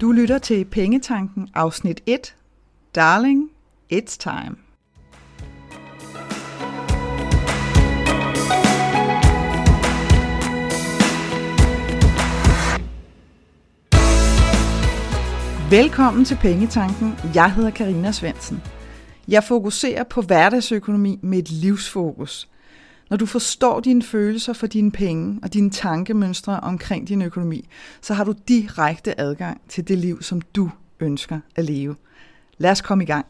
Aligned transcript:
Du 0.00 0.12
lytter 0.12 0.38
til 0.38 0.64
Pengetanken 0.64 1.48
afsnit 1.54 2.00
1. 2.06 2.36
Darling, 2.94 3.50
it's 3.92 4.16
time. 4.18 4.56
Velkommen 15.70 16.24
til 16.24 16.36
Pengetanken. 16.36 17.14
Jeg 17.34 17.54
hedder 17.54 17.70
Karina 17.70 18.12
Svensen. 18.12 18.62
Jeg 19.28 19.44
fokuserer 19.44 20.04
på 20.04 20.22
hverdagsøkonomi 20.22 21.18
med 21.22 21.38
et 21.38 21.50
livsfokus. 21.50 22.49
Når 23.10 23.16
du 23.16 23.26
forstår 23.26 23.80
dine 23.80 24.02
følelser 24.02 24.52
for 24.52 24.66
dine 24.66 24.90
penge 24.90 25.40
og 25.42 25.54
dine 25.54 25.70
tankemønstre 25.70 26.60
omkring 26.60 27.08
din 27.08 27.22
økonomi, 27.22 27.68
så 28.00 28.14
har 28.14 28.24
du 28.24 28.34
direkte 28.48 29.20
adgang 29.20 29.60
til 29.68 29.88
det 29.88 29.98
liv, 29.98 30.22
som 30.22 30.40
du 30.40 30.70
ønsker 31.00 31.40
at 31.56 31.64
leve. 31.64 31.96
Lad 32.58 32.70
os 32.70 32.80
komme 32.80 33.04
i 33.04 33.06
gang. 33.06 33.26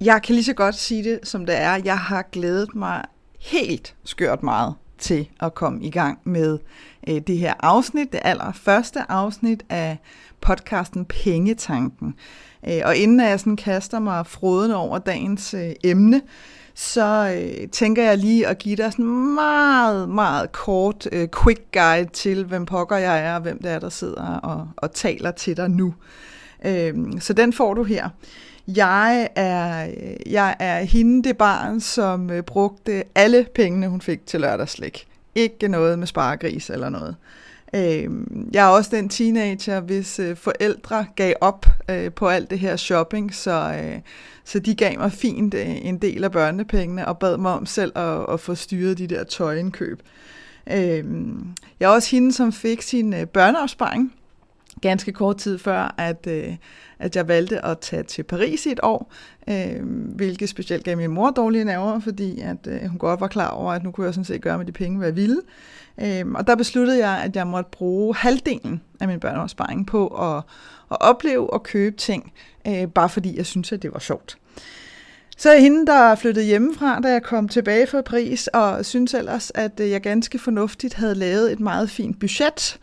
Jeg 0.00 0.22
kan 0.22 0.34
lige 0.34 0.44
så 0.44 0.54
godt 0.54 0.74
sige 0.74 1.04
det, 1.04 1.20
som 1.22 1.46
det 1.46 1.60
er. 1.60 1.80
Jeg 1.84 1.98
har 1.98 2.22
glædet 2.32 2.74
mig 2.74 3.04
helt 3.40 3.94
skørt 4.04 4.42
meget 4.42 4.74
til 4.98 5.28
at 5.40 5.54
komme 5.54 5.82
i 5.82 5.90
gang 5.90 6.18
med 6.24 6.58
øh, 7.08 7.20
det 7.26 7.38
her 7.38 7.54
afsnit, 7.60 8.12
det 8.12 8.20
allerførste 8.24 9.10
afsnit 9.10 9.62
af 9.68 9.98
podcasten 10.40 11.04
Pengetanken. 11.04 12.14
Øh, 12.68 12.80
og 12.84 12.96
inden 12.96 13.20
jeg 13.20 13.40
sådan 13.40 13.56
kaster 13.56 13.98
mig 13.98 14.26
froden 14.26 14.70
over 14.70 14.98
dagens 14.98 15.54
øh, 15.54 15.72
emne, 15.84 16.22
så 16.74 17.34
øh, 17.36 17.68
tænker 17.68 18.02
jeg 18.02 18.18
lige 18.18 18.46
at 18.46 18.58
give 18.58 18.76
dig 18.76 18.92
sådan 18.92 19.04
en 19.04 19.34
meget, 19.34 20.08
meget 20.08 20.52
kort 20.52 21.08
øh, 21.12 21.28
quick 21.42 21.60
guide 21.72 22.10
til, 22.12 22.44
hvem 22.44 22.66
pokker 22.66 22.96
jeg 22.96 23.26
er, 23.26 23.34
og 23.34 23.40
hvem 23.40 23.62
det 23.62 23.70
er, 23.70 23.78
der 23.78 23.88
sidder 23.88 24.38
og, 24.38 24.68
og 24.76 24.92
taler 24.92 25.30
til 25.30 25.56
dig 25.56 25.70
nu. 25.70 25.94
Øh, 26.64 26.94
så 27.20 27.32
den 27.32 27.52
får 27.52 27.74
du 27.74 27.82
her. 27.82 28.08
Jeg 28.68 29.28
er, 29.36 29.88
jeg 30.26 30.56
er 30.58 30.80
hende 30.80 31.28
det 31.28 31.36
barn, 31.36 31.80
som 31.80 32.30
øh, 32.30 32.42
brugte 32.42 33.04
alle 33.14 33.46
pengene, 33.54 33.88
hun 33.88 34.00
fik 34.00 34.26
til 34.26 34.40
lørdagslæg. 34.40 35.06
Ikke 35.34 35.68
noget 35.68 35.98
med 35.98 36.06
sparegris 36.06 36.70
eller 36.70 36.88
noget. 36.88 37.08
Øh, 37.10 37.51
Øhm, 37.74 38.50
jeg 38.52 38.64
er 38.64 38.68
også 38.68 38.96
den 38.96 39.08
teenager, 39.08 39.80
hvis 39.80 40.18
øh, 40.18 40.36
forældre 40.36 41.06
gav 41.16 41.34
op 41.40 41.66
øh, 41.90 42.12
på 42.12 42.28
alt 42.28 42.50
det 42.50 42.58
her 42.58 42.76
shopping, 42.76 43.34
så, 43.34 43.80
øh, 43.82 44.00
så 44.44 44.58
de 44.58 44.74
gav 44.74 44.98
mig 44.98 45.12
fint 45.12 45.54
øh, 45.54 45.86
en 45.86 45.98
del 45.98 46.24
af 46.24 46.32
børnepengene 46.32 47.08
og 47.08 47.18
bad 47.18 47.36
mig 47.36 47.52
om 47.52 47.66
selv 47.66 47.98
at, 47.98 48.26
at 48.32 48.40
få 48.40 48.54
styret 48.54 48.98
de 48.98 49.06
der 49.06 49.24
tøjindkøb. 49.24 50.02
Øh, 50.72 51.04
jeg 51.80 51.86
er 51.86 51.94
også 51.94 52.10
hende, 52.10 52.32
som 52.32 52.52
fik 52.52 52.82
sin 52.82 53.14
øh, 53.14 53.26
børneopsparing 53.26 54.12
ganske 54.82 55.12
kort 55.12 55.36
tid 55.36 55.58
før, 55.58 55.94
at, 55.98 56.26
øh, 56.26 56.56
at 56.98 57.16
jeg 57.16 57.28
valgte 57.28 57.64
at 57.64 57.78
tage 57.78 58.02
til 58.02 58.22
Paris 58.22 58.66
i 58.66 58.70
et 58.70 58.80
år, 58.82 59.12
øh, 59.48 59.82
hvilket 60.16 60.48
specielt 60.48 60.84
gav 60.84 60.96
min 60.96 61.10
mor 61.10 61.30
dårlige 61.30 61.64
nerver, 61.64 62.00
fordi 62.00 62.40
at, 62.40 62.66
øh, 62.66 62.80
hun 62.88 62.98
godt 62.98 63.20
var 63.20 63.26
klar 63.26 63.48
over, 63.48 63.72
at 63.72 63.82
nu 63.82 63.90
kunne 63.90 64.06
jeg 64.06 64.14
sådan 64.14 64.24
set 64.24 64.42
gøre 64.42 64.58
med 64.58 64.66
de 64.66 64.72
penge, 64.72 64.98
hvad 64.98 65.08
jeg 65.08 65.16
ville. 65.16 65.40
Øh, 66.00 66.24
og 66.34 66.46
der 66.46 66.54
besluttede 66.56 67.08
jeg, 67.08 67.22
at 67.24 67.36
jeg 67.36 67.46
måtte 67.46 67.70
bruge 67.70 68.14
halvdelen 68.16 68.82
af 69.00 69.08
min 69.08 69.20
børneopsparing 69.20 69.86
på 69.86 70.06
at, 70.06 70.42
at 70.90 70.96
opleve 71.00 71.52
og 71.52 71.62
købe 71.62 71.96
ting, 71.96 72.32
øh, 72.68 72.88
bare 72.88 73.08
fordi 73.08 73.36
jeg 73.36 73.46
synes, 73.46 73.72
at 73.72 73.82
det 73.82 73.92
var 73.92 73.98
sjovt. 73.98 74.38
Så 75.36 75.50
er 75.50 75.58
hende, 75.58 75.86
der 75.86 76.14
flyttede 76.14 76.46
hjemmefra, 76.46 77.00
da 77.00 77.08
jeg 77.08 77.22
kom 77.22 77.48
tilbage 77.48 77.86
fra 77.86 78.00
Paris, 78.00 78.46
og 78.46 78.84
synes 78.84 79.14
ellers, 79.14 79.52
at 79.54 79.80
øh, 79.80 79.90
jeg 79.90 80.00
ganske 80.00 80.38
fornuftigt 80.38 80.94
havde 80.94 81.14
lavet 81.14 81.52
et 81.52 81.60
meget 81.60 81.90
fint 81.90 82.20
budget, 82.20 82.78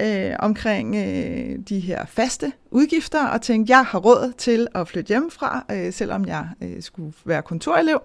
øh, 0.00 0.36
omkring 0.38 0.96
øh, 0.96 1.58
de 1.68 1.80
her 1.80 2.06
faste 2.06 2.52
udgifter, 2.70 3.26
og 3.26 3.42
tænkte, 3.42 3.70
jeg 3.70 3.84
har 3.84 3.98
råd 3.98 4.32
til 4.38 4.66
at 4.74 4.88
flytte 4.88 5.08
hjemmefra, 5.08 5.64
øh, 5.72 5.92
selvom 5.92 6.26
jeg 6.26 6.48
øh, 6.62 6.82
skulle 6.82 7.12
være 7.24 7.42
kontorelev. 7.42 8.00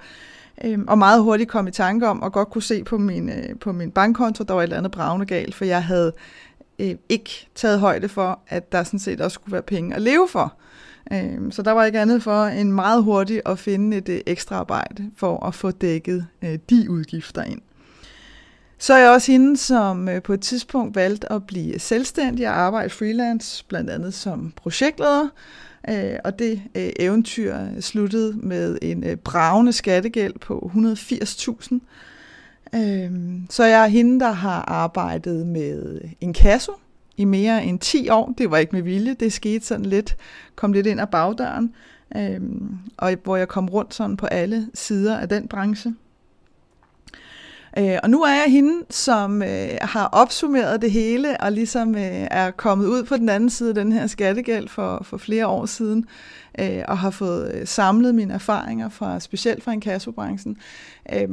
Øh, 0.64 0.80
og 0.88 0.98
meget 0.98 1.24
hurtigt 1.24 1.50
kom 1.50 1.68
i 1.68 1.72
tanke 1.72 2.08
om, 2.08 2.22
og 2.22 2.34
godt 2.34 2.50
kunne 2.50 2.62
se 2.62 2.84
på 2.84 2.98
min, 2.98 3.30
øh, 3.30 3.60
på 3.60 3.72
min 3.72 3.92
bankkonto, 3.92 4.44
der 4.44 4.54
var 4.54 4.62
et 4.62 4.64
eller 4.64 4.78
andet 4.78 4.92
bravende 4.92 5.26
galt, 5.26 5.56
for 5.56 5.66
jeg 5.66 5.84
havde 5.84 6.14
øh, 6.80 6.96
ikke 7.10 7.48
taget 7.56 7.80
højde 7.80 8.10
for, 8.10 8.40
at 8.48 8.72
der 8.72 8.84
sådan 8.84 9.00
set 9.00 9.22
også 9.22 9.36
skulle 9.36 9.54
være 9.54 9.62
penge 9.62 9.96
at 9.96 10.02
leve 10.02 10.28
for. 10.28 10.54
Øh, 11.12 11.52
så 11.52 11.62
der 11.62 11.72
var 11.72 11.86
ikke 11.86 12.00
andet 12.00 12.24
for 12.24 12.46
en 12.46 12.72
meget 12.72 13.04
hurtigt 13.04 13.42
at 13.46 13.60
finde 13.60 13.98
et 13.98 14.10
øh, 14.10 14.22
ekstra 14.26 14.56
arbejde 14.56 15.12
for 15.16 15.46
at 15.46 15.56
få 15.56 15.72
dækket 15.72 16.28
øh, 16.42 16.60
de 16.70 16.90
udgifter 16.90 17.44
ind. 17.44 17.62
Så 18.84 18.94
er 18.94 18.98
jeg 18.98 19.10
også 19.10 19.32
hende, 19.32 19.58
som 19.58 20.10
øh, 20.10 20.22
på 20.22 20.34
et 20.34 20.42
tidspunkt 20.42 20.96
valgte 20.96 21.32
at 21.32 21.48
blive 21.48 21.80
selvstændig 21.80 22.48
og 22.48 22.58
arbejde 22.58 22.90
freelance, 22.90 23.66
blandt 23.66 23.90
andet 23.90 24.14
som 24.14 24.54
projektleder. 24.56 25.28
Øh, 25.90 26.16
og 26.24 26.40
det 26.40 26.62
øh, 26.76 26.90
eventyr 27.00 27.58
sluttede 27.80 28.34
med 28.38 28.78
en 28.82 29.18
bravende 29.24 29.74
skattegæld 29.74 30.34
på 30.40 30.72
180.000. 30.76 31.80
Så 33.50 33.64
jeg 33.64 33.84
er 33.84 33.88
hende, 33.88 34.20
der 34.20 34.32
har 34.32 34.62
arbejdet 34.68 35.48
med 35.48 36.02
en 36.22 36.34
kasse 36.34 36.72
i 37.18 37.26
mere 37.26 37.66
end 37.66 37.80
10 37.80 38.10
år. 38.10 38.34
Det 38.38 38.52
var 38.52 38.58
ikke 38.58 38.76
med 38.76 38.82
vilje, 38.82 39.14
det 39.14 39.34
skete 39.34 39.66
sådan 39.66 39.86
lidt, 39.86 40.18
kom 40.56 40.74
lidt 40.74 40.88
ind 40.88 41.02
ad 41.02 41.08
bagdøren. 41.08 41.74
Og 42.98 43.16
hvor 43.24 43.36
jeg 43.36 43.48
kom 43.48 43.70
rundt 43.70 43.94
sådan 43.94 44.18
på 44.18 44.26
alle 44.26 44.68
sider 44.74 45.18
af 45.18 45.30
den 45.30 45.48
branche. 45.48 45.94
Øh, 47.78 47.98
og 48.04 48.10
nu 48.10 48.22
er 48.22 48.34
jeg 48.34 48.52
hende, 48.52 48.86
som 48.90 49.42
øh, 49.42 49.70
har 49.82 50.08
opsummeret 50.08 50.82
det 50.82 50.92
hele, 50.92 51.42
og 51.42 51.52
ligesom 51.52 51.96
øh, 51.96 52.28
er 52.32 52.52
kommet 52.52 52.86
ud 52.88 53.04
på 53.04 53.18
den 53.18 53.30
anden 53.30 53.50
side 53.50 53.70
af 53.70 53.76
den 53.76 53.92
her 53.92 54.08
skattegæld 54.08 54.68
for, 54.68 55.04
for 55.04 55.18
flere 55.18 55.48
år 55.48 55.66
siden, 55.66 56.06
øh, 56.60 56.84
og 56.88 56.98
har 56.98 57.10
fået 57.10 57.52
øh, 57.56 57.68
samlet 57.68 58.16
mine 58.16 58.34
erfaringer 58.34 58.90
fra 58.90 59.20
specielt 59.20 59.64
fra 59.64 59.72
inkassobranchen, 59.72 60.58
øh, 61.14 61.30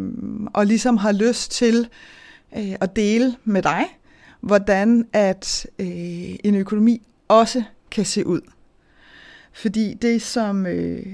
og 0.54 0.66
ligesom 0.66 0.96
har 0.96 1.12
lyst 1.12 1.50
til 1.50 1.88
øh, 2.56 2.74
at 2.80 2.96
dele 2.96 3.36
med 3.44 3.62
dig, 3.62 3.84
hvordan 4.40 5.06
at 5.12 5.66
øh, 5.78 5.88
en 6.44 6.54
økonomi 6.54 7.02
også 7.28 7.62
kan 7.90 8.04
se 8.04 8.26
ud. 8.26 8.40
Fordi 9.52 9.94
det, 9.94 10.22
som... 10.22 10.66
Øh, 10.66 11.06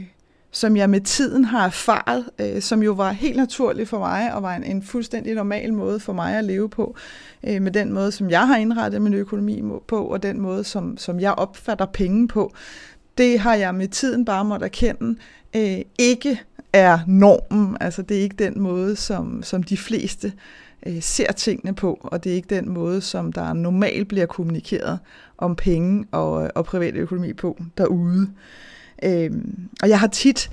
som 0.56 0.76
jeg 0.76 0.90
med 0.90 1.00
tiden 1.00 1.44
har 1.44 1.66
erfaret, 1.66 2.24
øh, 2.38 2.62
som 2.62 2.82
jo 2.82 2.92
var 2.92 3.12
helt 3.12 3.36
naturligt 3.36 3.88
for 3.88 3.98
mig, 3.98 4.34
og 4.34 4.42
var 4.42 4.54
en, 4.54 4.64
en 4.64 4.82
fuldstændig 4.82 5.34
normal 5.34 5.74
måde 5.74 6.00
for 6.00 6.12
mig 6.12 6.38
at 6.38 6.44
leve 6.44 6.68
på, 6.68 6.96
øh, 7.44 7.62
med 7.62 7.72
den 7.72 7.92
måde, 7.92 8.12
som 8.12 8.30
jeg 8.30 8.46
har 8.46 8.56
indrettet 8.56 9.02
min 9.02 9.14
økonomi 9.14 9.62
på, 9.88 10.04
og 10.04 10.22
den 10.22 10.40
måde, 10.40 10.64
som, 10.64 10.98
som 10.98 11.20
jeg 11.20 11.32
opfatter 11.32 11.86
penge 11.86 12.28
på. 12.28 12.52
Det 13.18 13.38
har 13.38 13.54
jeg 13.54 13.74
med 13.74 13.88
tiden 13.88 14.24
bare 14.24 14.44
måtte 14.44 14.64
erkende, 14.64 15.18
øh, 15.56 15.78
ikke 15.98 16.42
er 16.72 16.98
normen, 17.06 17.76
altså 17.80 18.02
det 18.02 18.16
er 18.16 18.22
ikke 18.22 18.36
den 18.36 18.60
måde, 18.60 18.96
som, 18.96 19.42
som 19.42 19.62
de 19.62 19.76
fleste 19.76 20.32
øh, 20.86 21.02
ser 21.02 21.32
tingene 21.32 21.74
på, 21.74 21.98
og 22.02 22.24
det 22.24 22.32
er 22.32 22.36
ikke 22.36 22.54
den 22.54 22.68
måde, 22.68 23.00
som 23.00 23.32
der 23.32 23.52
normalt 23.52 24.08
bliver 24.08 24.26
kommunikeret 24.26 24.98
om 25.38 25.56
penge 25.56 26.06
og, 26.12 26.50
og 26.54 26.64
privat 26.64 26.94
økonomi 26.94 27.32
på 27.32 27.58
derude. 27.78 28.28
Øh, 29.02 29.30
og 29.82 29.88
jeg 29.88 30.00
har 30.00 30.06
tit, 30.06 30.50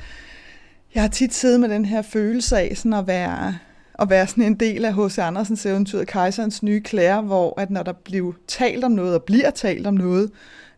jeg 0.95 1.03
har 1.03 1.09
tit 1.09 1.33
siddet 1.33 1.59
med 1.59 1.69
den 1.69 1.85
her 1.85 2.01
følelse 2.01 2.57
af 2.57 2.77
sådan 2.77 2.93
at 2.93 3.07
være, 3.07 3.57
at 3.99 4.09
være 4.09 4.27
sådan 4.27 4.43
en 4.43 4.55
del 4.55 4.85
af 4.85 4.93
H.C. 4.95 5.19
Andersens 5.19 5.65
eventyr, 5.65 6.03
Kejserens 6.03 6.63
nye 6.63 6.81
klæder, 6.81 7.21
hvor 7.21 7.59
at 7.59 7.69
når 7.69 7.83
der 7.83 7.93
bliver 7.93 8.33
talt 8.47 8.83
om 8.83 8.91
noget, 8.91 9.15
og 9.15 9.23
bliver 9.23 9.49
talt 9.49 9.87
om 9.87 9.93
noget, 9.93 10.31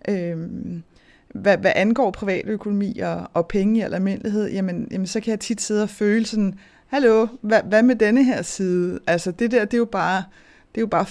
øh, 0.09 0.37
hvad, 1.35 1.57
hvad 1.57 1.71
angår 1.75 2.11
privatøkonomi 2.11 2.99
og, 2.99 3.27
og 3.33 3.47
penge 3.47 3.79
i 3.79 3.81
almindelighed, 3.81 4.51
jamen, 4.51 4.87
jamen 4.91 5.07
så 5.07 5.19
kan 5.19 5.31
jeg 5.31 5.39
tit 5.39 5.61
sidde 5.61 5.83
og 5.83 5.89
føle 5.89 6.25
sådan, 6.25 6.53
hallo, 6.87 7.27
hvad, 7.41 7.59
hvad 7.63 7.83
med 7.83 7.95
denne 7.95 8.23
her 8.23 8.41
side? 8.41 8.99
Altså 9.07 9.31
det 9.31 9.51
der, 9.51 9.65
det 9.65 9.73
er 9.73 9.77
jo 9.77 9.85
bare, 9.85 10.23
det 10.75 10.81
er 10.81 10.83
jo 10.83 10.87
bare 10.87 11.05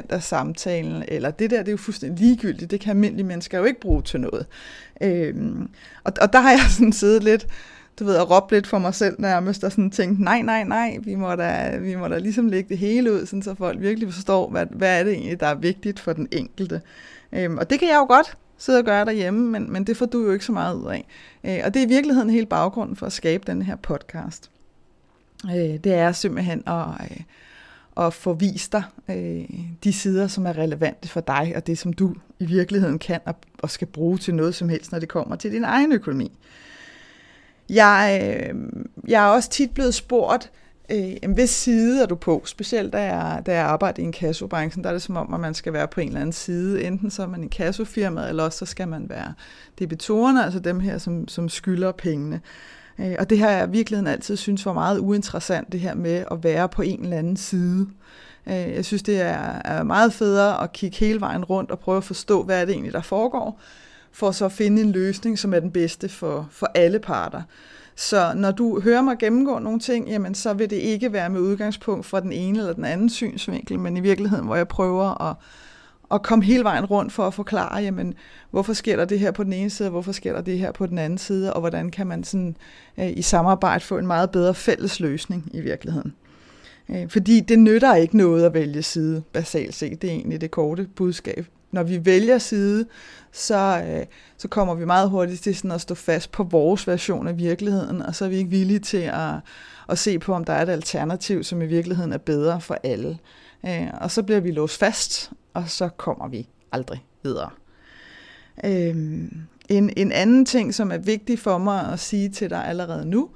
5% 0.00 0.06
af 0.08 0.22
samtalen, 0.22 1.04
eller 1.08 1.30
det 1.30 1.50
der, 1.50 1.58
det 1.58 1.68
er 1.68 1.72
jo 1.72 1.76
fuldstændig 1.76 2.26
ligegyldigt, 2.26 2.70
det 2.70 2.80
kan 2.80 2.90
almindelige 2.90 3.26
mennesker 3.26 3.58
jo 3.58 3.64
ikke 3.64 3.80
bruge 3.80 4.02
til 4.02 4.20
noget. 4.20 4.46
Øhm, 5.00 5.68
og, 6.04 6.12
og 6.20 6.32
der 6.32 6.40
har 6.40 6.50
jeg 6.50 6.60
sådan 6.70 6.92
siddet 6.92 7.24
lidt, 7.24 7.46
du 7.98 8.04
ved, 8.04 8.16
og 8.16 8.30
råbt 8.30 8.52
lidt 8.52 8.66
for 8.66 8.78
mig 8.78 8.94
selv 8.94 9.16
nærmest, 9.18 9.64
og 9.64 9.72
sådan 9.72 9.90
tænkt, 9.90 10.20
nej, 10.20 10.42
nej, 10.42 10.64
nej, 10.64 10.98
vi 11.02 11.14
må 11.14 11.34
da, 11.34 11.76
vi 11.76 11.94
må 11.94 12.08
da 12.08 12.18
ligesom 12.18 12.48
lægge 12.48 12.68
det 12.68 12.78
hele 12.78 13.12
ud, 13.12 13.26
sådan 13.26 13.42
så 13.42 13.54
folk 13.54 13.80
virkelig 13.80 14.12
forstår, 14.12 14.50
hvad, 14.50 14.66
hvad 14.70 15.00
er 15.00 15.04
det 15.04 15.12
egentlig, 15.12 15.40
der 15.40 15.46
er 15.46 15.54
vigtigt 15.54 16.00
for 16.00 16.12
den 16.12 16.28
enkelte. 16.32 16.80
Øhm, 17.32 17.58
og 17.58 17.70
det 17.70 17.78
kan 17.78 17.88
jeg 17.88 17.96
jo 17.96 18.06
godt 18.06 18.36
sidde 18.58 18.78
og 18.78 18.84
gøre 18.84 19.04
derhjemme, 19.04 19.50
men, 19.50 19.72
men 19.72 19.84
det 19.84 19.96
får 19.96 20.06
du 20.06 20.24
jo 20.24 20.32
ikke 20.32 20.44
så 20.44 20.52
meget 20.52 20.76
ud 20.76 20.86
af. 20.86 21.06
Øh, 21.44 21.60
og 21.64 21.74
det 21.74 21.82
er 21.82 21.86
i 21.86 21.88
virkeligheden 21.88 22.30
hele 22.30 22.46
baggrunden 22.46 22.96
for 22.96 23.06
at 23.06 23.12
skabe 23.12 23.44
den 23.46 23.62
her 23.62 23.76
podcast. 23.76 24.50
Øh, 25.46 25.76
det 25.84 25.94
er 25.94 26.12
simpelthen 26.12 26.62
at... 26.66 26.86
Øh, 27.10 27.20
og 27.94 28.12
få 28.12 28.32
vist 28.32 28.72
dig 28.72 28.82
øh, 29.08 29.44
de 29.84 29.92
sider, 29.92 30.26
som 30.26 30.46
er 30.46 30.58
relevante 30.58 31.08
for 31.08 31.20
dig, 31.20 31.52
og 31.56 31.66
det, 31.66 31.78
som 31.78 31.92
du 31.92 32.14
i 32.38 32.46
virkeligheden 32.46 32.98
kan 32.98 33.20
og, 33.24 33.36
og 33.58 33.70
skal 33.70 33.86
bruge 33.86 34.18
til 34.18 34.34
noget 34.34 34.54
som 34.54 34.68
helst, 34.68 34.92
når 34.92 34.98
det 34.98 35.08
kommer 35.08 35.36
til 35.36 35.52
din 35.52 35.64
egen 35.64 35.92
økonomi. 35.92 36.32
Jeg, 37.68 38.20
øh, 38.22 38.54
jeg 39.08 39.24
er 39.24 39.28
også 39.28 39.50
tit 39.50 39.70
blevet 39.70 39.94
spurgt, 39.94 40.50
øh, 40.90 41.32
hvis 41.34 41.50
side 41.50 42.02
er 42.02 42.06
du 42.06 42.14
på, 42.14 42.42
specielt 42.44 42.92
da 42.92 43.02
jeg, 43.02 43.42
da 43.46 43.54
jeg 43.54 43.64
arbejder 43.64 44.02
i 44.02 44.06
en 44.06 44.12
kassobranchen, 44.12 44.84
der 44.84 44.90
er 44.90 44.94
det 44.94 45.02
som 45.02 45.16
om, 45.16 45.34
at 45.34 45.40
man 45.40 45.54
skal 45.54 45.72
være 45.72 45.88
på 45.88 46.00
en 46.00 46.08
eller 46.08 46.20
anden 46.20 46.32
side. 46.32 46.84
Enten 46.84 47.10
så 47.10 47.22
er 47.22 47.26
man 47.26 47.44
i 47.44 47.48
kassofirmaet, 47.48 48.28
eller 48.28 48.42
også 48.42 48.58
så 48.58 48.66
skal 48.66 48.88
man 48.88 49.08
være 49.08 49.34
debitorerne, 49.78 50.44
altså 50.44 50.58
dem 50.58 50.80
her, 50.80 50.98
som, 50.98 51.28
som 51.28 51.48
skylder 51.48 51.92
pengene. 51.92 52.36
Øh, 52.36 52.40
Øh, 52.98 53.14
og 53.18 53.30
det 53.30 53.38
har 53.38 53.50
jeg 53.50 53.72
virkeligheden 53.72 54.06
altid 54.06 54.36
synes 54.36 54.66
var 54.66 54.72
meget 54.72 54.98
uinteressant, 54.98 55.72
det 55.72 55.80
her 55.80 55.94
med 55.94 56.24
at 56.30 56.44
være 56.44 56.68
på 56.68 56.82
en 56.82 57.02
eller 57.02 57.16
anden 57.16 57.36
side. 57.36 57.88
Øh, 58.46 58.54
jeg 58.54 58.84
synes, 58.84 59.02
det 59.02 59.20
er, 59.20 59.60
er 59.64 59.82
meget 59.82 60.12
federe 60.12 60.62
at 60.62 60.72
kigge 60.72 60.96
hele 60.96 61.20
vejen 61.20 61.44
rundt 61.44 61.70
og 61.70 61.78
prøve 61.78 61.96
at 61.96 62.04
forstå, 62.04 62.42
hvad 62.42 62.60
er 62.60 62.64
det 62.64 62.72
egentlig, 62.72 62.92
der 62.92 63.02
foregår, 63.02 63.60
for 64.12 64.30
så 64.30 64.44
at 64.44 64.52
finde 64.52 64.82
en 64.82 64.92
løsning, 64.92 65.38
som 65.38 65.54
er 65.54 65.60
den 65.60 65.70
bedste 65.70 66.08
for, 66.08 66.48
for 66.50 66.70
alle 66.74 66.98
parter. 66.98 67.42
Så 67.96 68.32
når 68.36 68.50
du 68.50 68.80
hører 68.80 69.02
mig 69.02 69.18
gennemgå 69.18 69.58
nogle 69.58 69.80
ting, 69.80 70.08
jamen 70.08 70.34
så 70.34 70.52
vil 70.52 70.70
det 70.70 70.76
ikke 70.76 71.12
være 71.12 71.30
med 71.30 71.40
udgangspunkt 71.40 72.06
fra 72.06 72.20
den 72.20 72.32
ene 72.32 72.58
eller 72.58 72.72
den 72.72 72.84
anden 72.84 73.08
synsvinkel, 73.08 73.78
men 73.78 73.96
i 73.96 74.00
virkeligheden, 74.00 74.44
hvor 74.44 74.56
jeg 74.56 74.68
prøver 74.68 75.22
at, 75.30 75.36
og 76.08 76.22
kom 76.22 76.42
hele 76.42 76.64
vejen 76.64 76.84
rundt 76.84 77.12
for 77.12 77.26
at 77.26 77.34
forklare, 77.34 77.82
jamen, 77.82 78.14
hvorfor 78.50 78.72
sker 78.72 78.96
der 78.96 79.04
det 79.04 79.18
her 79.18 79.30
på 79.30 79.44
den 79.44 79.52
ene 79.52 79.70
side, 79.70 79.86
og 79.86 79.90
hvorfor 79.90 80.12
sker 80.12 80.32
der 80.32 80.40
det 80.40 80.58
her 80.58 80.72
på 80.72 80.86
den 80.86 80.98
anden 80.98 81.18
side, 81.18 81.52
og 81.52 81.60
hvordan 81.60 81.90
kan 81.90 82.06
man 82.06 82.24
sådan, 82.24 82.56
øh, 82.98 83.10
i 83.10 83.22
samarbejde 83.22 83.84
få 83.84 83.98
en 83.98 84.06
meget 84.06 84.30
bedre 84.30 84.54
fælles 84.54 85.00
løsning 85.00 85.50
i 85.54 85.60
virkeligheden. 85.60 86.14
Øh, 86.88 87.08
fordi 87.08 87.40
det 87.40 87.58
nytter 87.58 87.94
ikke 87.94 88.16
noget 88.16 88.44
at 88.44 88.54
vælge 88.54 88.82
side, 88.82 89.22
basalt 89.32 89.74
set. 89.74 90.02
Det 90.02 90.10
er 90.10 90.14
egentlig 90.14 90.40
det 90.40 90.50
korte 90.50 90.88
budskab. 90.96 91.46
Når 91.72 91.82
vi 91.82 92.04
vælger 92.04 92.38
side, 92.38 92.86
så, 93.32 93.82
øh, 93.88 94.06
så 94.36 94.48
kommer 94.48 94.74
vi 94.74 94.84
meget 94.84 95.10
hurtigt 95.10 95.42
til 95.42 95.56
sådan 95.56 95.70
at 95.70 95.80
stå 95.80 95.94
fast 95.94 96.32
på 96.32 96.42
vores 96.42 96.86
version 96.86 97.28
af 97.28 97.38
virkeligheden, 97.38 98.02
og 98.02 98.14
så 98.14 98.24
er 98.24 98.28
vi 98.28 98.36
ikke 98.36 98.50
villige 98.50 98.78
til 98.78 98.96
at, 99.12 99.34
at 99.88 99.98
se 99.98 100.18
på, 100.18 100.34
om 100.34 100.44
der 100.44 100.52
er 100.52 100.62
et 100.62 100.68
alternativ, 100.68 101.44
som 101.44 101.62
i 101.62 101.66
virkeligheden 101.66 102.12
er 102.12 102.18
bedre 102.18 102.60
for 102.60 102.78
alle. 102.82 103.18
Øh, 103.66 103.86
og 104.00 104.10
så 104.10 104.22
bliver 104.22 104.40
vi 104.40 104.50
låst 104.50 104.78
fast, 104.78 105.32
og 105.54 105.70
så 105.70 105.88
kommer 105.88 106.28
vi 106.28 106.48
aldrig 106.72 107.04
videre. 107.22 107.50
Øhm, 108.64 109.46
en, 109.68 109.90
en 109.96 110.12
anden 110.12 110.44
ting, 110.44 110.74
som 110.74 110.90
er 110.90 110.98
vigtig 110.98 111.38
for 111.38 111.58
mig 111.58 111.92
at 111.92 112.00
sige 112.00 112.28
til 112.28 112.50
dig 112.50 112.66
allerede 112.66 113.06
nu, 113.06 113.30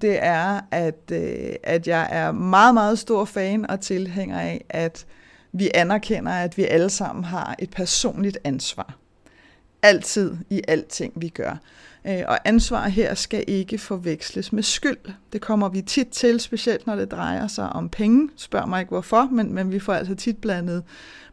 det 0.00 0.24
er, 0.24 0.60
at, 0.70 1.10
øh, 1.12 1.54
at 1.62 1.88
jeg 1.88 2.08
er 2.10 2.32
meget, 2.32 2.74
meget 2.74 2.98
stor 2.98 3.24
fan 3.24 3.70
og 3.70 3.80
tilhænger 3.80 4.40
af, 4.40 4.64
at 4.68 5.06
vi 5.52 5.70
anerkender, 5.74 6.32
at 6.32 6.56
vi 6.56 6.64
alle 6.64 6.90
sammen 6.90 7.24
har 7.24 7.56
et 7.58 7.70
personligt 7.70 8.38
ansvar. 8.44 8.96
Altid 9.82 10.36
i 10.50 10.62
alting, 10.68 11.12
vi 11.16 11.28
gør. 11.28 11.56
Øh, 12.06 12.22
og 12.28 12.38
ansvar 12.44 12.88
her 12.88 13.14
skal 13.14 13.44
ikke 13.46 13.78
forveksles 13.78 14.52
med 14.52 14.62
skyld. 14.62 15.12
Det 15.32 15.40
kommer 15.40 15.68
vi 15.68 15.82
tit 15.82 16.08
til, 16.08 16.40
specielt 16.40 16.86
når 16.86 16.96
det 16.96 17.10
drejer 17.10 17.46
sig 17.46 17.68
om 17.68 17.88
penge. 17.88 18.28
Spørg 18.36 18.68
mig 18.68 18.80
ikke 18.80 18.90
hvorfor, 18.90 19.28
men, 19.32 19.54
men 19.54 19.72
vi 19.72 19.78
får 19.78 19.92
altså 19.92 20.14
tit 20.14 20.38
blandet, 20.38 20.82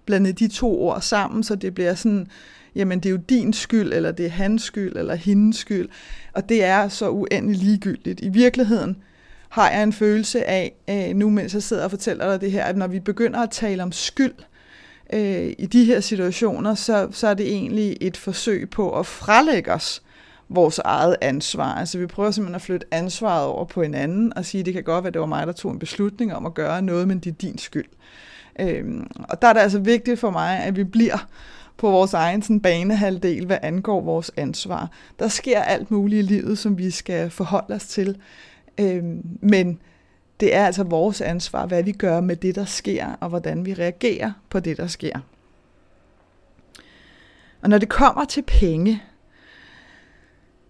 blandet 0.05 0.39
de 0.39 0.47
to 0.47 0.81
ord 0.81 1.01
sammen, 1.01 1.43
så 1.43 1.55
det 1.55 1.75
bliver 1.75 1.93
sådan, 1.93 2.27
jamen 2.75 2.99
det 2.99 3.09
er 3.09 3.11
jo 3.11 3.19
din 3.29 3.53
skyld, 3.53 3.93
eller 3.93 4.11
det 4.11 4.25
er 4.25 4.29
hans 4.29 4.63
skyld, 4.63 4.97
eller 4.97 5.15
hendes 5.15 5.57
skyld. 5.57 5.89
Og 6.33 6.49
det 6.49 6.63
er 6.63 6.87
så 6.87 7.09
uendelig 7.09 7.61
ligegyldigt. 7.61 8.19
I 8.21 8.29
virkeligheden 8.29 8.97
har 9.49 9.71
jeg 9.71 9.83
en 9.83 9.93
følelse 9.93 10.45
af, 10.45 10.75
øh, 10.89 11.15
nu 11.15 11.29
mens 11.29 11.53
jeg 11.53 11.63
sidder 11.63 11.83
og 11.83 11.89
fortæller 11.89 12.31
dig 12.31 12.41
det 12.41 12.51
her, 12.51 12.63
at 12.63 12.77
når 12.77 12.87
vi 12.87 12.99
begynder 12.99 13.39
at 13.39 13.51
tale 13.51 13.83
om 13.83 13.91
skyld 13.91 14.33
øh, 15.13 15.53
i 15.57 15.65
de 15.65 15.85
her 15.85 15.99
situationer, 15.99 16.75
så, 16.75 17.07
så 17.11 17.27
er 17.27 17.33
det 17.33 17.47
egentlig 17.47 17.97
et 18.01 18.17
forsøg 18.17 18.69
på 18.69 18.99
at 18.99 19.05
frelægge 19.05 19.73
os 19.73 20.01
vores 20.49 20.79
eget 20.79 21.15
ansvar. 21.21 21.75
Altså 21.75 21.97
vi 21.97 22.05
prøver 22.05 22.31
simpelthen 22.31 22.55
at 22.55 22.61
flytte 22.61 22.87
ansvaret 22.91 23.45
over 23.45 23.65
på 23.65 23.81
en 23.81 23.93
anden 23.93 24.37
og 24.37 24.45
sige, 24.45 24.63
det 24.63 24.73
kan 24.73 24.83
godt 24.83 25.03
være, 25.03 25.07
at 25.07 25.13
det 25.13 25.19
var 25.19 25.27
mig, 25.27 25.47
der 25.47 25.53
tog 25.53 25.71
en 25.71 25.79
beslutning 25.79 26.35
om 26.35 26.45
at 26.45 26.53
gøre 26.53 26.81
noget, 26.81 27.07
men 27.07 27.19
det 27.19 27.31
er 27.31 27.35
din 27.35 27.57
skyld. 27.57 27.85
Øhm, 28.59 29.07
og 29.29 29.41
der 29.41 29.47
er 29.47 29.53
det 29.53 29.59
altså 29.59 29.79
vigtigt 29.79 30.19
for 30.19 30.31
mig, 30.31 30.59
at 30.59 30.75
vi 30.75 30.83
bliver 30.83 31.27
på 31.77 31.91
vores 31.91 32.13
egen 32.13 32.41
sådan, 32.41 32.59
banehalvdel, 32.59 33.45
hvad 33.45 33.57
angår 33.61 34.01
vores 34.01 34.31
ansvar. 34.37 34.91
Der 35.19 35.27
sker 35.27 35.61
alt 35.61 35.91
muligt 35.91 36.19
i 36.19 36.33
livet, 36.33 36.57
som 36.57 36.77
vi 36.77 36.91
skal 36.91 37.29
forholde 37.29 37.75
os 37.75 37.87
til. 37.87 38.17
Øhm, 38.79 39.21
men 39.41 39.79
det 40.39 40.55
er 40.55 40.65
altså 40.65 40.83
vores 40.83 41.21
ansvar, 41.21 41.65
hvad 41.65 41.83
vi 41.83 41.91
gør 41.91 42.21
med 42.21 42.35
det, 42.35 42.55
der 42.55 42.65
sker, 42.65 43.07
og 43.19 43.29
hvordan 43.29 43.65
vi 43.65 43.73
reagerer 43.73 44.31
på 44.49 44.59
det, 44.59 44.77
der 44.77 44.87
sker. 44.87 45.19
Og 47.61 47.69
når 47.69 47.77
det 47.77 47.89
kommer 47.89 48.25
til 48.25 48.41
penge, 48.41 49.03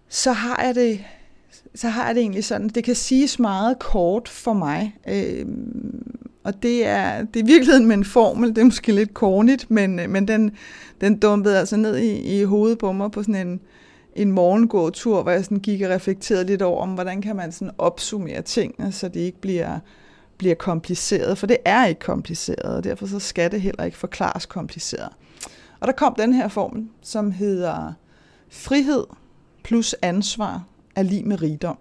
så 0.08 0.32
har 0.32 0.62
jeg 0.64 0.74
det, 0.74 1.04
så 1.74 1.88
har 1.88 2.06
jeg 2.06 2.14
det 2.14 2.20
egentlig 2.20 2.44
sådan, 2.44 2.68
det 2.68 2.84
kan 2.84 2.94
siges 2.94 3.38
meget 3.38 3.78
kort 3.78 4.28
for 4.28 4.52
mig, 4.52 4.96
øh, 5.08 5.46
og 6.44 6.62
det 6.62 6.86
er, 6.86 7.22
det 7.22 7.40
er 7.40 7.46
virkeligheden 7.46 7.86
med 7.86 7.96
en 7.96 8.04
formel, 8.04 8.48
det 8.48 8.58
er 8.58 8.64
måske 8.64 8.92
lidt 8.92 9.14
kornigt, 9.14 9.70
men, 9.70 9.98
øh, 9.98 10.10
men 10.10 10.28
den, 10.28 10.56
den 11.00 11.18
dumpede 11.18 11.58
altså 11.58 11.76
ned 11.76 11.96
i, 11.96 12.40
i 12.40 12.44
hovedet 12.44 12.78
på 12.78 12.92
mig 12.92 13.10
på 13.10 13.22
sådan 13.22 13.46
en, 13.46 13.60
en 14.16 14.32
morgengåtur, 14.32 15.22
hvor 15.22 15.30
jeg 15.30 15.44
sådan 15.44 15.58
gik 15.58 15.82
og 15.82 15.90
reflekterede 15.90 16.44
lidt 16.44 16.62
over, 16.62 16.82
om 16.82 16.94
hvordan 16.94 17.22
kan 17.22 17.36
man 17.36 17.52
sådan 17.52 17.74
opsummere 17.78 18.42
tingene, 18.42 18.92
så 18.92 19.08
det 19.08 19.20
ikke 19.20 19.40
bliver, 19.40 19.78
bliver 20.38 20.54
kompliceret, 20.54 21.38
for 21.38 21.46
det 21.46 21.56
er 21.64 21.86
ikke 21.86 22.00
kompliceret, 22.00 22.76
og 22.76 22.84
derfor 22.84 23.06
så 23.06 23.18
skal 23.18 23.50
det 23.50 23.60
heller 23.60 23.84
ikke 23.84 23.96
forklares 23.96 24.46
kompliceret. 24.46 25.08
Og 25.80 25.86
der 25.86 25.92
kom 25.92 26.14
den 26.18 26.32
her 26.32 26.48
formel, 26.48 26.88
som 27.02 27.30
hedder 27.30 27.92
frihed 28.50 29.04
plus 29.64 29.94
ansvar 30.02 30.64
er 30.96 31.02
lige 31.02 31.24
med 31.24 31.42
rigdom. 31.42 31.78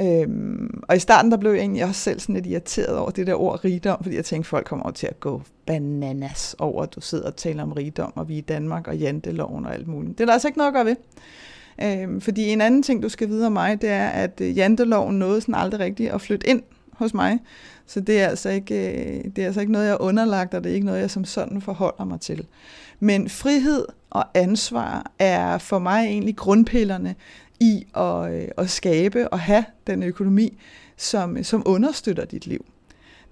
Øhm, 0.00 0.82
og 0.88 0.96
i 0.96 0.98
starten 0.98 1.30
der 1.30 1.36
blev 1.36 1.52
jeg 1.52 1.60
egentlig 1.60 1.84
også 1.84 2.00
selv 2.00 2.20
sådan 2.20 2.34
lidt 2.34 2.46
irriteret 2.46 2.96
over 2.96 3.10
det 3.10 3.26
der 3.26 3.34
ord 3.34 3.64
rigdom, 3.64 4.02
fordi 4.02 4.16
jeg 4.16 4.24
tænkte, 4.24 4.48
folk 4.48 4.66
kommer 4.66 4.84
over 4.84 4.92
til 4.92 5.06
at 5.06 5.20
gå 5.20 5.42
bananas 5.70 6.56
over, 6.58 6.82
at 6.82 6.94
du 6.94 7.00
sidder 7.00 7.26
og 7.26 7.36
taler 7.36 7.62
om 7.62 7.72
rigdom, 7.72 8.12
og 8.16 8.28
vi 8.28 8.34
er 8.34 8.38
i 8.38 8.40
Danmark, 8.40 8.88
og 8.88 8.96
janteloven 8.96 9.66
og 9.66 9.74
alt 9.74 9.88
muligt. 9.88 10.18
Det 10.18 10.24
er 10.24 10.26
der 10.26 10.32
altså 10.32 10.48
ikke 10.48 10.58
noget 10.58 10.68
at 10.68 10.74
gøre 10.74 10.84
ved. 10.84 10.96
Øhm, 11.82 12.20
fordi 12.20 12.48
en 12.48 12.60
anden 12.60 12.82
ting, 12.82 13.02
du 13.02 13.08
skal 13.08 13.28
vide 13.28 13.46
om 13.46 13.52
mig, 13.52 13.82
det 13.82 13.90
er, 13.90 14.08
at 14.08 14.40
øh, 14.40 14.56
janteloven 14.56 15.18
nåede 15.18 15.40
sådan 15.40 15.54
aldrig 15.54 15.80
rigtigt 15.80 16.12
at 16.12 16.20
flytte 16.20 16.48
ind 16.48 16.62
hos 16.92 17.14
mig. 17.14 17.38
Så 17.86 18.00
det 18.00 18.20
er, 18.20 18.28
altså 18.28 18.48
ikke, 18.48 18.74
øh, 18.74 19.24
det 19.36 19.42
er 19.42 19.46
altså 19.46 19.60
ikke 19.60 19.72
noget, 19.72 19.86
jeg 19.86 19.92
er 19.92 20.02
underlagt, 20.02 20.54
og 20.54 20.64
det 20.64 20.70
er 20.70 20.74
ikke 20.74 20.86
noget, 20.86 21.00
jeg 21.00 21.10
som 21.10 21.24
sådan 21.24 21.60
forholder 21.60 22.04
mig 22.04 22.20
til. 22.20 22.46
Men 23.00 23.28
frihed 23.28 23.84
og 24.10 24.24
ansvar 24.34 25.12
er 25.18 25.58
for 25.58 25.78
mig 25.78 26.06
egentlig 26.06 26.36
grundpillerne 26.36 27.14
i 27.60 27.86
at, 27.96 28.32
øh, 28.32 28.48
at 28.58 28.70
skabe 28.70 29.28
og 29.28 29.40
have 29.40 29.64
den 29.86 30.02
økonomi, 30.02 30.58
som, 30.96 31.44
som 31.44 31.62
understøtter 31.66 32.24
dit 32.24 32.46
liv. 32.46 32.64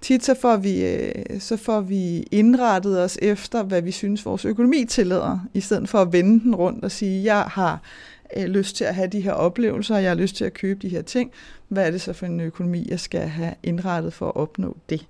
Tit 0.00 0.24
så 0.24 0.34
får, 0.34 0.56
vi, 0.56 0.84
øh, 0.84 1.40
så 1.40 1.56
får 1.56 1.80
vi 1.80 2.22
indrettet 2.30 3.02
os 3.02 3.18
efter, 3.22 3.62
hvad 3.62 3.82
vi 3.82 3.90
synes 3.90 4.26
vores 4.26 4.44
økonomi 4.44 4.84
tillader, 4.84 5.38
i 5.54 5.60
stedet 5.60 5.88
for 5.88 5.98
at 5.98 6.12
vende 6.12 6.40
den 6.40 6.54
rundt 6.54 6.84
og 6.84 6.90
sige, 6.90 7.24
jeg 7.24 7.42
har 7.42 7.80
øh, 8.36 8.44
lyst 8.44 8.76
til 8.76 8.84
at 8.84 8.94
have 8.94 9.08
de 9.08 9.20
her 9.20 9.32
oplevelser, 9.32 9.98
jeg 9.98 10.10
har 10.10 10.14
lyst 10.14 10.36
til 10.36 10.44
at 10.44 10.54
købe 10.54 10.80
de 10.82 10.88
her 10.88 11.02
ting. 11.02 11.30
Hvad 11.68 11.86
er 11.86 11.90
det 11.90 12.00
så 12.00 12.12
for 12.12 12.26
en 12.26 12.40
økonomi, 12.40 12.86
jeg 12.88 13.00
skal 13.00 13.20
have 13.20 13.54
indrettet 13.62 14.12
for 14.12 14.26
at 14.28 14.36
opnå 14.36 14.76
det? 14.88 15.06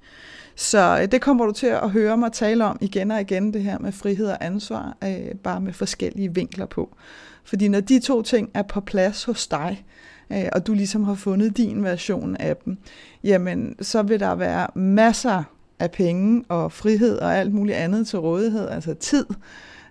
Så 0.55 0.99
øh, 1.03 1.13
det 1.13 1.21
kommer 1.21 1.47
du 1.47 1.53
til 1.53 1.67
at 1.67 1.91
høre 1.91 2.17
mig 2.17 2.33
tale 2.33 2.65
om 2.65 2.79
igen 2.81 3.11
og 3.11 3.21
igen, 3.21 3.53
det 3.53 3.63
her 3.63 3.79
med 3.79 3.93
frihed 3.93 4.27
og 4.27 4.45
ansvar, 4.45 4.97
øh, 5.05 5.35
bare 5.35 5.61
med 5.61 5.73
forskellige 5.73 6.35
vinkler 6.35 6.67
på. 6.67 6.97
Fordi 7.45 7.69
når 7.69 7.81
de 7.81 8.01
to 8.01 8.23
ting 8.23 8.51
er 8.55 8.63
på 8.63 8.81
plads 8.81 9.25
hos 9.25 9.47
dig, 9.47 9.85
øh, 10.33 10.45
og 10.53 10.67
du 10.67 10.75
ligesom 10.75 11.05
har 11.05 11.15
fundet 11.15 11.57
din 11.57 11.85
version 11.85 12.37
af 12.37 12.57
dem, 12.57 12.79
jamen 13.25 13.77
så 13.81 14.03
vil 14.03 14.21
der 14.21 14.35
være 14.35 14.67
masser 14.75 15.43
af 15.79 15.91
penge 15.91 16.45
og 16.49 16.73
frihed 16.73 17.19
og 17.19 17.37
alt 17.37 17.55
muligt 17.55 17.79
andet 17.79 18.07
til 18.07 18.19
rådighed, 18.19 18.69
altså 18.69 18.95
tid, 18.95 19.27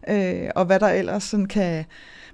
øh, 0.09 0.49
og 0.55 0.65
hvad 0.65 0.79
der 0.79 0.87
ellers 0.87 1.23
sådan 1.23 1.45
kan, 1.45 1.85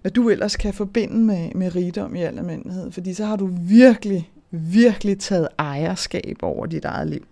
hvad 0.02 0.12
du 0.12 0.30
ellers 0.30 0.56
kan 0.56 0.74
forbinde 0.74 1.18
med, 1.18 1.50
med 1.56 1.76
rigdom 1.76 2.16
i 2.16 2.22
al 2.22 2.38
almindelighed, 2.38 2.92
fordi 2.92 3.14
så 3.14 3.26
har 3.26 3.36
du 3.36 3.50
virkelig, 3.62 4.32
virkelig 4.52 5.20
taget 5.20 5.48
ejerskab 5.60 6.38
over 6.42 6.66
dit 6.66 6.86
eget 6.86 7.08
liv. 7.08 7.26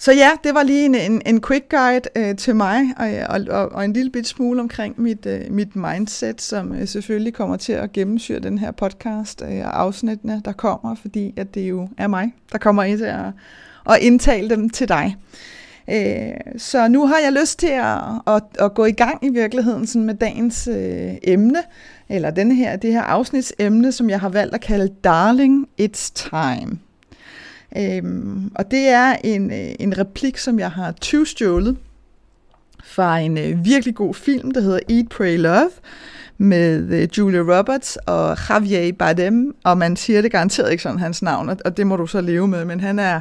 Så 0.00 0.12
ja, 0.12 0.30
det 0.44 0.54
var 0.54 0.62
lige 0.62 0.84
en, 0.84 0.94
en, 0.94 1.22
en 1.26 1.42
quick 1.42 1.68
guide 1.70 2.08
øh, 2.16 2.36
til 2.36 2.56
mig, 2.56 2.82
og, 3.28 3.40
og, 3.50 3.72
og, 3.72 3.84
en 3.84 3.92
lille 3.92 4.10
bit 4.10 4.26
smule 4.26 4.60
omkring 4.60 5.00
mit, 5.00 5.26
øh, 5.26 5.40
mit 5.50 5.76
mindset, 5.76 6.42
som 6.42 6.72
øh, 6.74 6.88
selvfølgelig 6.88 7.34
kommer 7.34 7.56
til 7.56 7.72
at 7.72 7.92
gennemsyre 7.92 8.38
den 8.38 8.58
her 8.58 8.70
podcast 8.70 9.42
øh, 9.42 9.58
og 9.58 9.80
afsnittene, 9.80 10.42
der 10.44 10.52
kommer, 10.52 10.94
fordi 10.94 11.34
at 11.36 11.54
det 11.54 11.60
jo 11.60 11.88
er 11.98 12.06
mig, 12.06 12.34
der 12.52 12.58
kommer 12.58 12.82
ind 12.82 12.98
til 12.98 13.04
at, 13.04 13.26
at 13.90 13.98
indtale 14.00 14.50
dem 14.50 14.70
til 14.70 14.88
dig. 14.88 15.16
Øh, 15.90 16.58
så 16.58 16.88
nu 16.88 17.06
har 17.06 17.18
jeg 17.18 17.32
lyst 17.32 17.58
til 17.58 17.70
at, 17.72 17.98
at, 18.26 18.42
at 18.58 18.74
gå 18.74 18.84
i 18.84 18.92
gang 18.92 19.24
i 19.24 19.28
virkeligheden 19.28 19.86
sådan 19.86 20.06
med 20.06 20.14
dagens 20.14 20.68
øh, 20.68 21.14
emne, 21.22 21.62
eller 22.08 22.30
den 22.30 22.52
her, 22.52 22.76
det 22.76 22.92
her 22.92 23.02
afsnitsemne, 23.02 23.92
som 23.92 24.10
jeg 24.10 24.20
har 24.20 24.28
valgt 24.28 24.54
at 24.54 24.60
kalde 24.60 24.88
Darling, 25.04 25.68
It's 25.80 26.12
Time. 26.14 26.78
Øhm, 27.76 28.52
og 28.54 28.70
det 28.70 28.88
er 28.88 29.16
en, 29.24 29.50
øh, 29.50 29.74
en 29.80 29.98
replik, 29.98 30.38
som 30.38 30.58
jeg 30.58 30.70
har 30.70 30.92
tyvstjålet 30.92 31.76
fra 32.84 33.18
en 33.18 33.38
øh, 33.38 33.64
virkelig 33.64 33.94
god 33.94 34.14
film, 34.14 34.50
der 34.50 34.60
hedder 34.60 34.80
Eat, 34.88 35.08
Pray, 35.08 35.38
Love, 35.38 35.70
med 36.38 36.92
øh, 36.92 37.08
Julia 37.18 37.40
Roberts 37.40 37.96
og 37.96 38.36
Javier 38.50 38.92
Bardem, 38.92 39.54
og 39.64 39.78
man 39.78 39.96
siger 39.96 40.22
det 40.22 40.32
garanteret 40.32 40.70
ikke 40.70 40.82
sådan 40.82 40.98
hans 40.98 41.22
navn, 41.22 41.48
og 41.64 41.76
det 41.76 41.86
må 41.86 41.96
du 41.96 42.06
så 42.06 42.20
leve 42.20 42.48
med, 42.48 42.64
men 42.64 42.80
han 42.80 42.98
er 42.98 43.20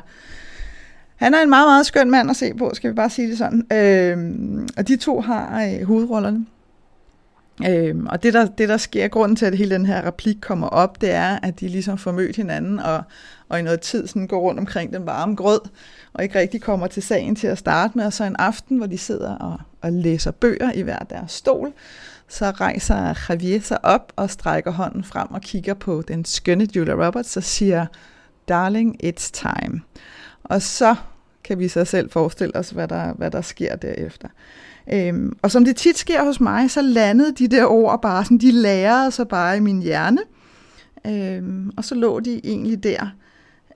han 1.16 1.34
er 1.34 1.42
en 1.42 1.50
meget, 1.50 1.68
meget 1.68 1.86
skøn 1.86 2.12
mand 2.12 2.30
at 2.30 2.36
se 2.36 2.54
på, 2.54 2.72
skal 2.74 2.90
vi 2.90 2.96
bare 2.96 3.10
sige 3.10 3.30
det 3.30 3.38
sådan. 3.38 3.66
Øh, 3.74 4.18
og 4.78 4.88
de 4.88 4.96
to 4.96 5.22
har 5.22 5.64
øh, 5.64 5.88
hovedrollerne. 5.88 6.46
Øhm, 7.68 8.08
og 8.08 8.24
det 8.24 8.34
der, 8.34 8.46
det, 8.46 8.70
der 8.70 8.78
sker, 8.78 9.08
grunden 9.08 9.36
til, 9.36 9.46
at 9.46 9.58
hele 9.58 9.76
den 9.76 9.86
her 9.86 10.08
replik 10.08 10.38
kommer 10.42 10.68
op, 10.68 11.02
det 11.02 11.12
er, 11.12 11.40
at 11.44 11.60
de 11.60 11.68
ligesom 11.68 11.98
får 11.98 12.12
mødt 12.12 12.36
hinanden, 12.36 12.80
og, 12.80 13.04
og 13.50 13.60
i 13.60 13.62
noget 13.62 13.82
tid 13.82 14.08
sådan 14.08 14.28
går 14.28 14.40
rundt 14.40 14.60
omkring 14.60 14.94
den 14.94 15.06
varme 15.06 15.36
grød, 15.36 15.60
og 16.14 16.24
ikke 16.24 16.40
rigtig 16.40 16.62
kommer 16.62 16.88
til 16.88 17.04
sagen 17.04 17.36
til 17.36 17.48
at 17.48 17.58
starte 17.58 17.98
med. 17.98 18.06
Og 18.06 18.14
så 18.14 18.24
en 18.24 18.36
aften, 18.40 18.78
hvor 18.78 18.88
de 18.88 18.98
sidder 18.98 19.36
og, 19.36 19.58
og 19.82 19.92
læser 19.92 20.32
bøger 20.32 20.72
i 20.72 20.82
hver 20.82 21.00
deres 21.00 21.32
stol, 21.32 21.74
så 22.28 22.52
rejser 22.52 23.14
Javier 23.30 23.62
sig 23.62 23.86
op 23.86 24.14
og 24.16 24.30
strækker 24.30 24.72
hånden 24.72 25.04
frem 25.04 25.32
og 25.32 25.42
kigger 25.42 25.74
på 25.74 26.04
den 26.08 26.26
skønne 26.26 26.68
Julia 26.76 27.08
Roberts 27.08 27.38
og 27.38 27.44
siger, 27.44 27.86
Darling, 28.48 28.98
it's 29.04 29.32
time. 29.34 29.82
Og 30.44 30.62
så 30.62 30.96
kan 31.44 31.60
vi 31.60 31.68
så 31.68 31.86
selv 31.86 32.12
forestille 32.12 32.56
os, 32.56 32.70
hvad 32.70 32.88
der, 32.88 33.14
hvad 33.14 33.32
der 33.32 33.42
sker 33.42 33.76
derefter. 33.76 34.28
Øhm, 34.94 35.38
og 35.42 35.52
som 35.52 35.66
det 35.66 35.76
tit 35.76 35.98
sker 35.98 36.24
hos 36.24 36.40
mig, 36.40 36.72
så 36.72 36.82
landede 36.82 37.36
de 37.36 37.48
der 37.48 37.66
ord 37.66 38.02
bare 38.02 38.24
sådan, 38.24 38.38
de 38.38 38.52
lærede 38.52 39.12
sig 39.12 39.28
bare 39.28 39.58
i 39.58 39.60
min 39.60 39.82
hjerne. 39.82 40.22
Øhm, 41.08 41.72
og 41.78 41.86
så 41.86 41.96
lå 41.96 42.20
de 42.20 42.42
egentlig 42.44 42.84
der. 42.84 43.10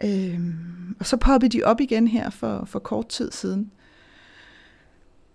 Øhm, 0.03 0.95
og 0.99 1.05
så 1.05 1.17
poppede 1.17 1.57
de 1.57 1.63
op 1.63 1.81
igen 1.81 2.07
her 2.07 2.29
for, 2.29 2.63
for 2.65 2.79
kort 2.79 3.07
tid 3.07 3.31
siden. 3.31 3.71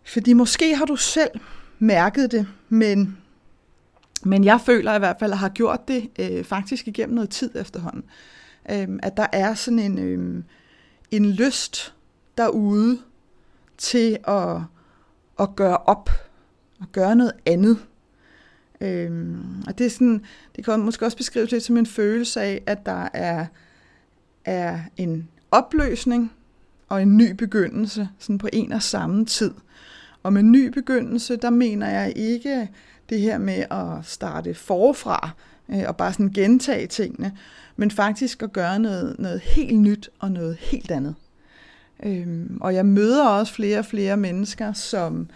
Fordi 0.05 0.33
måske 0.33 0.77
har 0.77 0.85
du 0.85 0.97
selv 0.97 1.31
mærket 1.79 2.33
det, 2.33 2.47
men, 2.69 3.17
men 4.25 4.45
jeg 4.45 4.61
føler 4.61 4.95
i 4.95 4.99
hvert 4.99 5.17
fald, 5.19 5.33
at 5.33 5.39
har 5.39 5.49
gjort 5.49 5.89
det 5.89 6.09
øh, 6.19 6.45
faktisk 6.45 6.89
igennem 6.89 7.15
noget 7.15 7.31
tid 7.31 7.51
efterhånden. 7.55 8.05
Øhm, 8.71 9.01
at 9.03 9.17
der 9.17 9.27
er 9.33 9.55
sådan 9.55 9.79
en, 9.79 9.99
øhm, 9.99 10.45
en 11.11 11.31
lyst 11.31 11.95
derude 12.39 12.99
til 13.79 14.19
at 14.29 14.61
at 15.41 15.57
gøre 15.57 15.77
op 15.77 16.11
og 16.81 16.87
gøre 16.93 17.17
noget 17.17 17.33
andet. 17.47 17.79
Øhm, 18.81 19.63
og 19.67 19.79
det 19.79 19.87
er 19.87 19.91
sådan, 19.91 20.25
det 20.57 20.65
kan 20.65 20.81
måske 20.81 21.05
også 21.05 21.17
beskrives 21.17 21.51
lidt 21.51 21.65
som 21.65 21.77
en 21.77 21.87
følelse 21.87 22.41
af, 22.41 22.63
at 22.67 22.87
der 22.87 23.09
er, 23.13 23.47
er 24.45 24.81
en 24.97 25.29
opløsning 25.51 26.33
og 26.89 27.03
en 27.03 27.17
ny 27.17 27.31
begyndelse 27.31 28.09
sådan 28.19 28.39
på 28.39 28.49
en 28.53 28.73
og 28.73 28.83
samme 28.83 29.25
tid. 29.25 29.55
Og 30.23 30.33
med 30.33 30.43
ny 30.43 30.67
begyndelse, 30.67 31.37
der 31.37 31.51
mener 31.51 31.89
jeg 31.89 32.13
ikke 32.17 32.69
det 33.09 33.21
her 33.21 33.39
med 33.39 33.65
at 33.71 34.05
starte 34.05 34.55
forfra 34.55 35.31
øh, 35.69 35.85
og 35.87 35.97
bare 35.97 36.13
sådan 36.13 36.33
gentage 36.33 36.87
tingene, 36.87 37.37
men 37.77 37.91
faktisk 37.91 38.43
at 38.43 38.53
gøre 38.53 38.79
noget, 38.79 39.17
noget 39.19 39.41
helt 39.41 39.81
nyt 39.81 40.11
og 40.19 40.31
noget 40.31 40.57
helt 40.57 40.91
andet. 40.91 41.15
Øhm, 42.03 42.59
og 42.61 42.75
jeg 42.75 42.87
møder 42.87 43.27
også 43.27 43.55
flere 43.55 43.79
og 43.79 43.85
flere 43.85 44.17
mennesker, 44.17 44.73
som, 44.73 45.29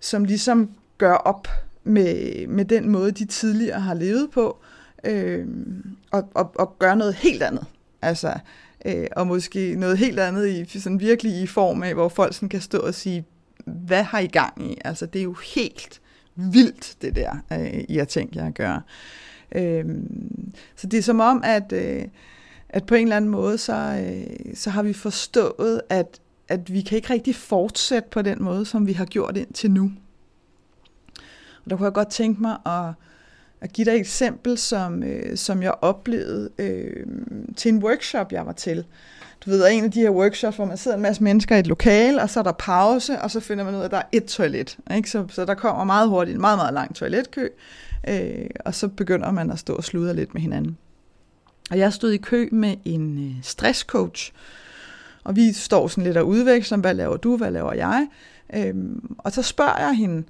som 0.00 0.24
ligesom 0.24 0.70
gør 0.98 1.14
op 1.14 1.48
med, 1.84 2.46
med 2.46 2.64
den 2.64 2.88
måde, 2.88 3.12
de 3.12 3.24
tidligere 3.24 3.80
har 3.80 3.94
levet 3.94 4.30
på, 4.30 4.58
øhm, 5.04 5.96
og, 6.10 6.28
og, 6.34 6.52
og 6.54 6.78
gør 6.78 6.94
noget 6.94 7.14
helt 7.14 7.42
andet. 7.42 7.64
Altså, 8.02 8.34
øh, 8.84 9.06
og 9.16 9.26
måske 9.26 9.74
noget 9.76 9.98
helt 9.98 10.20
andet 10.20 10.48
i 10.48 10.78
sådan 10.78 11.00
virkelig 11.00 11.42
i 11.42 11.46
form 11.46 11.82
af, 11.82 11.94
hvor 11.94 12.08
folk 12.08 12.34
sådan 12.34 12.48
kan 12.48 12.60
stå 12.60 12.78
og 12.78 12.94
sige, 12.94 13.24
hvad 13.66 14.02
har 14.02 14.18
I 14.18 14.26
gang 14.26 14.70
i? 14.72 14.78
Altså, 14.84 15.06
det 15.06 15.18
er 15.18 15.24
jo 15.24 15.36
helt 15.54 16.00
vildt, 16.34 16.96
det 17.02 17.16
der, 17.16 17.36
øh, 17.52 17.84
I 17.88 17.96
har 17.96 18.04
tænkt 18.04 18.36
jer 18.36 18.46
at 18.46 18.54
gøre. 18.54 18.82
Øhm, 19.54 20.52
så 20.76 20.86
det 20.86 20.98
er 20.98 21.02
som 21.02 21.20
om, 21.20 21.42
at... 21.44 21.72
Øh, 21.72 22.04
at 22.72 22.86
på 22.86 22.94
en 22.94 23.02
eller 23.02 23.16
anden 23.16 23.30
måde, 23.30 23.58
så, 23.58 23.72
øh, 23.72 24.54
så 24.54 24.70
har 24.70 24.82
vi 24.82 24.92
forstået, 24.92 25.80
at, 25.88 26.20
at 26.48 26.72
vi 26.72 26.80
kan 26.80 26.96
ikke 26.96 27.12
rigtig 27.12 27.36
fortsætte 27.36 28.08
på 28.10 28.22
den 28.22 28.42
måde, 28.42 28.64
som 28.64 28.86
vi 28.86 28.92
har 28.92 29.04
gjort 29.04 29.36
indtil 29.36 29.70
nu. 29.70 29.92
Og 31.64 31.70
der 31.70 31.76
kunne 31.76 31.84
jeg 31.84 31.92
godt 31.92 32.10
tænke 32.10 32.42
mig 32.42 32.56
at, 32.66 32.94
at 33.60 33.72
give 33.72 33.84
dig 33.84 33.90
et 33.90 34.00
eksempel, 34.00 34.58
som, 34.58 35.02
øh, 35.02 35.36
som 35.36 35.62
jeg 35.62 35.74
oplevede 35.80 36.50
øh, 36.58 37.06
til 37.56 37.68
en 37.68 37.82
workshop, 37.84 38.32
jeg 38.32 38.46
var 38.46 38.52
til. 38.52 38.84
Du 39.44 39.50
ved, 39.50 39.68
en 39.70 39.84
af 39.84 39.90
de 39.90 40.00
her 40.00 40.10
workshops, 40.10 40.56
hvor 40.56 40.64
man 40.64 40.76
sidder 40.76 40.96
en 40.96 41.02
masse 41.02 41.22
mennesker 41.22 41.56
i 41.56 41.60
et 41.60 41.66
lokal, 41.66 42.18
og 42.18 42.30
så 42.30 42.40
er 42.40 42.44
der 42.44 42.52
pause, 42.52 43.18
og 43.18 43.30
så 43.30 43.40
finder 43.40 43.64
man 43.64 43.74
ud 43.74 43.80
af, 43.80 43.84
at 43.84 43.90
der 43.90 43.96
er 43.96 44.08
et 44.12 44.24
toilet. 44.24 44.78
Ikke? 44.96 45.10
Så, 45.10 45.24
så 45.28 45.44
der 45.44 45.54
kommer 45.54 45.84
meget 45.84 46.08
hurtigt 46.08 46.34
en 46.34 46.40
meget, 46.40 46.58
meget 46.58 46.74
lang 46.74 46.94
toiletkø, 46.94 47.48
øh, 48.08 48.46
og 48.64 48.74
så 48.74 48.88
begynder 48.88 49.30
man 49.30 49.50
at 49.50 49.58
stå 49.58 49.74
og 49.74 49.84
sludre 49.84 50.14
lidt 50.14 50.34
med 50.34 50.42
hinanden. 50.42 50.78
Og 51.70 51.78
jeg 51.78 51.92
stod 51.92 52.10
i 52.10 52.16
kø 52.16 52.48
med 52.52 52.76
en 52.84 53.26
øh, 53.26 53.34
stresscoach, 53.42 54.32
og 55.24 55.36
vi 55.36 55.52
står 55.52 55.88
sådan 55.88 56.04
lidt 56.04 56.16
og 56.16 56.28
udveksler, 56.28 56.78
hvad 56.78 56.94
laver 56.94 57.16
du, 57.16 57.36
hvad 57.36 57.50
laver 57.50 57.72
jeg? 57.72 58.08
Øhm, 58.54 59.16
og 59.18 59.32
så 59.32 59.42
spørger 59.42 59.78
jeg 59.78 59.94
hende, 59.94 60.24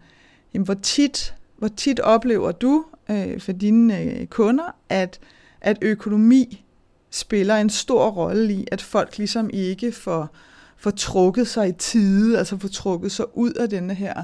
jamen, 0.54 0.64
hvor, 0.64 0.74
tit, 0.74 1.34
hvor 1.58 1.68
tit 1.68 2.00
oplever 2.00 2.52
du 2.52 2.84
øh, 3.10 3.40
for 3.40 3.52
dine 3.52 4.02
øh, 4.02 4.26
kunder, 4.26 4.76
at, 4.88 5.20
at 5.60 5.78
økonomi 5.82 6.64
spiller 7.10 7.56
en 7.56 7.70
stor 7.70 8.10
rolle 8.10 8.52
i, 8.52 8.66
at 8.72 8.82
folk 8.82 9.18
ligesom 9.18 9.50
ikke 9.52 9.92
får, 9.92 10.36
får 10.76 10.90
trukket 10.90 11.48
sig 11.48 11.68
i 11.68 11.72
tide, 11.72 12.38
altså 12.38 12.58
får 12.58 12.68
trukket 12.68 13.12
sig 13.12 13.36
ud 13.36 13.52
af 13.52 13.68
denne 13.68 13.94
her 13.94 14.18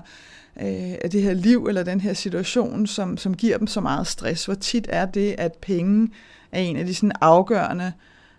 øh, 0.60 0.94
af 1.04 1.10
det 1.10 1.22
her 1.22 1.34
liv 1.34 1.66
eller 1.66 1.82
den 1.82 2.00
her 2.00 2.12
situation, 2.12 2.86
som, 2.86 3.16
som 3.16 3.34
giver 3.34 3.58
dem 3.58 3.66
så 3.66 3.80
meget 3.80 4.06
stress. 4.06 4.44
Hvor 4.44 4.54
tit 4.54 4.86
er 4.90 5.06
det, 5.06 5.34
at 5.38 5.52
penge 5.52 6.10
er 6.52 6.60
en 6.60 6.76
af 6.76 6.86
de 6.86 6.94
sådan 6.94 7.12
afgørende 7.20 7.92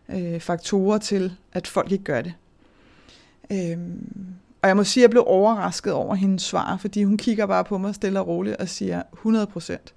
øh, 0.09 0.39
faktorer 0.39 0.97
til, 0.97 1.33
at 1.53 1.67
folk 1.67 1.91
ikke 1.91 2.03
gør 2.03 2.21
det. 2.21 2.33
Øhm, 3.51 4.33
og 4.61 4.67
jeg 4.67 4.77
må 4.77 4.83
sige, 4.83 5.01
at 5.01 5.03
jeg 5.03 5.09
blev 5.09 5.23
overrasket 5.27 5.93
over 5.93 6.15
hendes 6.15 6.43
svar, 6.43 6.77
fordi 6.77 7.03
hun 7.03 7.17
kigger 7.17 7.45
bare 7.45 7.63
på 7.63 7.77
mig 7.77 7.95
stille 7.95 8.19
og 8.19 8.27
roligt 8.27 8.55
og 8.55 8.69
siger 8.69 9.03
100 9.13 9.47
procent. 9.47 9.93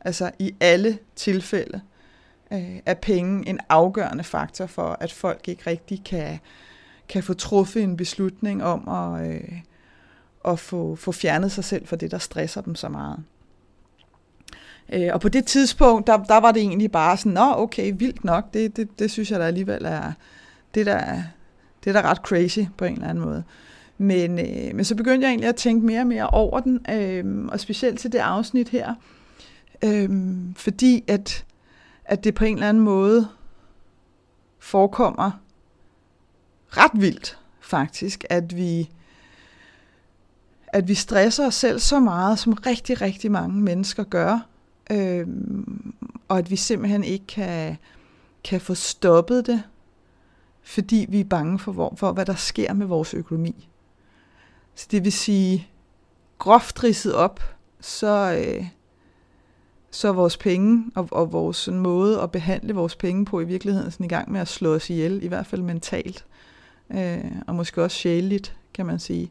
Altså 0.00 0.30
i 0.38 0.54
alle 0.60 0.98
tilfælde 1.16 1.80
øh, 2.52 2.76
er 2.86 2.94
penge 2.94 3.48
en 3.48 3.60
afgørende 3.68 4.24
faktor 4.24 4.66
for, 4.66 4.96
at 5.00 5.12
folk 5.12 5.48
ikke 5.48 5.62
rigtig 5.66 6.04
kan, 6.04 6.38
kan 7.08 7.22
få 7.22 7.34
truffet 7.34 7.82
en 7.82 7.96
beslutning 7.96 8.64
om 8.64 8.88
at, 8.88 9.30
øh, 9.30 9.60
at 10.44 10.58
få, 10.58 10.96
få 10.96 11.12
fjernet 11.12 11.52
sig 11.52 11.64
selv 11.64 11.86
fra 11.86 11.96
det, 11.96 12.10
der 12.10 12.18
stresser 12.18 12.60
dem 12.60 12.74
så 12.74 12.88
meget. 12.88 13.24
Øh, 14.92 15.08
og 15.12 15.20
på 15.20 15.28
det 15.28 15.46
tidspunkt, 15.46 16.06
der, 16.06 16.16
der 16.16 16.36
var 16.36 16.52
det 16.52 16.62
egentlig 16.62 16.92
bare 16.92 17.16
sådan, 17.16 17.32
nå 17.32 17.54
okay, 17.56 17.92
vildt 17.96 18.24
nok, 18.24 18.54
det, 18.54 18.76
det, 18.76 18.98
det 18.98 19.10
synes 19.10 19.30
jeg 19.30 19.40
da 19.40 19.44
alligevel 19.44 19.84
er, 19.84 20.12
det 20.74 20.86
der, 20.86 21.22
det 21.84 21.96
er 21.96 22.02
da 22.02 22.10
ret 22.10 22.18
crazy 22.18 22.58
på 22.76 22.84
en 22.84 22.94
eller 22.94 23.08
anden 23.08 23.24
måde. 23.24 23.44
Men, 23.98 24.38
øh, 24.38 24.74
men 24.74 24.84
så 24.84 24.94
begyndte 24.94 25.24
jeg 25.24 25.30
egentlig 25.30 25.48
at 25.48 25.56
tænke 25.56 25.86
mere 25.86 26.00
og 26.00 26.06
mere 26.06 26.26
over 26.26 26.60
den, 26.60 26.86
øh, 26.90 27.46
og 27.48 27.60
specielt 27.60 27.98
til 27.98 28.12
det 28.12 28.18
afsnit 28.18 28.68
her, 28.68 28.94
øh, 29.84 30.10
fordi 30.56 31.04
at, 31.08 31.44
at 32.04 32.24
det 32.24 32.34
på 32.34 32.44
en 32.44 32.54
eller 32.54 32.68
anden 32.68 32.82
måde 32.82 33.28
forekommer 34.58 35.30
ret 36.68 37.00
vildt 37.00 37.38
faktisk, 37.60 38.24
at 38.30 38.56
vi 38.56 38.90
at 40.68 40.88
vi 40.88 40.94
stresser 40.94 41.46
os 41.46 41.54
selv 41.54 41.78
så 41.78 42.00
meget, 42.00 42.38
som 42.38 42.52
rigtig, 42.52 43.00
rigtig 43.00 43.30
mange 43.30 43.60
mennesker 43.60 44.04
gør, 44.04 44.46
øh, 44.90 45.26
og 46.28 46.38
at 46.38 46.50
vi 46.50 46.56
simpelthen 46.56 47.04
ikke 47.04 47.26
kan, 47.26 47.76
kan 48.44 48.60
få 48.60 48.74
stoppet 48.74 49.46
det, 49.46 49.62
fordi 50.62 51.06
vi 51.08 51.20
er 51.20 51.24
bange 51.24 51.58
for, 51.58 51.72
hvor, 51.72 51.94
for, 51.96 52.12
hvad 52.12 52.26
der 52.26 52.34
sker 52.34 52.72
med 52.72 52.86
vores 52.86 53.14
økonomi. 53.14 53.68
Så 54.74 54.88
det 54.90 55.04
vil 55.04 55.12
sige, 55.12 55.68
groft 56.38 56.84
ridset 56.84 57.14
op, 57.14 57.40
så, 57.80 58.42
øh, 58.44 58.66
så 59.90 60.08
er 60.08 60.12
vores 60.12 60.36
penge 60.36 60.90
og, 60.94 61.08
og 61.12 61.32
vores 61.32 61.56
sådan, 61.56 61.80
måde 61.80 62.20
at 62.20 62.30
behandle 62.30 62.74
vores 62.74 62.96
penge 62.96 63.24
på 63.24 63.40
i 63.40 63.44
virkeligheden 63.44 63.90
sådan 63.90 64.06
i 64.06 64.08
gang 64.08 64.32
med 64.32 64.40
at 64.40 64.48
slå 64.48 64.74
os 64.74 64.90
ihjel, 64.90 65.22
i 65.22 65.28
hvert 65.28 65.46
fald 65.46 65.62
mentalt, 65.62 66.26
øh, 66.90 67.24
og 67.46 67.54
måske 67.54 67.82
også 67.82 67.96
sjældent, 67.96 68.56
kan 68.74 68.86
man 68.86 68.98
sige. 68.98 69.30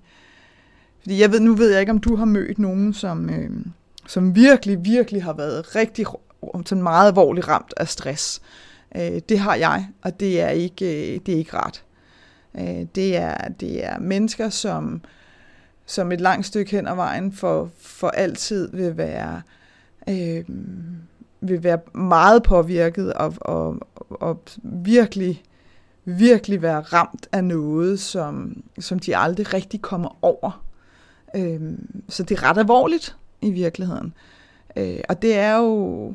Fordi 1.00 1.21
jeg 1.21 1.31
ved, 1.31 1.39
nu 1.39 1.53
ved 1.53 1.71
jeg 1.71 1.79
ikke, 1.79 1.91
om 1.91 2.00
du 2.00 2.15
har 2.15 2.25
mødt 2.25 2.59
nogen, 2.59 2.93
som, 2.93 3.29
øh, 3.29 3.65
som 4.07 4.35
virkelig, 4.35 4.85
virkelig 4.85 5.24
har 5.24 5.33
været 5.33 5.75
rigtig 5.75 6.05
sådan 6.65 6.83
meget 6.83 7.07
alvorligt 7.07 7.47
ramt 7.47 7.74
af 7.77 7.88
stress. 7.88 8.41
Øh, 8.95 9.21
det 9.29 9.39
har 9.39 9.55
jeg, 9.55 9.88
og 10.01 10.19
det 10.19 10.41
er 10.41 10.50
ikke, 10.50 11.13
øh, 11.13 11.19
det 11.25 11.33
er 11.33 11.38
ikke 11.38 11.57
rart. 11.57 11.83
Øh, 12.57 12.85
det, 12.95 13.17
er, 13.17 13.47
det 13.47 13.85
er 13.85 14.00
mennesker, 14.00 14.50
som, 14.50 15.01
som 15.85 16.12
et 16.12 16.21
langt 16.21 16.45
stykke 16.45 16.71
hen 16.71 16.88
ad 16.88 16.95
vejen 16.95 17.33
for, 17.33 17.69
for 17.79 18.09
altid 18.09 18.69
vil 18.74 18.97
være, 18.97 19.41
øh, 20.09 20.45
vil 21.41 21.63
være 21.63 21.79
meget 21.93 22.43
påvirket 22.43 23.13
og, 23.13 23.33
og, 23.41 23.77
og 24.09 24.43
virkelig, 24.63 25.43
virkelig 26.05 26.62
være 26.62 26.81
ramt 26.81 27.27
af 27.31 27.43
noget, 27.43 28.00
som, 28.00 28.63
som 28.79 29.00
de 29.00 29.17
aldrig 29.17 29.53
rigtig 29.53 29.81
kommer 29.81 30.17
over 30.21 30.65
Øh, 31.35 31.62
så 32.09 32.24
det 32.24 32.38
er 32.38 32.50
ret 32.50 32.57
alvorligt 32.57 33.17
i 33.42 33.51
virkeligheden. 33.51 34.13
Øh, 34.75 35.00
og 35.10 35.22
det 35.22 35.38
er 35.38 35.58
jo, 35.58 36.13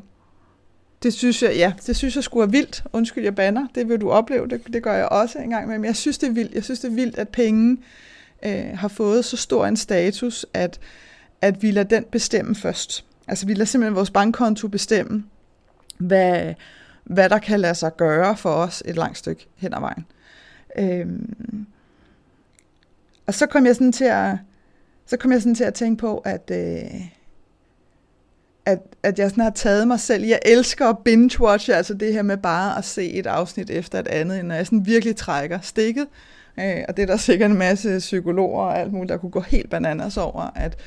det 1.03 1.13
synes 1.13 1.43
jeg, 1.43 1.55
ja, 1.55 1.73
det 1.87 1.95
synes 1.95 2.15
jeg 2.15 2.23
skulle 2.23 2.43
er 2.43 2.51
vildt. 2.51 2.83
Undskyld, 2.93 3.23
jeg 3.23 3.35
banner. 3.35 3.67
Det 3.75 3.89
vil 3.89 4.01
du 4.01 4.11
opleve. 4.11 4.47
Det, 4.47 4.61
det 4.73 4.83
gør 4.83 4.93
jeg 4.93 5.09
også 5.09 5.39
en 5.39 5.49
gang 5.49 5.67
med. 5.67 5.77
Men 5.77 5.85
jeg 5.85 5.95
synes, 5.95 6.17
det 6.17 6.29
er 6.29 6.33
vildt. 6.33 6.53
Jeg 6.53 6.63
synes, 6.63 6.79
det 6.79 6.87
er 6.87 6.95
vildt, 6.95 7.17
at 7.17 7.29
penge 7.29 7.77
øh, 8.45 8.77
har 8.77 8.87
fået 8.87 9.25
så 9.25 9.37
stor 9.37 9.65
en 9.65 9.77
status, 9.77 10.45
at, 10.53 10.79
at 11.41 11.63
vi 11.63 11.71
lader 11.71 11.87
den 11.87 12.03
bestemme 12.03 12.55
først. 12.55 13.05
Altså, 13.27 13.45
vi 13.45 13.53
lader 13.53 13.65
simpelthen 13.65 13.95
vores 13.95 14.11
bankkonto 14.11 14.67
bestemme, 14.67 15.23
hvad, 15.97 16.53
hvad 17.03 17.29
der 17.29 17.39
kan 17.39 17.59
lade 17.59 17.75
sig 17.75 17.97
gøre 17.97 18.37
for 18.37 18.49
os 18.49 18.83
et 18.85 18.95
langt 18.95 19.17
stykke 19.17 19.47
hen 19.55 19.73
ad 19.73 19.79
vejen. 19.79 20.05
Øhm, 20.77 21.65
og 23.27 23.33
så 23.33 23.45
kom 23.45 23.65
jeg 23.65 23.75
sådan 23.75 23.91
til 23.91 24.05
at, 24.05 24.37
så 25.05 25.17
kom 25.17 25.31
jeg 25.31 25.41
sådan 25.41 25.55
til 25.55 25.63
at 25.63 25.73
tænke 25.73 25.99
på, 25.99 26.17
at, 26.17 26.51
øh, 26.51 27.01
at, 28.65 28.79
at 29.03 29.19
jeg 29.19 29.29
sådan 29.29 29.43
har 29.43 29.51
taget 29.51 29.87
mig 29.87 29.99
selv. 29.99 30.23
Jeg 30.23 30.39
elsker 30.45 30.87
at 30.87 30.95
binge-watche, 31.09 31.73
altså 31.73 31.93
det 31.93 32.13
her 32.13 32.21
med 32.21 32.37
bare 32.37 32.77
at 32.77 32.85
se 32.85 33.11
et 33.11 33.27
afsnit 33.27 33.69
efter 33.69 33.99
et 33.99 34.07
andet, 34.07 34.45
når 34.45 34.55
jeg 34.55 34.65
sådan 34.65 34.85
virkelig 34.85 35.15
trækker 35.15 35.59
stikket. 35.61 36.07
Øh, 36.59 36.83
og 36.87 36.97
det 36.97 37.03
er 37.03 37.07
der 37.07 37.17
sikkert 37.17 37.51
en 37.51 37.57
masse 37.57 37.99
psykologer 37.99 38.63
og 38.63 38.79
alt 38.79 38.93
muligt, 38.93 39.09
der 39.09 39.17
kunne 39.17 39.31
gå 39.31 39.39
helt 39.39 39.69
bananas 39.69 40.17
over, 40.17 40.51
at 40.55 40.77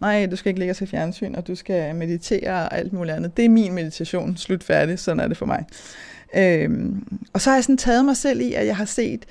nej, 0.00 0.26
du 0.26 0.36
skal 0.36 0.50
ikke 0.50 0.60
ligge 0.60 0.74
til 0.74 0.86
fjernsyn, 0.86 1.34
og 1.34 1.46
du 1.46 1.54
skal 1.54 1.94
meditere 1.94 2.52
og 2.52 2.78
alt 2.78 2.92
muligt 2.92 3.16
andet. 3.16 3.36
Det 3.36 3.44
er 3.44 3.48
min 3.48 3.72
meditation, 3.72 4.36
slut 4.36 4.64
færdig, 4.64 4.98
sådan 4.98 5.20
er 5.20 5.28
det 5.28 5.36
for 5.36 5.46
mig. 5.46 5.64
Øhm, 6.34 7.18
og 7.32 7.40
så 7.40 7.50
har 7.50 7.56
jeg 7.56 7.64
sådan 7.64 7.76
taget 7.76 8.04
mig 8.04 8.16
selv 8.16 8.40
i, 8.40 8.52
at 8.52 8.66
jeg 8.66 8.76
har 8.76 8.84
set 8.84 9.26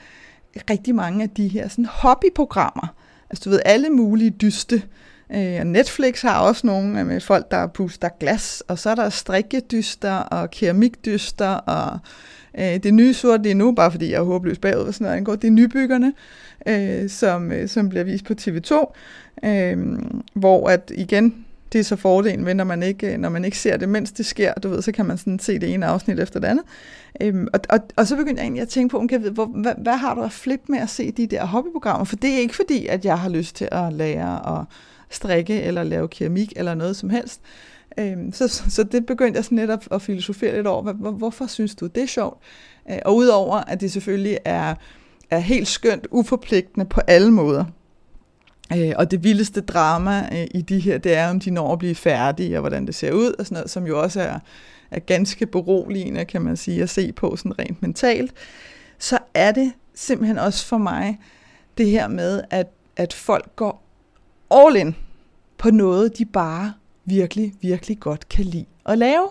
rigtig 0.70 0.96
mange 0.96 1.24
af 1.24 1.30
de 1.30 1.48
her 1.48 1.68
sådan 1.68 1.86
hobbyprogrammer. 1.86 2.96
Altså 3.32 3.44
du 3.46 3.50
ved, 3.50 3.60
alle 3.66 3.90
mulige 3.90 4.30
dyste. 4.30 4.82
Øh, 5.34 5.64
Netflix 5.64 6.22
har 6.22 6.40
også 6.40 6.68
nogle 6.68 7.00
øh, 7.00 7.08
med 7.08 7.20
folk, 7.20 7.52
der 7.52 7.68
puster 7.68 8.10
glas, 8.20 8.64
og 8.68 8.80
så 8.80 8.90
er 8.90 8.96
der 8.96 9.10
strikkedyster 9.10 10.14
og 10.14 10.52
keramikdyster, 10.52 11.48
og 11.48 12.00
øh, 12.60 12.84
det 12.84 12.94
nye 12.94 13.14
sort 13.14 13.44
det 13.44 13.52
er 13.52 13.56
nu, 13.56 13.72
bare 13.72 13.92
fordi 13.92 14.12
jeg 14.12 14.18
er 14.18 14.24
håbløst 14.24 14.62
bagud, 14.62 14.82
og 14.82 14.94
sådan 14.94 15.06
noget 15.06 15.18
angår, 15.18 15.36
det 15.36 15.48
er 15.48 15.52
nybyggerne, 15.52 16.14
øh, 16.68 17.10
som, 17.10 17.52
øh, 17.52 17.70
som 17.70 17.90
bliver 17.90 18.04
vist 18.04 18.26
på 18.26 18.34
TV2, 18.42 18.94
øh, 19.50 19.78
hvor 20.34 20.70
at 20.70 20.92
igen, 20.96 21.46
det 21.74 21.80
er 21.80 21.84
så 21.84 21.96
fordelen 21.96 22.46
ved, 22.46 22.54
når 22.54 22.64
man 22.64 22.84
ikke, 22.84 23.14
øh, 23.14 23.18
når 23.18 23.30
man 23.30 23.46
ikke 23.46 23.58
ser 23.58 23.78
det, 23.78 23.90
mens 23.90 24.12
det 24.12 24.26
sker, 24.26 24.54
du 24.54 24.70
ved, 24.70 24.82
så 24.82 24.92
kan 24.92 25.06
man 25.06 25.18
sådan 25.18 25.40
se 25.40 25.60
det 25.60 25.74
ene 25.74 25.86
afsnit 25.86 26.20
efter 26.20 26.40
det 26.40 26.48
andet. 26.48 26.66
Øhm, 27.22 27.48
og, 27.54 27.60
og, 27.70 27.80
og 27.96 28.08
så 28.08 28.16
begyndte 28.16 28.40
jeg 28.40 28.46
egentlig 28.46 28.62
at 28.62 28.70
tænke 28.70 28.92
på, 28.92 28.98
om 28.98 29.08
kan 29.08 29.22
vide, 29.22 29.32
hvor, 29.32 29.46
hvad, 29.46 29.74
hvad 29.78 29.98
har 29.98 30.16
du 30.16 30.22
at 30.22 30.32
flippe 30.32 30.66
med 30.70 30.80
at 30.80 30.90
se 30.90 31.12
de 31.12 31.28
der 31.28 31.46
hobbyprogrammer? 31.46 32.06
For 32.06 32.16
det 32.16 32.34
er 32.34 32.38
ikke 32.38 32.56
fordi, 32.56 32.88
at 32.88 33.06
jeg 33.06 33.20
har 33.20 33.30
lyst 33.30 33.56
til 33.56 33.68
at 33.72 33.94
lære 33.94 34.60
at 34.60 34.66
strikke 35.10 35.62
eller 35.62 35.84
lave 35.84 36.08
keramik 36.08 36.54
eller 36.56 36.76
noget 36.76 36.96
som 36.96 37.10
helst. 37.10 37.42
Øhm, 37.98 38.34
så, 38.34 38.48
så 38.48 38.84
det 38.84 39.06
begyndte 39.06 39.38
jeg 39.38 39.44
sådan 39.44 39.58
lidt 39.58 39.72
at, 39.72 39.88
at 39.92 40.02
filosofere 40.02 40.56
lidt 40.56 40.68
over, 40.68 40.94
hvor, 40.94 41.12
hvorfor 41.12 41.48
synes 41.48 41.76
du, 41.76 41.88
det 41.88 42.04
er 42.04 42.08
sjovt? 42.08 42.38
Øh, 42.90 42.98
og 43.06 43.16
udover, 43.16 43.58
at 43.58 43.82
det 43.82 43.92
selvfølgelig 43.92 44.38
er, 44.46 44.76
er 45.30 45.40
helt 45.40 45.68
skønt, 45.68 46.08
uforpligtende 46.12 46.86
på 46.86 47.02
alle 47.08 47.32
måder, 47.32 47.66
Øh, 48.78 48.94
og 48.96 49.12
det 49.12 49.24
vildeste 49.24 49.62
drama 49.62 50.30
øh, 50.32 50.48
i 50.52 50.62
de 50.62 50.80
her, 50.80 50.98
det 50.98 51.14
er, 51.14 51.30
om 51.30 51.40
de 51.40 51.52
når 51.52 51.74
at 51.74 51.80
blive 51.80 51.96
færdige, 51.96 52.58
og 52.58 52.62
hvordan 52.62 52.86
det 52.86 52.96
ser 52.96 53.12
ud, 53.12 53.34
og 53.40 53.46
sådan 53.46 53.56
noget, 53.56 53.70
som 53.70 53.88
jo 53.88 54.02
også 54.02 54.22
er, 54.22 54.40
er 54.92 55.00
ganske 55.00 55.46
beroligende, 55.46 56.26
kan 56.26 56.42
man 56.42 56.58
sige, 56.58 56.84
at 56.84 56.90
se 56.90 57.12
på 57.12 57.36
sådan 57.36 57.60
rent 57.60 57.82
mentalt. 57.82 58.34
Så 59.00 59.18
er 59.34 59.52
det 59.52 59.74
simpelthen 59.96 60.38
også 60.38 60.66
for 60.66 60.78
mig 60.78 61.20
det 61.78 61.90
her 61.90 62.08
med, 62.08 62.42
at, 62.50 62.68
at 62.98 63.14
folk 63.14 63.56
går 63.56 63.84
all 64.52 64.76
in 64.76 64.96
på 65.58 65.72
noget, 65.72 66.18
de 66.18 66.26
bare 66.26 66.74
virkelig, 67.06 67.54
virkelig 67.62 68.00
godt 68.00 68.30
kan 68.30 68.46
lide 68.46 68.66
at 68.86 68.98
lave. 68.98 69.28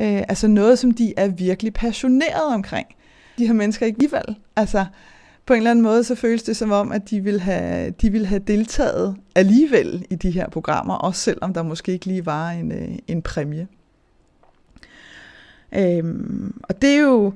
Øh, 0.00 0.22
altså 0.28 0.48
noget, 0.48 0.78
som 0.78 0.90
de 0.90 1.14
er 1.16 1.28
virkelig 1.28 1.74
passionerede 1.74 2.54
omkring. 2.54 2.86
De 3.38 3.46
her 3.46 3.52
mennesker 3.52 3.86
ikke 3.86 3.96
alligevel. 3.96 4.36
Altså, 4.56 4.84
på 5.46 5.52
en 5.52 5.56
eller 5.56 5.70
anden 5.70 5.82
måde, 5.82 6.04
så 6.04 6.14
føles 6.14 6.42
det 6.42 6.56
som 6.56 6.72
om, 6.72 6.92
at 6.92 7.10
de 7.10 7.20
vil 7.20 7.40
have, 7.40 7.90
de 7.90 8.12
vil 8.12 8.26
have 8.26 8.42
deltaget 8.46 9.16
alligevel 9.34 10.06
i 10.10 10.14
de 10.14 10.30
her 10.30 10.48
programmer, 10.48 10.94
også 10.94 11.20
selvom 11.20 11.54
der 11.54 11.62
måske 11.62 11.92
ikke 11.92 12.06
lige 12.06 12.26
var 12.26 12.50
en, 12.50 12.72
øh, 12.72 12.98
en 13.08 13.22
præmie. 13.22 13.68
Øhm, 15.72 16.60
og 16.62 16.82
det 16.82 16.90
er, 16.90 17.00
jo, 17.00 17.32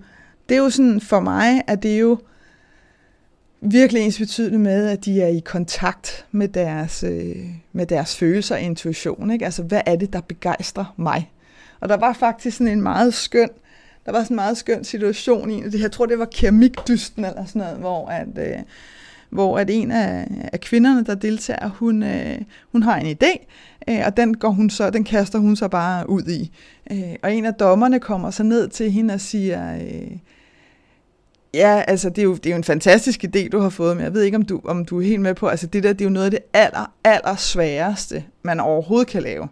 det 0.48 0.56
er 0.56 0.58
jo 0.58 0.70
sådan, 0.70 1.00
for 1.00 1.20
mig, 1.20 1.62
at 1.66 1.82
det 1.82 1.94
er 1.94 1.98
jo 1.98 2.18
virkelig 3.60 4.02
ens 4.02 4.18
betydende 4.18 4.58
med, 4.58 4.88
at 4.88 5.04
de 5.04 5.22
er 5.22 5.28
i 5.28 5.38
kontakt 5.38 6.26
med 6.30 6.48
deres, 6.48 7.04
øh, 7.04 7.36
med 7.72 7.86
deres 7.86 8.16
følelser 8.16 8.54
og 8.54 8.60
intuition. 8.60 9.30
Ikke? 9.30 9.44
Altså, 9.44 9.62
hvad 9.62 9.80
er 9.86 9.96
det, 9.96 10.12
der 10.12 10.20
begejstrer 10.20 10.94
mig? 10.96 11.32
Og 11.80 11.88
der 11.88 11.96
var 11.96 12.12
faktisk 12.12 12.56
sådan 12.56 12.72
en 12.72 12.82
meget 12.82 13.14
skøn 13.14 13.50
der 14.06 14.12
var 14.12 14.22
sådan 14.22 14.34
en 14.34 14.36
meget 14.36 14.56
skøn 14.56 14.84
situation 14.84 15.50
i 15.50 15.62
det. 15.62 15.80
Jeg 15.80 15.92
tror, 15.92 16.06
det 16.06 16.18
var 16.18 16.24
keramikdysten 16.24 17.24
eller 17.24 17.44
sådan 17.44 17.62
noget, 17.62 17.78
hvor 17.78 18.08
at, 18.08 18.28
øh, 18.38 18.58
hvor 19.30 19.58
at 19.58 19.70
en 19.70 19.90
af, 19.90 20.28
af 20.52 20.60
kvinderne, 20.60 21.04
der 21.04 21.14
deltager, 21.14 21.68
hun, 21.68 22.02
øh, 22.02 22.38
hun 22.72 22.82
har 22.82 22.96
en 22.96 23.16
idé, 23.16 23.46
øh, 23.88 24.06
og 24.06 24.16
den, 24.16 24.36
går 24.36 24.50
hun 24.50 24.70
så, 24.70 24.90
den 24.90 25.04
kaster 25.04 25.38
hun 25.38 25.56
så 25.56 25.68
bare 25.68 26.10
ud 26.10 26.22
i. 26.22 26.50
Øh, 26.90 27.16
og 27.22 27.34
en 27.34 27.44
af 27.44 27.54
dommerne 27.54 28.00
kommer 28.00 28.30
så 28.30 28.42
ned 28.42 28.68
til 28.68 28.90
hende 28.90 29.14
og 29.14 29.20
siger, 29.20 29.74
øh, 29.74 30.16
ja, 31.54 31.82
altså 31.88 32.08
det 32.08 32.18
er, 32.18 32.22
jo, 32.22 32.34
det 32.34 32.46
er 32.46 32.50
jo 32.50 32.56
en 32.56 32.64
fantastisk 32.64 33.24
idé, 33.24 33.48
du 33.48 33.58
har 33.58 33.68
fået, 33.68 33.96
men 33.96 34.04
jeg 34.04 34.14
ved 34.14 34.22
ikke, 34.22 34.36
om 34.36 34.44
du, 34.44 34.60
om 34.64 34.84
du 34.84 35.00
er 35.00 35.04
helt 35.04 35.20
med 35.20 35.34
på, 35.34 35.46
altså 35.46 35.66
det 35.66 35.82
der, 35.82 35.92
det 35.92 36.00
er 36.00 36.04
jo 36.08 36.10
noget 36.10 36.24
af 36.24 36.30
det 36.30 36.40
aller, 36.52 36.92
aller 37.04 37.36
sværeste, 37.36 38.24
man 38.42 38.60
overhovedet 38.60 39.08
kan 39.08 39.22
lave. 39.22 39.48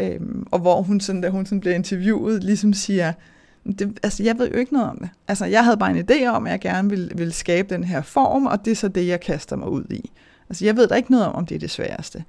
Øhm, 0.00 0.46
og 0.50 0.58
hvor 0.58 0.82
hun, 0.82 1.00
sådan, 1.00 1.20
da 1.20 1.28
hun 1.28 1.46
sådan 1.46 1.60
bliver 1.60 1.74
interviewet, 1.74 2.44
ligesom 2.44 2.72
siger, 2.72 3.12
det, 3.64 3.98
altså, 4.02 4.22
jeg 4.22 4.38
ved 4.38 4.50
jo 4.50 4.58
ikke 4.58 4.72
noget 4.72 4.90
om 4.90 4.98
det. 4.98 5.08
Altså, 5.28 5.44
jeg 5.44 5.64
havde 5.64 5.76
bare 5.76 5.90
en 5.90 6.06
idé 6.10 6.26
om, 6.26 6.46
at 6.46 6.52
jeg 6.52 6.60
gerne 6.60 6.90
ville, 6.90 7.10
ville 7.14 7.32
skabe 7.32 7.74
den 7.74 7.84
her 7.84 8.02
form, 8.02 8.46
og 8.46 8.64
det 8.64 8.70
er 8.70 8.74
så 8.74 8.88
det, 8.88 9.06
jeg 9.06 9.20
kaster 9.20 9.56
mig 9.56 9.68
ud 9.68 9.84
i. 9.90 10.10
Altså, 10.48 10.64
jeg 10.64 10.76
ved 10.76 10.88
da 10.88 10.94
ikke 10.94 11.10
noget 11.10 11.26
om, 11.26 11.34
om 11.34 11.46
det 11.46 11.54
er 11.54 11.58
det 11.58 11.70
sværeste. 11.70 12.24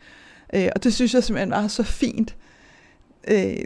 Øh, 0.54 0.69
og 0.76 0.84
det 0.84 0.93
synes 0.93 1.13
jeg 1.13 1.24
simpelthen 1.24 1.52
var 1.52 1.67
så 1.67 1.84
fint. 1.84 2.36
Øh, 3.28 3.58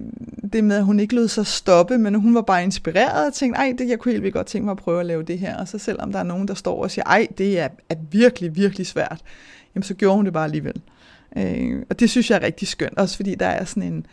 det 0.53 0.63
med, 0.63 0.75
at 0.75 0.83
hun 0.83 0.99
ikke 0.99 1.15
lød 1.15 1.27
sig 1.27 1.47
stoppe, 1.47 1.97
men 1.97 2.15
hun 2.15 2.35
var 2.35 2.41
bare 2.41 2.63
inspireret 2.63 3.27
og 3.27 3.33
tænkte, 3.33 3.59
ej, 3.59 3.73
det, 3.77 3.89
jeg 3.89 3.99
kunne 3.99 4.11
helt 4.11 4.23
vildt 4.23 4.33
godt 4.33 4.47
tænke 4.47 4.65
mig 4.65 4.71
at 4.71 4.77
prøve 4.77 4.99
at 4.99 5.05
lave 5.05 5.23
det 5.23 5.39
her. 5.39 5.57
Og 5.57 5.67
så 5.67 5.77
selvom 5.77 6.11
der 6.11 6.19
er 6.19 6.23
nogen, 6.23 6.47
der 6.47 6.53
står 6.53 6.83
og 6.83 6.91
siger, 6.91 7.05
ej, 7.05 7.27
det 7.37 7.59
er, 7.59 7.67
er 7.89 7.95
virkelig, 8.11 8.55
virkelig 8.55 8.87
svært, 8.87 9.21
jamen 9.75 9.83
så 9.83 9.93
gjorde 9.93 10.15
hun 10.15 10.25
det 10.25 10.33
bare 10.33 10.43
alligevel. 10.43 10.81
Øh, 11.37 11.83
og 11.89 11.99
det 11.99 12.09
synes 12.09 12.29
jeg 12.29 12.35
er 12.35 12.43
rigtig 12.43 12.67
skønt, 12.67 12.97
også 12.97 13.15
fordi 13.15 13.35
der 13.35 13.47
er 13.47 13.65
sådan 13.65 13.83
en, 13.83 14.05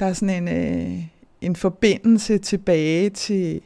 der 0.00 0.06
er 0.06 0.12
sådan 0.12 0.48
en, 0.48 0.48
øh, 0.48 1.02
en 1.40 1.56
forbindelse 1.56 2.38
tilbage 2.38 3.10
til, 3.10 3.60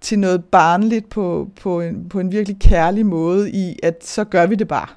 til 0.00 0.18
noget 0.18 0.44
barnligt 0.44 1.08
på, 1.08 1.50
på, 1.60 1.80
en, 1.80 2.08
på 2.08 2.20
en 2.20 2.32
virkelig 2.32 2.58
kærlig 2.58 3.06
måde 3.06 3.50
i, 3.50 3.78
at 3.82 4.04
så 4.04 4.24
gør 4.24 4.46
vi 4.46 4.54
det 4.54 4.68
bare. 4.68 4.88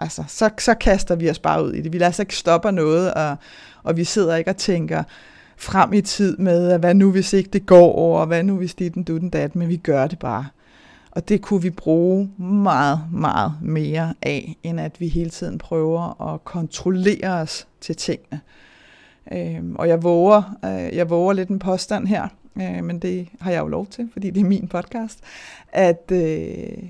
Altså, 0.00 0.24
så, 0.28 0.50
så 0.58 0.74
kaster 0.74 1.16
vi 1.16 1.30
os 1.30 1.38
bare 1.38 1.64
ud 1.64 1.72
i 1.72 1.80
det. 1.80 1.92
Vi 1.92 1.98
lader 1.98 2.10
os 2.10 2.18
ikke 2.18 2.36
stoppe 2.36 2.72
noget, 2.72 3.14
og, 3.14 3.36
og 3.82 3.96
vi 3.96 4.04
sidder 4.04 4.36
ikke 4.36 4.50
og 4.50 4.56
tænker 4.56 5.02
frem 5.56 5.92
i 5.92 6.00
tid 6.00 6.36
med, 6.36 6.70
at 6.70 6.80
hvad 6.80 6.94
nu 6.94 7.10
hvis 7.10 7.32
ikke 7.32 7.50
det 7.50 7.66
går 7.66 7.92
over, 7.92 8.20
og 8.20 8.26
hvad 8.26 8.42
nu 8.42 8.56
hvis 8.56 8.74
det 8.74 8.86
er 8.86 8.90
den 8.90 9.02
dutten 9.02 9.30
dat, 9.30 9.56
men 9.56 9.68
vi 9.68 9.76
gør 9.76 10.06
det 10.06 10.18
bare. 10.18 10.46
Og 11.10 11.28
det 11.28 11.42
kunne 11.42 11.62
vi 11.62 11.70
bruge 11.70 12.30
meget, 12.38 13.00
meget 13.12 13.52
mere 13.62 14.14
af, 14.22 14.56
end 14.62 14.80
at 14.80 15.00
vi 15.00 15.08
hele 15.08 15.30
tiden 15.30 15.58
prøver 15.58 16.32
at 16.34 16.44
kontrollere 16.44 17.32
os 17.32 17.66
til 17.80 17.96
tingene. 17.96 18.40
Øh, 19.32 19.62
og 19.74 19.88
jeg 19.88 20.02
våger, 20.02 20.56
øh, 20.64 20.96
jeg 20.96 21.10
våger 21.10 21.32
lidt 21.32 21.48
en 21.48 21.58
påstand 21.58 22.06
her, 22.06 22.28
øh, 22.56 22.84
men 22.84 22.98
det 22.98 23.28
har 23.40 23.50
jeg 23.50 23.60
jo 23.60 23.66
lov 23.66 23.86
til, 23.86 24.08
fordi 24.12 24.30
det 24.30 24.40
er 24.40 24.44
min 24.44 24.68
podcast, 24.68 25.18
at, 25.72 26.12
øh, 26.12 26.82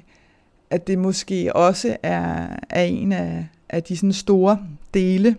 at 0.70 0.86
det 0.86 0.98
måske 0.98 1.56
også 1.56 1.96
er, 2.02 2.46
er 2.70 2.84
en 2.84 3.12
af, 3.12 3.46
af 3.68 3.82
de 3.82 3.96
sådan 3.96 4.12
store 4.12 4.58
dele 4.94 5.36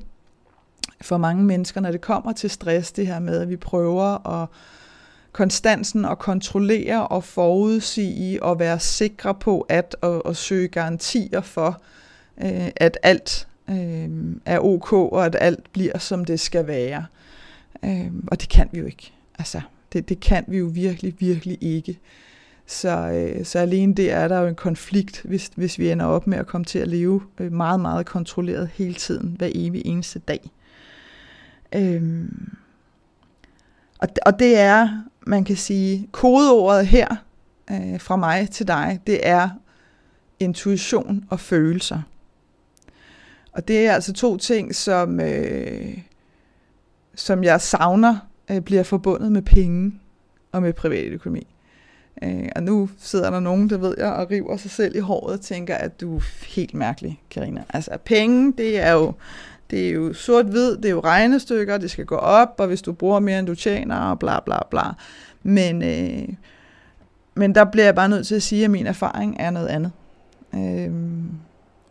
for 1.01 1.17
mange 1.17 1.43
mennesker, 1.43 1.81
når 1.81 1.91
det 1.91 2.01
kommer 2.01 2.33
til 2.33 2.49
stress, 2.49 2.91
det 2.91 3.07
her 3.07 3.19
med, 3.19 3.41
at 3.41 3.49
vi 3.49 3.55
prøver 3.55 4.27
at 4.41 4.47
konstansen 5.31 6.05
at 6.05 6.19
kontrollere 6.19 7.07
og 7.07 7.23
forudsige 7.23 8.43
og 8.43 8.59
være 8.59 8.79
sikre 8.79 9.35
på 9.35 9.65
at 9.69 9.95
og, 10.01 10.25
og 10.25 10.35
søge 10.35 10.67
garantier 10.67 11.41
for, 11.41 11.81
øh, 12.43 12.69
at 12.75 12.97
alt 13.03 13.47
øh, 13.69 14.09
er 14.45 14.59
ok, 14.59 14.93
og 14.93 15.25
at 15.25 15.35
alt 15.39 15.73
bliver, 15.73 15.97
som 15.97 16.25
det 16.25 16.39
skal 16.39 16.67
være. 16.67 17.05
Øh, 17.85 18.11
og 18.27 18.41
det 18.41 18.49
kan 18.49 18.69
vi 18.71 18.79
jo 18.79 18.85
ikke. 18.85 19.13
Altså, 19.39 19.61
det, 19.93 20.09
det 20.09 20.19
kan 20.19 20.45
vi 20.47 20.57
jo 20.57 20.65
virkelig, 20.73 21.15
virkelig 21.19 21.57
ikke. 21.61 21.99
Så, 22.65 23.09
øh, 23.09 23.45
så 23.45 23.59
alene 23.59 23.95
det 23.95 24.11
er 24.11 24.27
der 24.27 24.39
jo 24.39 24.47
en 24.47 24.55
konflikt, 24.55 25.21
hvis, 25.25 25.51
hvis 25.55 25.79
vi 25.79 25.91
ender 25.91 26.05
op 26.05 26.27
med 26.27 26.37
at 26.37 26.47
komme 26.47 26.65
til 26.65 26.79
at 26.79 26.87
leve 26.87 27.21
øh, 27.39 27.51
meget, 27.51 27.79
meget 27.79 28.05
kontrolleret 28.05 28.69
hele 28.73 28.93
tiden, 28.93 29.35
hver 29.37 29.49
evig 29.55 29.85
eneste 29.85 30.19
dag. 30.19 30.51
Øh, 31.75 32.25
og, 33.99 34.07
og 34.25 34.39
det 34.39 34.59
er, 34.59 35.03
man 35.27 35.43
kan 35.43 35.55
sige, 35.55 36.07
kodeordet 36.11 36.87
her 36.87 37.07
øh, 37.71 37.99
fra 37.99 38.15
mig 38.15 38.49
til 38.49 38.67
dig, 38.67 38.99
det 39.07 39.27
er 39.27 39.49
intuition 40.39 41.25
og 41.29 41.39
følelser. 41.39 42.01
Og 43.51 43.67
det 43.67 43.87
er 43.87 43.93
altså 43.93 44.13
to 44.13 44.37
ting, 44.37 44.75
som, 44.75 45.19
øh, 45.19 45.97
som 47.15 47.43
jeg 47.43 47.61
savner 47.61 48.17
øh, 48.51 48.61
bliver 48.61 48.83
forbundet 48.83 49.31
med 49.31 49.41
penge 49.41 49.93
og 50.51 50.61
med 50.61 50.73
privatøkonomi. 50.73 51.47
Øh, 52.23 52.49
og 52.55 52.63
nu 52.63 52.89
sidder 52.97 53.29
der 53.29 53.39
nogen, 53.39 53.69
der 53.69 53.77
ved 53.77 53.95
jeg, 53.97 54.11
og 54.11 54.31
river 54.31 54.57
sig 54.57 54.71
selv 54.71 54.95
i 54.95 54.99
håret 54.99 55.33
og 55.33 55.41
tænker, 55.41 55.75
at 55.75 56.01
du 56.01 56.15
er 56.15 56.21
helt 56.47 56.73
mærkelig, 56.73 57.21
Karina. 57.29 57.63
Altså 57.73 57.97
penge, 58.05 58.53
det 58.57 58.79
er 58.79 58.91
jo 58.91 59.13
det 59.71 59.87
er 59.87 59.91
jo 59.91 60.13
sort-hvid, 60.13 60.77
det 60.77 60.85
er 60.85 60.89
jo 60.89 60.99
regnestykker, 60.99 61.77
det 61.77 61.91
skal 61.91 62.05
gå 62.05 62.15
op, 62.15 62.55
og 62.57 62.67
hvis 62.67 62.81
du 62.81 62.91
bruger 62.93 63.19
mere, 63.19 63.39
end 63.39 63.47
du 63.47 63.55
tjener, 63.55 63.97
og 63.97 64.19
bla 64.19 64.39
bla 64.39 64.57
bla. 64.69 64.81
Men, 65.43 65.83
øh, 65.83 66.27
men 67.35 67.55
der 67.55 67.65
bliver 67.65 67.85
jeg 67.85 67.95
bare 67.95 68.09
nødt 68.09 68.27
til 68.27 68.35
at 68.35 68.43
sige, 68.43 68.65
at 68.65 68.71
min 68.71 68.87
erfaring 68.87 69.35
er 69.39 69.51
noget 69.51 69.67
andet. 69.67 69.91
Øh, 70.53 70.91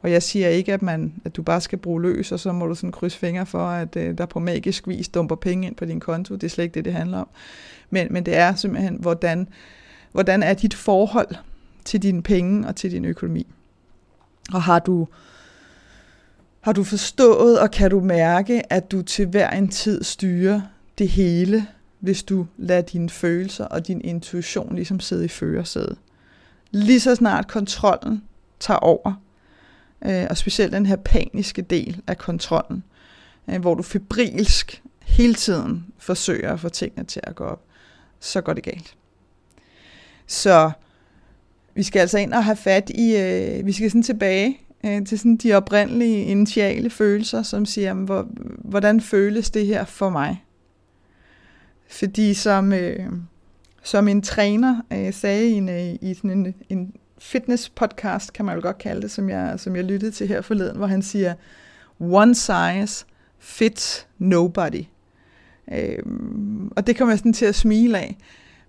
og 0.02 0.10
jeg 0.10 0.22
siger 0.22 0.48
ikke, 0.48 0.72
at, 0.72 0.82
man, 0.82 1.12
at 1.24 1.36
du 1.36 1.42
bare 1.42 1.60
skal 1.60 1.78
bruge 1.78 2.02
løs, 2.02 2.32
og 2.32 2.40
så 2.40 2.52
må 2.52 2.66
du 2.66 2.74
sådan 2.74 2.92
krydse 2.92 3.18
fingre 3.18 3.46
for, 3.46 3.66
at 3.66 3.96
øh, 3.96 4.18
der 4.18 4.26
på 4.26 4.38
magisk 4.38 4.88
vis 4.88 5.08
dumper 5.08 5.36
penge 5.36 5.66
ind 5.66 5.76
på 5.76 5.84
din 5.84 6.00
konto. 6.00 6.34
Det 6.34 6.44
er 6.44 6.48
slet 6.48 6.64
ikke 6.64 6.74
det, 6.74 6.84
det 6.84 6.92
handler 6.92 7.18
om. 7.18 7.28
Men, 7.90 8.06
men 8.10 8.26
det 8.26 8.36
er 8.36 8.54
simpelthen, 8.54 8.96
hvordan, 9.00 9.48
hvordan 10.12 10.42
er 10.42 10.54
dit 10.54 10.74
forhold 10.74 11.34
til 11.84 12.02
dine 12.02 12.22
penge 12.22 12.68
og 12.68 12.76
til 12.76 12.90
din 12.90 13.04
økonomi. 13.04 13.46
Og 14.52 14.62
har 14.62 14.78
du, 14.78 15.08
har 16.60 16.72
du 16.72 16.84
forstået, 16.84 17.60
og 17.60 17.70
kan 17.70 17.90
du 17.90 18.00
mærke, 18.00 18.72
at 18.72 18.90
du 18.90 19.02
til 19.02 19.26
hver 19.26 19.50
en 19.50 19.68
tid 19.68 20.02
styrer 20.02 20.60
det 20.98 21.08
hele, 21.08 21.66
hvis 21.98 22.22
du 22.22 22.46
lader 22.56 22.80
dine 22.80 23.10
følelser 23.10 23.64
og 23.64 23.86
din 23.86 24.00
intuition 24.04 24.74
ligesom 24.74 25.00
sidde 25.00 25.24
i 25.24 25.28
førersædet? 25.28 25.96
Lige 26.70 27.00
så 27.00 27.14
snart 27.14 27.48
kontrollen 27.48 28.22
tager 28.60 28.78
over, 28.78 29.14
øh, 30.06 30.26
og 30.30 30.36
specielt 30.36 30.72
den 30.72 30.86
her 30.86 30.96
paniske 30.96 31.62
del 31.62 32.02
af 32.06 32.18
kontrollen, 32.18 32.84
øh, 33.50 33.60
hvor 33.60 33.74
du 33.74 33.82
febrilsk 33.82 34.82
hele 35.02 35.34
tiden 35.34 35.86
forsøger 35.98 36.52
at 36.52 36.60
få 36.60 36.68
tingene 36.68 37.04
til 37.06 37.20
at 37.24 37.34
gå 37.34 37.44
op, 37.44 37.62
så 38.20 38.40
går 38.40 38.52
det 38.52 38.62
galt. 38.62 38.94
Så 40.26 40.70
vi 41.74 41.82
skal 41.82 42.00
altså 42.00 42.18
ind 42.18 42.32
og 42.32 42.44
have 42.44 42.56
fat 42.56 42.90
i, 42.90 43.16
øh, 43.16 43.66
vi 43.66 43.72
skal 43.72 43.90
sådan 43.90 44.02
tilbage 44.02 44.60
øh, 44.84 45.06
til 45.06 45.18
sådan 45.18 45.36
de 45.36 45.52
oprindelige 45.52 46.24
initiale 46.24 46.90
følelser, 46.90 47.42
som 47.42 47.66
siger, 47.66 47.94
hvor, 47.94 48.28
hvordan 48.58 49.00
føles 49.00 49.50
det 49.50 49.66
her 49.66 49.84
for 49.84 50.10
mig? 50.10 50.44
Fordi 51.88 52.34
som, 52.34 52.72
øh, 52.72 53.12
som 53.82 54.08
en 54.08 54.22
træner 54.22 54.80
øh, 54.92 55.12
sagde 55.12 55.48
i, 55.48 55.52
en, 55.52 55.68
øh, 55.68 55.94
i 56.00 56.14
sådan 56.14 56.30
en, 56.30 56.54
en 56.68 56.94
fitness 57.20 57.68
podcast, 57.68 58.33
kan 58.33 58.44
man 58.44 58.54
jo 58.54 58.62
godt 58.62 58.78
kalde 58.78 59.02
det, 59.02 59.11
som 59.11 59.28
jeg, 59.28 59.61
som 59.61 59.76
jeg 59.76 59.85
lyttede 59.85 60.11
til 60.11 60.28
her 60.28 60.40
forleden, 60.40 60.76
hvor 60.76 60.87
han 60.87 61.02
siger, 61.02 61.35
one 62.00 62.35
size 62.35 63.04
fits 63.38 64.06
nobody. 64.18 64.85
Øhm, 65.72 66.68
og 66.76 66.87
det 66.87 66.96
kommer 66.96 67.12
jeg 67.12 67.18
sådan 67.18 67.33
til 67.33 67.46
at 67.46 67.54
smile 67.54 67.98
af. 67.98 68.16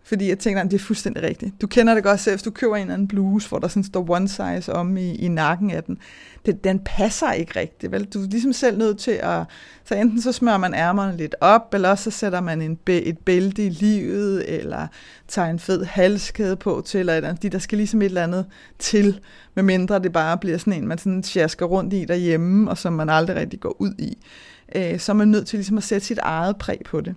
Fordi 0.03 0.29
jeg 0.29 0.39
tænker, 0.39 0.61
at 0.61 0.71
det 0.71 0.81
er 0.81 0.83
fuldstændig 0.83 1.23
rigtigt. 1.23 1.61
Du 1.61 1.67
kender 1.67 1.93
det 1.93 2.03
godt 2.03 2.19
selv, 2.19 2.35
hvis 2.35 2.43
du 2.43 2.51
køber 2.51 2.75
en 2.75 2.81
eller 2.81 2.93
anden 2.93 3.07
bluse, 3.07 3.49
hvor 3.49 3.59
der 3.59 3.67
sådan 3.67 3.83
står 3.83 4.09
one 4.09 4.27
size 4.27 4.73
om 4.73 4.97
i, 4.97 5.15
i 5.15 5.27
nakken 5.27 5.71
af 5.71 5.83
den. 5.83 5.97
Det, 6.45 6.63
den 6.63 6.79
passer 6.79 7.31
ikke 7.31 7.59
rigtigt, 7.59 7.91
vel? 7.91 8.05
Du 8.05 8.23
er 8.23 8.27
ligesom 8.27 8.53
selv 8.53 8.77
nødt 8.77 8.97
til 8.97 9.11
at... 9.11 9.43
Så 9.85 9.95
enten 9.95 10.21
så 10.21 10.31
smører 10.31 10.57
man 10.57 10.73
ærmerne 10.73 11.17
lidt 11.17 11.35
op, 11.41 11.73
eller 11.73 11.89
også 11.89 12.03
så 12.03 12.11
sætter 12.11 12.41
man 12.41 12.61
en, 12.61 12.79
et 12.87 13.17
bælte 13.17 13.65
i 13.65 13.69
livet, 13.69 14.59
eller 14.61 14.87
tager 15.27 15.49
en 15.49 15.59
fed 15.59 15.83
halskæde 15.83 16.55
på 16.55 16.83
til, 16.85 16.99
eller 16.99 17.13
andet. 17.13 17.41
De, 17.41 17.49
der 17.49 17.59
skal 17.59 17.77
ligesom 17.77 18.01
et 18.01 18.05
eller 18.05 18.23
andet 18.23 18.45
til, 18.79 19.19
medmindre 19.55 19.99
det 19.99 20.13
bare 20.13 20.37
bliver 20.37 20.57
sådan 20.57 20.73
en, 20.73 20.87
man 20.87 20.97
sådan 20.97 21.23
sjasker 21.23 21.65
rundt 21.65 21.93
i 21.93 22.05
derhjemme, 22.05 22.69
og 22.69 22.77
som 22.77 22.93
man 22.93 23.09
aldrig 23.09 23.35
rigtig 23.35 23.59
går 23.59 23.75
ud 23.81 23.93
i. 23.99 24.17
Øh, 24.75 24.99
så 24.99 25.11
er 25.11 25.15
man 25.15 25.27
nødt 25.27 25.47
til 25.47 25.57
ligesom 25.57 25.77
at 25.77 25.83
sætte 25.83 26.07
sit 26.07 26.19
eget 26.21 26.57
præg 26.57 26.79
på 26.85 27.01
det. 27.01 27.15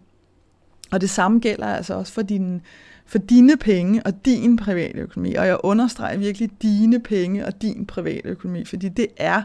Og 0.90 1.01
det 1.01 1.11
samme 1.11 1.38
gælder 1.38 1.66
altså 1.66 1.94
også 1.94 2.12
for, 2.12 2.23
din, 2.23 2.61
for 3.07 3.18
dine 3.18 3.57
penge 3.57 4.03
og 4.03 4.25
din 4.25 4.57
private 4.57 4.99
økonomi. 4.99 5.35
Og 5.35 5.47
jeg 5.47 5.59
understreger 5.62 6.18
virkelig 6.18 6.51
dine 6.62 7.01
penge 7.01 7.47
og 7.47 7.62
din 7.62 7.87
private 7.87 8.29
økonomi, 8.29 8.64
fordi 8.64 8.88
det 8.88 9.07
er, 9.16 9.42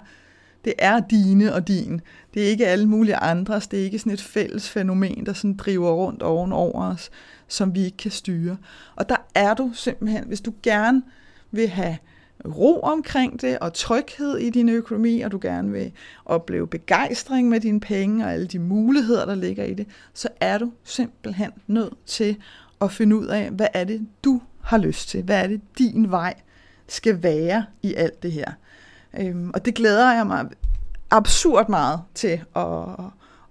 det 0.65 0.73
er 0.79 0.99
dine 0.99 1.53
og 1.53 1.67
din. 1.67 2.01
Det 2.33 2.43
er 2.43 2.47
ikke 2.47 2.67
alle 2.67 2.85
mulige 2.85 3.15
andres. 3.15 3.67
Det 3.67 3.79
er 3.79 3.83
ikke 3.83 3.99
sådan 3.99 4.13
et 4.13 4.21
fælles 4.21 4.69
fænomen, 4.69 5.25
der 5.25 5.33
sådan 5.33 5.57
driver 5.57 5.91
rundt 5.91 6.23
oven 6.23 6.51
over 6.51 6.83
os, 6.83 7.09
som 7.47 7.75
vi 7.75 7.83
ikke 7.83 7.97
kan 7.97 8.11
styre. 8.11 8.57
Og 8.95 9.09
der 9.09 9.15
er 9.35 9.53
du 9.53 9.71
simpelthen, 9.73 10.23
hvis 10.27 10.41
du 10.41 10.53
gerne 10.63 11.01
vil 11.51 11.67
have 11.67 11.97
ro 12.45 12.79
omkring 12.79 13.41
det, 13.41 13.59
og 13.59 13.73
tryghed 13.73 14.37
i 14.37 14.49
din 14.49 14.69
økonomi, 14.69 15.21
og 15.21 15.31
du 15.31 15.39
gerne 15.41 15.71
vil 15.71 15.91
opleve 16.25 16.67
begejstring 16.67 17.49
med 17.49 17.59
dine 17.59 17.79
penge, 17.79 18.25
og 18.25 18.33
alle 18.33 18.47
de 18.47 18.59
muligheder, 18.59 19.25
der 19.25 19.35
ligger 19.35 19.63
i 19.63 19.73
det, 19.73 19.87
så 20.13 20.27
er 20.39 20.57
du 20.57 20.71
simpelthen 20.83 21.51
nødt 21.67 21.93
til 22.05 22.37
at 22.81 22.91
finde 22.91 23.15
ud 23.15 23.25
af, 23.25 23.49
hvad 23.49 23.67
er 23.73 23.83
det, 23.83 24.07
du 24.23 24.41
har 24.61 24.77
lyst 24.77 25.09
til? 25.09 25.23
Hvad 25.23 25.43
er 25.43 25.47
det, 25.47 25.61
din 25.77 26.11
vej 26.11 26.33
skal 26.87 27.23
være 27.23 27.65
i 27.81 27.93
alt 27.93 28.23
det 28.23 28.31
her? 28.31 28.51
Øhm, 29.19 29.51
og 29.53 29.65
det 29.65 29.75
glæder 29.75 30.13
jeg 30.13 30.27
mig 30.27 30.45
absurd 31.11 31.69
meget 31.69 32.01
til 32.15 32.41
at, 32.55 32.65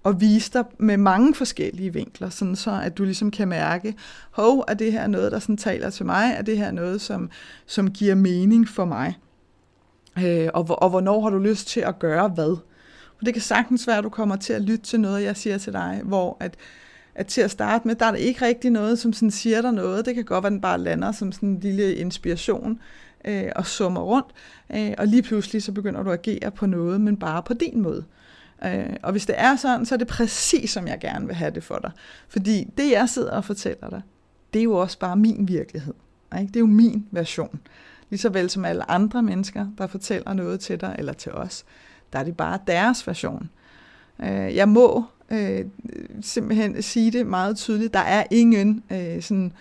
og 0.03 0.21
vise 0.21 0.51
dig 0.53 0.63
med 0.77 0.97
mange 0.97 1.35
forskellige 1.35 1.93
vinkler, 1.93 2.29
sådan 2.29 2.55
så 2.55 2.81
at 2.83 2.97
du 2.97 3.03
ligesom 3.03 3.31
kan 3.31 3.47
mærke, 3.47 3.95
hov, 4.31 4.65
er 4.67 4.73
det 4.73 4.91
her 4.91 5.07
noget, 5.07 5.31
der 5.31 5.39
sådan 5.39 5.57
taler 5.57 5.89
til 5.89 6.05
mig? 6.05 6.33
Er 6.37 6.41
det 6.41 6.57
her 6.57 6.71
noget, 6.71 7.01
som, 7.01 7.29
som 7.65 7.91
giver 7.91 8.15
mening 8.15 8.69
for 8.69 8.85
mig? 8.85 9.17
Øh, 10.23 10.49
og, 10.53 10.81
og 10.81 10.89
hvornår 10.89 11.21
har 11.21 11.29
du 11.29 11.37
lyst 11.37 11.67
til 11.67 11.79
at 11.79 11.99
gøre 11.99 12.27
hvad? 12.27 12.57
For 13.17 13.25
det 13.25 13.33
kan 13.33 13.41
sagtens 13.41 13.87
være, 13.87 13.97
at 13.97 14.03
du 14.03 14.09
kommer 14.09 14.35
til 14.35 14.53
at 14.53 14.61
lytte 14.61 14.83
til 14.85 14.99
noget, 14.99 15.23
jeg 15.23 15.37
siger 15.37 15.57
til 15.57 15.73
dig, 15.73 16.01
hvor 16.03 16.37
at, 16.39 16.55
at 17.15 17.27
til 17.27 17.41
at 17.41 17.51
starte 17.51 17.87
med, 17.87 17.95
der 17.95 18.05
er 18.05 18.11
der 18.11 18.17
ikke 18.17 18.45
rigtig 18.45 18.71
noget, 18.71 18.99
som 18.99 19.13
sådan 19.13 19.31
siger 19.31 19.61
dig 19.61 19.71
noget. 19.71 20.05
Det 20.05 20.15
kan 20.15 20.25
godt 20.25 20.43
være, 20.43 20.47
at 20.47 20.51
den 20.51 20.61
bare 20.61 20.77
lander 20.77 21.11
som 21.11 21.31
sådan 21.31 21.49
en 21.49 21.59
lille 21.59 21.95
inspiration 21.95 22.79
øh, 23.25 23.51
og 23.55 23.65
summer 23.65 24.01
rundt. 24.01 24.27
Øh, 24.75 24.93
og 24.97 25.07
lige 25.07 25.21
pludselig 25.21 25.63
så 25.63 25.71
begynder 25.71 26.03
du 26.03 26.11
at 26.11 26.19
agere 26.19 26.51
på 26.51 26.65
noget, 26.65 27.01
men 27.01 27.17
bare 27.17 27.43
på 27.43 27.53
din 27.53 27.81
måde. 27.81 28.05
Øh, 28.65 28.95
og 29.03 29.11
hvis 29.11 29.25
det 29.25 29.35
er 29.37 29.55
sådan, 29.55 29.85
så 29.85 29.95
er 29.95 29.97
det 29.97 30.07
præcis, 30.07 30.71
som 30.71 30.87
jeg 30.87 30.99
gerne 30.99 31.25
vil 31.25 31.35
have 31.35 31.51
det 31.51 31.63
for 31.63 31.79
dig. 31.81 31.91
Fordi 32.27 32.67
det, 32.77 32.91
jeg 32.91 33.09
sidder 33.09 33.31
og 33.31 33.45
fortæller 33.45 33.89
dig, 33.89 34.01
det 34.53 34.59
er 34.59 34.63
jo 34.63 34.73
også 34.73 34.99
bare 34.99 35.15
min 35.15 35.47
virkelighed. 35.47 35.93
Ikke? 36.39 36.47
Det 36.47 36.55
er 36.55 36.59
jo 36.59 36.65
min 36.65 37.05
version. 37.11 37.59
Ligeså 38.09 38.29
vel 38.29 38.49
som 38.49 38.65
alle 38.65 38.91
andre 38.91 39.23
mennesker, 39.23 39.67
der 39.77 39.87
fortæller 39.87 40.33
noget 40.33 40.59
til 40.59 40.81
dig 40.81 40.95
eller 40.97 41.13
til 41.13 41.31
os, 41.31 41.65
der 42.13 42.19
er 42.19 42.23
det 42.23 42.37
bare 42.37 42.59
deres 42.67 43.07
version. 43.07 43.49
Øh, 44.23 44.55
jeg 44.55 44.69
må 44.69 45.03
øh, 45.29 45.65
simpelthen 46.21 46.81
sige 46.81 47.11
det 47.11 47.27
meget 47.27 47.57
tydeligt. 47.57 47.93
Der 47.93 47.99
er 47.99 48.23
ingen 48.31 48.83
øh, 48.91 49.21
sådan 49.21 49.53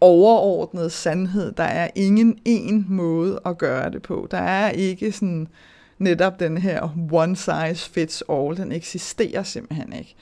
overordnet 0.00 0.92
sandhed. 0.92 1.52
Der 1.52 1.64
er 1.64 1.88
ingen 1.94 2.38
en 2.44 2.86
måde 2.88 3.40
at 3.46 3.58
gøre 3.58 3.90
det 3.90 4.02
på. 4.02 4.28
Der 4.30 4.38
er 4.38 4.70
ikke 4.70 5.12
sådan 5.12 5.48
netop 5.98 6.40
den 6.40 6.58
her 6.58 6.88
one 7.12 7.36
size 7.36 7.90
fits 7.90 8.24
all, 8.28 8.56
den 8.56 8.72
eksisterer 8.72 9.42
simpelthen 9.42 9.92
ikke. 9.92 10.16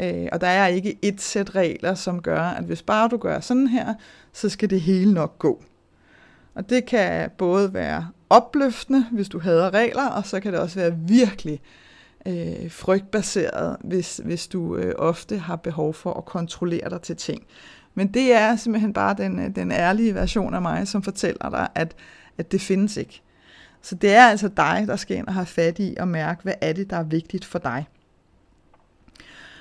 Øh, 0.00 0.28
og 0.32 0.40
der 0.40 0.46
er 0.46 0.66
ikke 0.66 0.98
et 1.02 1.20
sæt 1.20 1.54
regler, 1.54 1.94
som 1.94 2.22
gør, 2.22 2.40
at 2.40 2.64
hvis 2.64 2.82
bare 2.82 3.08
du 3.08 3.16
gør 3.16 3.40
sådan 3.40 3.68
her, 3.68 3.94
så 4.32 4.48
skal 4.48 4.70
det 4.70 4.80
hele 4.80 5.14
nok 5.14 5.38
gå. 5.38 5.62
Og 6.54 6.70
det 6.70 6.86
kan 6.86 7.30
både 7.38 7.74
være 7.74 8.08
opløftende, 8.30 9.06
hvis 9.12 9.28
du 9.28 9.38
hader 9.38 9.74
regler, 9.74 10.08
og 10.08 10.26
så 10.26 10.40
kan 10.40 10.52
det 10.52 10.60
også 10.60 10.80
være 10.80 10.98
virkelig 10.98 11.60
øh, 12.26 12.70
frygtbaseret, 12.70 13.76
hvis, 13.84 14.20
hvis 14.24 14.46
du 14.46 14.76
øh, 14.76 14.94
ofte 14.98 15.38
har 15.38 15.56
behov 15.56 15.94
for 15.94 16.12
at 16.12 16.24
kontrollere 16.24 16.90
dig 16.90 17.00
til 17.00 17.16
ting. 17.16 17.42
Men 17.94 18.14
det 18.14 18.32
er 18.32 18.56
simpelthen 18.56 18.92
bare 18.92 19.14
den, 19.18 19.38
øh, 19.38 19.56
den 19.56 19.72
ærlige 19.72 20.14
version 20.14 20.54
af 20.54 20.62
mig, 20.62 20.88
som 20.88 21.02
fortæller 21.02 21.50
dig, 21.50 21.68
at, 21.74 21.94
at 22.38 22.52
det 22.52 22.60
findes 22.60 22.96
ikke. 22.96 23.22
Så 23.84 23.94
det 23.94 24.14
er 24.14 24.26
altså 24.26 24.48
dig, 24.48 24.84
der 24.86 24.96
skal 24.96 25.16
ind 25.16 25.26
og 25.26 25.34
have 25.34 25.46
fat 25.46 25.78
i 25.78 25.94
og 26.00 26.08
mærke, 26.08 26.42
hvad 26.42 26.54
er 26.60 26.72
det, 26.72 26.90
der 26.90 26.96
er 26.96 27.02
vigtigt 27.02 27.44
for 27.44 27.58
dig. 27.58 27.88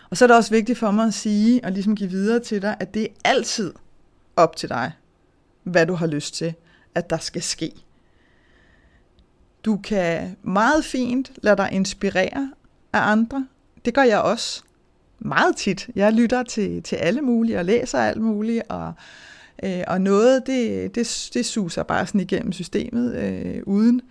Og 0.09 0.17
så 0.17 0.25
er 0.25 0.27
det 0.27 0.37
også 0.37 0.51
vigtigt 0.51 0.79
for 0.79 0.91
mig 0.91 1.07
at 1.07 1.13
sige, 1.13 1.61
og 1.63 1.71
ligesom 1.71 1.95
give 1.95 2.09
videre 2.09 2.39
til 2.39 2.61
dig, 2.61 2.75
at 2.79 2.93
det 2.93 3.03
er 3.03 3.07
altid 3.25 3.73
op 4.35 4.55
til 4.55 4.69
dig, 4.69 4.91
hvad 5.63 5.85
du 5.85 5.93
har 5.93 6.07
lyst 6.07 6.35
til, 6.35 6.53
at 6.95 7.09
der 7.09 7.17
skal 7.17 7.41
ske. 7.41 7.71
Du 9.65 9.77
kan 9.77 10.37
meget 10.43 10.85
fint 10.85 11.31
lade 11.43 11.57
dig 11.57 11.69
inspirere 11.71 12.51
af 12.93 12.99
andre. 13.01 13.47
Det 13.85 13.93
gør 13.93 14.03
jeg 14.03 14.21
også 14.21 14.63
meget 15.19 15.55
tit. 15.55 15.89
Jeg 15.95 16.13
lytter 16.13 16.43
til, 16.43 16.83
til 16.83 16.95
alle 16.95 17.21
mulige 17.21 17.59
og 17.59 17.65
læser 17.65 17.99
alt 17.99 18.21
muligt, 18.21 18.63
og 18.69 18.93
Øh, 19.63 19.83
og 19.87 20.01
noget, 20.01 20.47
det, 20.47 20.95
det, 20.95 21.29
det 21.33 21.45
suser 21.45 21.83
bare 21.83 22.07
sådan 22.07 22.21
igennem 22.21 22.51
systemet, 22.51 23.15
øh, 23.15 23.61
uden 23.65 24.01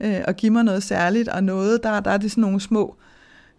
øh, 0.00 0.20
at 0.24 0.36
give 0.36 0.52
mig 0.52 0.64
noget 0.64 0.82
særligt, 0.82 1.28
og 1.28 1.44
noget, 1.44 1.82
der, 1.82 2.00
der 2.00 2.10
er 2.10 2.16
det 2.16 2.30
sådan 2.30 2.42
nogle 2.42 2.60
små, 2.60 2.96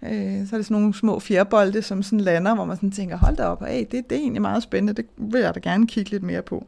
øh, 0.04 0.48
så 0.48 0.56
er 0.56 0.58
det 0.58 0.66
sådan 0.66 0.68
nogle 0.70 0.94
små 0.94 1.20
fjerbolde, 1.20 1.82
som 1.82 2.04
sådan 2.04 2.20
lander, 2.20 2.56
hvor 2.56 2.66
man 2.66 2.78
sådan 2.78 2.92
tænker, 2.92 3.18
hold 3.18 3.36
da 3.36 3.44
op, 3.44 3.66
hey, 3.66 3.86
det, 3.92 4.10
det 4.10 4.16
er 4.16 4.22
egentlig 4.22 4.42
meget 4.42 4.64
spændende, 4.64 4.94
det 4.94 5.06
vil 5.18 5.42
jeg 5.42 5.56
da 5.56 5.60
gerne 5.60 5.88
kigge 5.88 6.12
lidt 6.12 6.24
mere 6.24 6.42
på. 6.42 6.66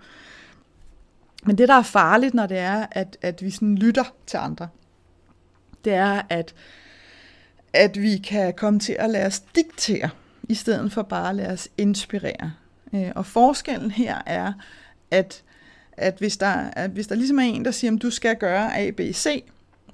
Men 1.46 1.58
det, 1.58 1.68
der 1.68 1.76
er 1.76 1.84
farligt, 1.84 2.34
når 2.34 2.46
det 2.46 2.58
er, 2.58 2.86
at, 2.92 3.18
at 3.22 3.44
vi 3.44 3.50
sådan 3.50 3.76
lytter 3.76 4.14
til 4.26 4.38
andre, 4.38 4.68
det 5.86 5.94
er, 5.94 6.22
at 6.30 6.54
at 7.74 8.02
vi 8.02 8.18
kan 8.18 8.54
komme 8.54 8.80
til 8.80 8.96
at 9.00 9.10
lade 9.10 9.26
os 9.26 9.40
diktere, 9.40 10.10
i 10.44 10.54
stedet 10.54 10.92
for 10.92 11.02
bare 11.02 11.30
at 11.30 11.36
lade 11.36 11.50
os 11.50 11.70
inspirere. 11.78 12.52
Øh, 12.96 13.12
og 13.16 13.26
forskellen 13.26 13.92
her 13.92 14.22
er, 14.26 14.54
at, 15.12 15.44
at, 15.98 16.16
hvis 16.18 16.38
der, 16.38 16.48
at 16.74 16.92
hvis 16.92 17.08
der 17.08 17.16
ligesom 17.16 17.40
er 17.40 17.44
en, 17.44 17.66
der 17.66 17.72
siger, 17.72 17.96
at 17.96 18.02
du 18.02 18.10
skal 18.10 18.36
gøre 18.36 18.78
A, 18.78 18.92
B, 18.92 19.00
C, 19.14 19.44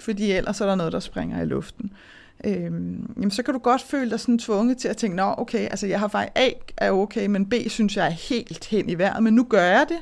fordi 0.00 0.32
ellers 0.32 0.60
er 0.60 0.66
der 0.66 0.74
noget, 0.74 0.92
der 0.92 1.00
springer 1.00 1.42
i 1.42 1.44
luften, 1.44 1.92
øh, 2.44 2.62
jamen 2.62 3.30
så 3.30 3.42
kan 3.42 3.54
du 3.54 3.60
godt 3.60 3.82
føle 3.82 4.10
dig 4.10 4.20
sådan 4.20 4.38
tvunget 4.38 4.78
til 4.78 4.88
at 4.88 4.96
tænke, 4.96 5.16
nå 5.16 5.34
okay, 5.38 5.68
altså 5.70 5.86
jeg 5.86 6.00
har 6.00 6.08
faktisk 6.08 6.32
A 6.34 6.50
er 6.76 6.90
okay, 6.90 7.26
men 7.26 7.46
B 7.46 7.54
synes 7.66 7.96
jeg 7.96 8.06
er 8.06 8.10
helt 8.10 8.64
hen 8.64 8.88
i 8.88 8.98
vejret, 8.98 9.22
men 9.22 9.34
nu 9.34 9.44
gør 9.44 9.62
jeg 9.62 9.86
det, 9.88 10.00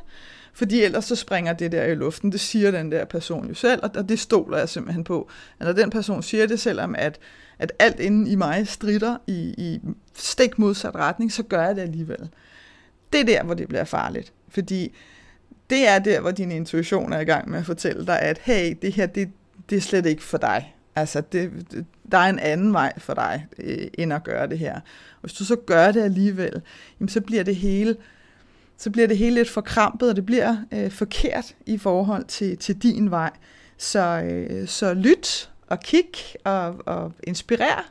fordi 0.53 0.83
ellers 0.83 1.05
så 1.05 1.17
springer 1.17 1.53
det 1.53 1.73
der 1.73 1.85
i 1.85 1.95
luften. 1.95 2.33
Det 2.33 2.41
siger 2.41 2.71
den 2.71 2.93
der 2.93 3.05
person 3.05 3.49
jo 3.49 3.55
selv, 3.55 3.81
og 3.83 4.09
det 4.09 4.21
stoler 4.21 4.59
jeg 4.59 4.69
simpelthen 4.69 5.05
på. 5.05 5.31
At 5.61 5.67
når 5.67 5.73
den 5.73 5.91
person 5.91 6.23
siger 6.23 6.47
det, 6.47 6.61
selvom 6.61 6.95
at, 6.99 7.19
at 7.59 7.73
alt 7.79 8.01
inden 8.01 8.27
i 8.27 8.35
mig 8.35 8.69
strider 8.69 9.17
i, 9.27 9.55
i 9.59 9.81
stik 10.15 10.59
modsat 10.59 10.95
retning, 10.95 11.33
så 11.33 11.43
gør 11.43 11.63
jeg 11.63 11.77
det 11.77 11.83
alligevel. 11.83 12.29
Det 13.13 13.21
er 13.21 13.25
der, 13.25 13.43
hvor 13.43 13.55
det 13.55 13.69
bliver 13.69 13.85
farligt. 13.85 14.33
Fordi 14.49 14.97
det 15.71 15.89
er 15.89 15.99
der, 15.99 16.21
hvor 16.21 16.31
din 16.31 16.53
intuition 16.53 17.13
er 17.13 17.21
i 17.21 17.25
gang 17.25 17.51
med 17.51 17.59
at 17.59 17.67
fortælle 17.67 18.07
dig, 18.07 18.21
at 18.21 18.39
hey, 18.39 18.77
det 18.83 18.93
her, 18.93 19.07
det, 19.07 19.31
det 19.71 19.77
er 19.77 19.81
slet 19.81 20.07
ikke 20.07 20.23
for 20.23 20.39
dig. 20.39 20.75
Altså, 20.97 21.21
det, 21.21 21.51
der 22.13 22.19
er 22.19 22.29
en 22.29 22.39
anden 22.39 22.73
vej 22.73 22.93
for 22.99 23.15
dig, 23.15 23.47
øh, 23.59 23.87
end 23.95 24.13
at 24.13 24.25
gøre 24.25 24.47
det 24.47 24.59
her. 24.59 24.75
Og 24.75 25.21
hvis 25.21 25.33
du 25.33 25.45
så 25.45 25.57
gør 25.57 25.93
det 25.93 26.03
alligevel, 26.03 26.63
jamen, 27.01 27.09
så 27.09 27.21
bliver 27.21 27.43
det 27.43 27.57
hele 27.57 27.97
så 28.79 28.91
bliver 28.91 29.09
det 29.09 29.19
hele 29.19 29.35
lidt 29.35 29.51
forkrampet, 29.51 30.11
og 30.11 30.17
det 30.17 30.27
bliver 30.27 30.57
øh, 30.73 30.91
forkert 30.91 31.55
i 31.67 31.79
forhold 31.79 32.25
til, 32.25 32.59
til 32.59 32.83
din 32.83 33.11
vej. 33.11 33.31
Så, 33.79 34.23
øh, 34.23 34.69
så 34.69 34.95
lyt 34.95 35.51
og 35.67 35.81
kig 35.81 36.13
og, 36.45 36.77
og 36.87 37.13
inspirer, 37.23 37.91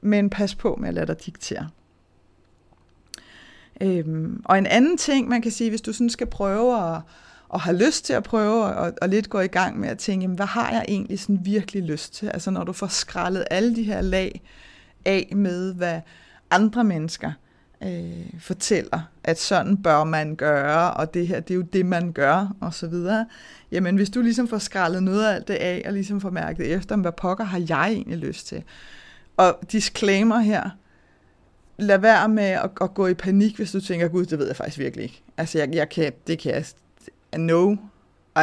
men 0.00 0.30
pas 0.30 0.54
på 0.54 0.76
med 0.80 0.88
at 0.88 0.94
lade 0.94 1.06
dig 1.06 1.26
diktere. 1.26 1.68
Øhm, 3.80 4.42
og 4.44 4.58
en 4.58 4.66
anden 4.66 4.98
ting, 4.98 5.28
man 5.28 5.42
kan 5.42 5.50
sige, 5.50 5.70
hvis 5.70 5.80
du 5.80 5.92
sådan 5.92 6.10
skal 6.10 6.26
prøve 6.26 6.94
at, 6.94 7.00
og 7.48 7.60
har 7.60 7.72
lyst 7.72 8.04
til 8.04 8.12
at 8.12 8.22
prøve 8.22 8.64
og, 8.64 8.92
og 9.02 9.08
lidt 9.08 9.30
gå 9.30 9.40
i 9.40 9.46
gang 9.46 9.80
med 9.80 9.88
at 9.88 9.98
tænke, 9.98 10.24
jamen, 10.24 10.36
hvad 10.36 10.46
har 10.46 10.70
jeg 10.70 10.84
egentlig 10.88 11.20
sådan 11.20 11.40
virkelig 11.44 11.82
lyst 11.82 12.14
til? 12.14 12.26
Altså 12.26 12.50
når 12.50 12.64
du 12.64 12.72
får 12.72 12.86
skrællet 12.86 13.44
alle 13.50 13.76
de 13.76 13.82
her 13.82 14.00
lag 14.00 14.42
af 15.04 15.32
med, 15.36 15.74
hvad 15.74 16.00
andre 16.50 16.84
mennesker 16.84 17.32
øh, 17.82 18.40
fortæller, 18.40 19.00
at 19.24 19.40
sådan 19.40 19.76
bør 19.76 20.04
man 20.04 20.36
gøre, 20.36 20.94
og 20.94 21.14
det 21.14 21.28
her, 21.28 21.40
det 21.40 21.50
er 21.50 21.58
jo 21.58 21.62
det, 21.72 21.86
man 21.86 22.12
gør, 22.12 22.56
og 22.60 22.74
så 22.74 22.86
videre. 22.86 23.26
Jamen, 23.72 23.96
hvis 23.96 24.10
du 24.10 24.20
ligesom 24.20 24.48
får 24.48 24.58
skrællet 24.58 25.02
noget 25.02 25.26
af 25.26 25.34
alt 25.34 25.48
det 25.48 25.54
af, 25.54 25.82
og 25.86 25.92
ligesom 25.92 26.20
får 26.20 26.30
mærket 26.30 26.72
efter, 26.72 26.96
hvad 26.96 27.12
pokker 27.12 27.44
har 27.44 27.64
jeg 27.68 27.88
egentlig 27.92 28.18
lyst 28.18 28.46
til? 28.46 28.62
Og 29.36 29.58
disclaimer 29.72 30.38
her, 30.38 30.70
lad 31.78 31.98
være 31.98 32.28
med 32.28 32.44
at, 32.44 32.70
at 32.80 32.94
gå 32.94 33.06
i 33.06 33.14
panik, 33.14 33.56
hvis 33.56 33.72
du 33.72 33.80
tænker, 33.80 34.08
gud, 34.08 34.26
det 34.26 34.38
ved 34.38 34.46
jeg 34.46 34.56
faktisk 34.56 34.78
virkelig 34.78 35.02
ikke. 35.02 35.22
Altså, 35.36 35.58
jeg, 35.58 35.74
jeg 35.74 35.88
kan, 35.88 36.12
det 36.26 36.38
kan 36.38 36.52
jeg, 36.52 36.64
no 37.38 37.76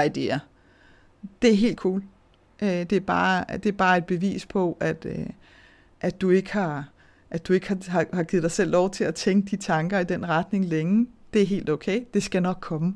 idea. 0.05 0.39
Det 1.41 1.49
er 1.51 1.55
helt 1.55 1.77
cool. 1.77 2.03
Øh, 2.61 2.69
det, 2.69 2.93
er 2.93 2.99
bare, 2.99 3.45
det 3.57 3.65
er 3.65 3.77
bare 3.77 3.97
et 3.97 4.05
bevis 4.05 4.45
på, 4.45 4.77
at, 4.79 5.05
øh, 5.05 5.25
at 6.01 6.21
du 6.21 6.29
ikke 6.29 6.53
har 6.53 6.93
at 7.33 7.47
du 7.47 7.53
ikke 7.53 7.67
har, 7.67 8.05
har 8.13 8.23
givet 8.23 8.43
dig 8.43 8.51
selv 8.51 8.71
lov 8.71 8.91
til 8.91 9.03
at 9.03 9.15
tænke 9.15 9.51
de 9.51 9.55
tanker 9.55 9.99
i 9.99 10.03
den 10.03 10.29
retning 10.29 10.65
længe. 10.65 11.07
Det 11.33 11.41
er 11.41 11.45
helt 11.45 11.69
okay. 11.69 12.03
Det 12.13 12.23
skal 12.23 12.41
nok 12.41 12.57
komme. 12.61 12.95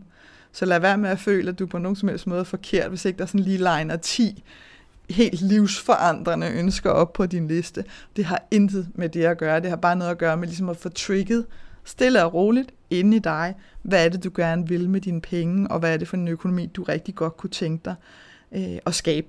Så 0.52 0.66
lad 0.66 0.80
være 0.80 0.98
med 0.98 1.10
at 1.10 1.20
føle, 1.20 1.50
at 1.50 1.60
du 1.60 1.66
på 1.66 1.78
nogen 1.78 1.96
som 1.96 2.10
helst 2.10 2.28
måde 2.28 2.40
er 2.40 2.44
forkert, 2.44 2.90
hvis 2.90 3.06
ikke 3.06 3.20
der 3.20 3.26
sådan 3.26 3.40
lige 3.40 3.58
liner 3.58 3.98
10 3.98 4.44
helt 5.10 5.42
livsforandrende 5.42 6.52
ønsker 6.52 6.90
op 6.90 7.14
på 7.14 7.26
din 7.26 7.48
liste. 7.48 7.84
Det 8.16 8.26
har 8.26 8.44
intet 8.52 8.88
med 8.96 9.10
det 9.10 9.24
at 9.24 9.38
gøre. 9.38 9.60
Det 9.60 9.70
har 9.70 9.78
bare 9.78 9.96
noget 9.96 10.12
at 10.12 10.18
gøre 10.18 10.38
med 10.38 10.48
ligesom 10.48 10.70
at 10.70 10.78
få 10.78 10.90
trigget 10.90 11.46
stille 11.84 12.24
og 12.24 12.34
roligt 12.34 12.74
inde 12.90 13.18
i 13.18 13.20
dig. 13.20 13.56
Hvad 13.82 14.06
er 14.06 14.10
det, 14.10 14.24
du 14.24 14.32
gerne 14.36 14.68
vil 14.68 14.90
med 14.90 15.02
dine 15.02 15.22
penge, 15.22 15.72
og 15.72 15.80
hvad 15.80 15.94
er 15.94 15.98
det 15.98 16.08
for 16.08 16.18
en 16.18 16.28
økonomi, 16.28 16.66
du 16.66 16.84
rigtig 16.84 17.16
godt 17.16 17.38
kunne 17.38 17.50
tænke 17.50 17.86
dig 17.86 17.96
øh, 18.52 18.78
at 18.86 18.96
skabe. 18.96 19.28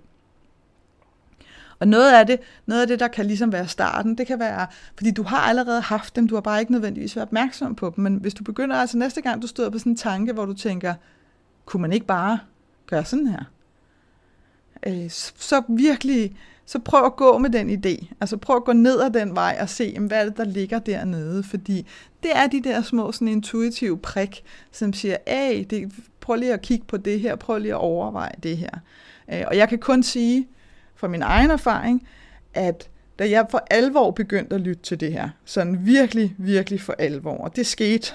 Og 1.80 1.88
noget 1.88 2.12
af, 2.12 2.26
det, 2.26 2.40
noget 2.66 2.82
af 2.82 2.86
det, 2.86 3.00
der 3.00 3.08
kan 3.08 3.26
ligesom 3.26 3.52
være 3.52 3.68
starten, 3.68 4.18
det 4.18 4.26
kan 4.26 4.40
være, 4.40 4.66
fordi 4.96 5.10
du 5.10 5.22
har 5.22 5.38
allerede 5.38 5.80
haft 5.80 6.16
dem, 6.16 6.28
du 6.28 6.34
har 6.34 6.40
bare 6.40 6.60
ikke 6.60 6.72
nødvendigvis 6.72 7.16
været 7.16 7.26
opmærksom 7.26 7.74
på 7.74 7.92
dem, 7.96 8.04
men 8.04 8.16
hvis 8.16 8.34
du 8.34 8.44
begynder 8.44 8.76
altså 8.76 8.98
næste 8.98 9.20
gang, 9.20 9.42
du 9.42 9.46
støder 9.46 9.70
på 9.70 9.78
sådan 9.78 9.92
en 9.92 9.96
tanke, 9.96 10.32
hvor 10.32 10.44
du 10.44 10.52
tænker, 10.52 10.94
kunne 11.64 11.80
man 11.80 11.92
ikke 11.92 12.06
bare 12.06 12.38
gøre 12.86 13.04
sådan 13.04 13.26
her? 13.26 13.44
Øh, 14.86 15.10
så 15.10 15.62
virkelig, 15.68 16.36
så 16.66 16.78
prøv 16.78 17.04
at 17.04 17.16
gå 17.16 17.38
med 17.38 17.50
den 17.50 17.70
idé. 17.70 18.06
Altså 18.20 18.36
prøv 18.36 18.56
at 18.56 18.64
gå 18.64 18.72
ned 18.72 19.00
ad 19.00 19.10
den 19.10 19.34
vej 19.34 19.58
og 19.60 19.68
se, 19.68 19.98
hvad 20.00 20.20
er 20.20 20.24
det, 20.24 20.36
der 20.36 20.44
ligger 20.44 20.78
dernede. 20.78 21.42
Fordi 21.42 21.86
det 22.22 22.30
er 22.34 22.46
de 22.46 22.62
der 22.62 22.82
små 22.82 23.12
sådan 23.12 23.28
intuitive 23.28 23.98
prik, 23.98 24.42
som 24.72 24.92
siger, 24.92 25.16
hey, 25.26 25.66
det, 25.70 25.92
prøv 26.20 26.36
lige 26.36 26.52
at 26.52 26.62
kigge 26.62 26.84
på 26.86 26.96
det 26.96 27.20
her, 27.20 27.36
prøv 27.36 27.58
lige 27.58 27.72
at 27.72 27.80
overveje 27.80 28.34
det 28.42 28.56
her. 28.56 28.70
Øh, 29.32 29.42
og 29.46 29.56
jeg 29.56 29.68
kan 29.68 29.78
kun 29.78 30.02
sige, 30.02 30.48
fra 30.96 31.08
min 31.08 31.22
egen 31.22 31.50
erfaring, 31.50 32.08
at 32.54 32.88
da 33.18 33.30
jeg 33.30 33.46
for 33.50 33.62
alvor 33.70 34.10
begyndte 34.10 34.54
at 34.54 34.60
lytte 34.60 34.82
til 34.82 35.00
det 35.00 35.12
her, 35.12 35.28
sådan 35.44 35.86
virkelig, 35.86 36.34
virkelig 36.38 36.80
for 36.80 36.94
alvor, 36.98 37.36
og 37.36 37.56
det 37.56 37.66
skete, 37.66 38.14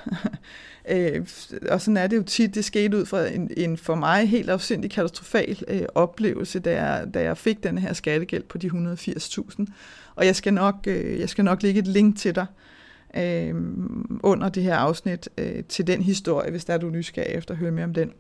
øh, 0.90 1.28
og 1.70 1.82
sådan 1.82 1.98
er 1.98 2.08
det 2.08 2.18
jo 2.18 2.24
tit, 2.24 2.56
det 2.56 2.66
skete 2.66 2.98
ud 2.98 3.06
fra 3.06 3.28
en, 3.28 3.52
en 3.58 3.78
for 3.78 3.96
mig 3.96 4.30
helt 4.30 4.50
afsindig 4.50 4.92
katastrofal 4.92 5.64
øh, 5.68 5.82
oplevelse, 5.96 6.60
da 6.60 6.84
jeg, 6.84 7.14
da 7.14 7.22
jeg 7.22 7.38
fik 7.38 7.64
den 7.64 7.78
her 7.78 7.94
skattegæld 7.94 8.44
på 8.44 8.58
de 8.58 8.68
180.000. 8.68 9.66
Og 10.16 10.26
jeg 10.26 10.36
skal, 10.36 10.54
nok, 10.54 10.76
øh, 10.88 11.20
jeg 11.20 11.30
skal 11.30 11.46
nok 11.46 11.64
lægge 11.64 11.80
et 11.80 11.88
link 11.88 12.18
til 12.18 12.36
dig 12.36 12.46
øh, 13.18 13.56
under 14.24 14.50
det 14.50 14.64
her 14.64 14.76
afsnit 14.76 15.30
øh, 15.38 15.64
til 15.64 15.88
den 15.88 16.02
historie, 16.02 16.52
hvis 16.52 16.66
der 16.66 16.74
er 16.74 16.78
du 16.78 16.90
nysgerrig 16.90 17.36
efter 17.36 17.54
at 17.54 17.58
høre 17.58 17.72
mere 17.72 17.86
om 17.86 17.94
den. 17.94 18.12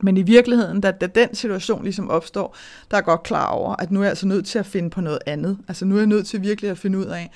Men 0.00 0.16
i 0.16 0.22
virkeligheden, 0.22 0.80
da, 0.80 0.90
da 0.90 1.06
den 1.06 1.34
situation 1.34 1.82
ligesom 1.82 2.10
opstår, 2.10 2.56
der 2.90 2.96
er 2.96 3.00
godt 3.00 3.22
klar 3.22 3.46
over, 3.46 3.76
at 3.76 3.90
nu 3.90 4.00
er 4.00 4.04
jeg 4.04 4.10
altså 4.10 4.26
nødt 4.26 4.46
til 4.46 4.58
at 4.58 4.66
finde 4.66 4.90
på 4.90 5.00
noget 5.00 5.18
andet. 5.26 5.58
Altså 5.68 5.84
nu 5.84 5.94
er 5.94 5.98
jeg 5.98 6.06
nødt 6.06 6.26
til 6.26 6.42
virkelig 6.42 6.70
at 6.70 6.78
finde 6.78 6.98
ud 6.98 7.04
af, 7.04 7.30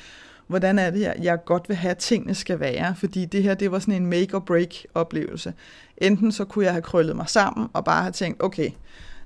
hvordan 0.46 0.78
er 0.78 0.90
det, 0.90 1.00
jeg, 1.00 1.16
jeg 1.22 1.44
godt 1.44 1.68
vil 1.68 1.76
have, 1.76 1.90
at 1.90 1.98
tingene 1.98 2.34
skal 2.34 2.60
være. 2.60 2.94
Fordi 2.96 3.24
det 3.24 3.42
her, 3.42 3.54
det 3.54 3.72
var 3.72 3.78
sådan 3.78 3.94
en 3.94 4.06
make 4.06 4.34
or 4.34 4.40
break 4.40 4.74
oplevelse. 4.94 5.54
Enten 5.98 6.32
så 6.32 6.44
kunne 6.44 6.64
jeg 6.64 6.72
have 6.72 6.82
krøllet 6.82 7.16
mig 7.16 7.28
sammen 7.28 7.68
og 7.72 7.84
bare 7.84 8.02
have 8.02 8.12
tænkt, 8.12 8.42
okay, 8.42 8.70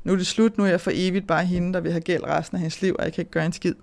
nu 0.05 0.13
er 0.13 0.17
det 0.17 0.27
slut, 0.27 0.59
nu 0.59 0.65
er 0.65 0.69
jeg 0.69 0.81
for 0.81 0.91
evigt 0.95 1.27
bare 1.27 1.45
hende, 1.45 1.73
der 1.73 1.81
vil 1.81 1.93
have 1.93 2.01
gæld 2.01 2.25
resten 2.25 2.57
af 2.57 2.61
hendes 2.61 2.83
liv, 2.83 2.97
og 2.99 3.05
jeg 3.05 3.13
kan 3.13 3.23
ikke 3.23 3.31
gøre 3.31 3.47
en 3.47 3.53
skid. 3.53 3.75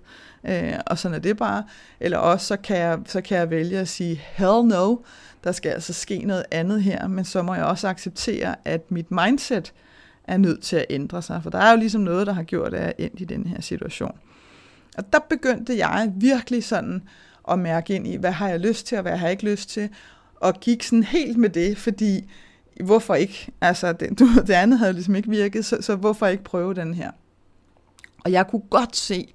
Øh, 0.46 0.72
og 0.86 0.98
sådan 0.98 1.14
er 1.14 1.18
det 1.18 1.36
bare. 1.36 1.64
Eller 2.00 2.18
også 2.18 2.46
så 2.46 2.56
kan, 2.56 2.76
jeg, 2.76 2.98
så 3.06 3.20
kan 3.20 3.38
jeg 3.38 3.50
vælge 3.50 3.78
at 3.78 3.88
sige, 3.88 4.22
hell 4.24 4.64
no, 4.64 4.96
der 5.44 5.52
skal 5.52 5.70
altså 5.70 5.92
ske 5.92 6.18
noget 6.18 6.44
andet 6.50 6.82
her, 6.82 7.08
men 7.08 7.24
så 7.24 7.42
må 7.42 7.54
jeg 7.54 7.64
også 7.64 7.88
acceptere, 7.88 8.54
at 8.64 8.90
mit 8.90 9.10
mindset 9.10 9.72
er 10.24 10.36
nødt 10.36 10.62
til 10.62 10.76
at 10.76 10.86
ændre 10.90 11.22
sig, 11.22 11.42
for 11.42 11.50
der 11.50 11.58
er 11.58 11.70
jo 11.70 11.76
ligesom 11.76 12.00
noget, 12.00 12.26
der 12.26 12.32
har 12.32 12.42
gjort, 12.42 12.74
at 12.74 12.80
jeg 12.80 12.88
er 12.88 13.04
endt 13.04 13.20
i 13.20 13.24
den 13.24 13.46
her 13.46 13.60
situation. 13.60 14.18
Og 14.94 15.12
der 15.12 15.18
begyndte 15.28 15.76
jeg 15.76 16.12
virkelig 16.16 16.64
sådan 16.64 17.02
at 17.50 17.58
mærke 17.58 17.94
ind 17.94 18.06
i, 18.06 18.16
hvad 18.16 18.32
har 18.32 18.48
jeg 18.48 18.60
lyst 18.60 18.86
til, 18.86 18.98
og 18.98 19.02
hvad 19.02 19.16
har 19.16 19.26
jeg 19.26 19.32
ikke 19.32 19.50
lyst 19.50 19.68
til, 19.68 19.88
og 20.34 20.60
gik 20.60 20.82
sådan 20.82 21.02
helt 21.02 21.36
med 21.36 21.48
det, 21.48 21.78
fordi 21.78 22.30
hvorfor 22.84 23.14
ikke? 23.14 23.52
Altså, 23.60 23.92
det, 23.92 24.18
du, 24.18 24.28
det 24.46 24.50
andet 24.50 24.78
havde 24.78 24.92
ligesom 24.92 25.14
ikke 25.14 25.30
virket, 25.30 25.64
så, 25.64 25.78
så 25.80 25.96
hvorfor 25.96 26.26
ikke 26.26 26.44
prøve 26.44 26.74
den 26.74 26.94
her? 26.94 27.10
Og 28.24 28.32
jeg 28.32 28.46
kunne 28.46 28.62
godt 28.70 28.96
se, 28.96 29.34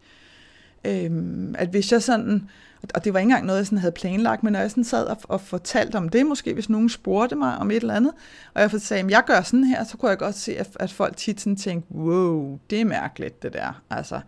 øhm, 0.86 1.56
at 1.58 1.70
hvis 1.70 1.92
jeg 1.92 2.04
sådan 2.04 2.50
og 2.94 3.04
det 3.04 3.14
var 3.14 3.20
ikke 3.20 3.26
engang 3.26 3.46
noget, 3.46 3.58
jeg 3.58 3.66
sådan 3.66 3.78
havde 3.78 3.92
planlagt, 3.92 4.44
men 4.44 4.54
når 4.54 4.60
jeg 4.60 4.70
sådan 4.70 4.84
sad 4.84 5.06
og, 5.06 5.18
og 5.24 5.42
fortalte 5.42 5.96
om 5.96 6.10
det, 6.10 6.26
måske 6.26 6.54
hvis 6.54 6.70
nogen 6.70 6.90
spurgte 6.90 7.36
mig 7.36 7.58
om 7.58 7.72
et 7.72 7.76
eller 7.76 7.94
andet, 7.94 8.14
og 8.54 8.62
jeg 8.62 8.72
sagde, 8.72 9.04
at 9.04 9.12
jeg 9.12 9.24
gør 9.28 9.42
sådan 9.42 9.64
her, 9.64 9.84
så 9.84 9.98
kunne 9.98 10.10
jeg 10.10 10.18
godt 10.18 10.36
se, 10.36 10.58
at, 10.58 10.70
at 10.80 10.92
folk 10.92 11.18
tit 11.18 11.42
sådan 11.42 11.56
tænkte, 11.56 11.92
wow, 11.92 12.60
det 12.70 12.82
er 12.82 12.86
mærkeligt 12.86 13.44
det 13.44 13.54
der. 13.54 13.82
Altså, 13.90 14.20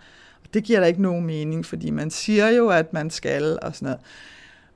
det 0.53 0.63
giver 0.63 0.79
da 0.79 0.85
ikke 0.85 1.01
nogen 1.01 1.25
mening, 1.25 1.65
fordi 1.65 1.89
man 1.89 2.11
siger 2.11 2.49
jo, 2.49 2.69
at 2.69 2.93
man 2.93 3.09
skal, 3.09 3.59
og 3.61 3.75
sådan 3.75 3.85
noget. 3.85 3.99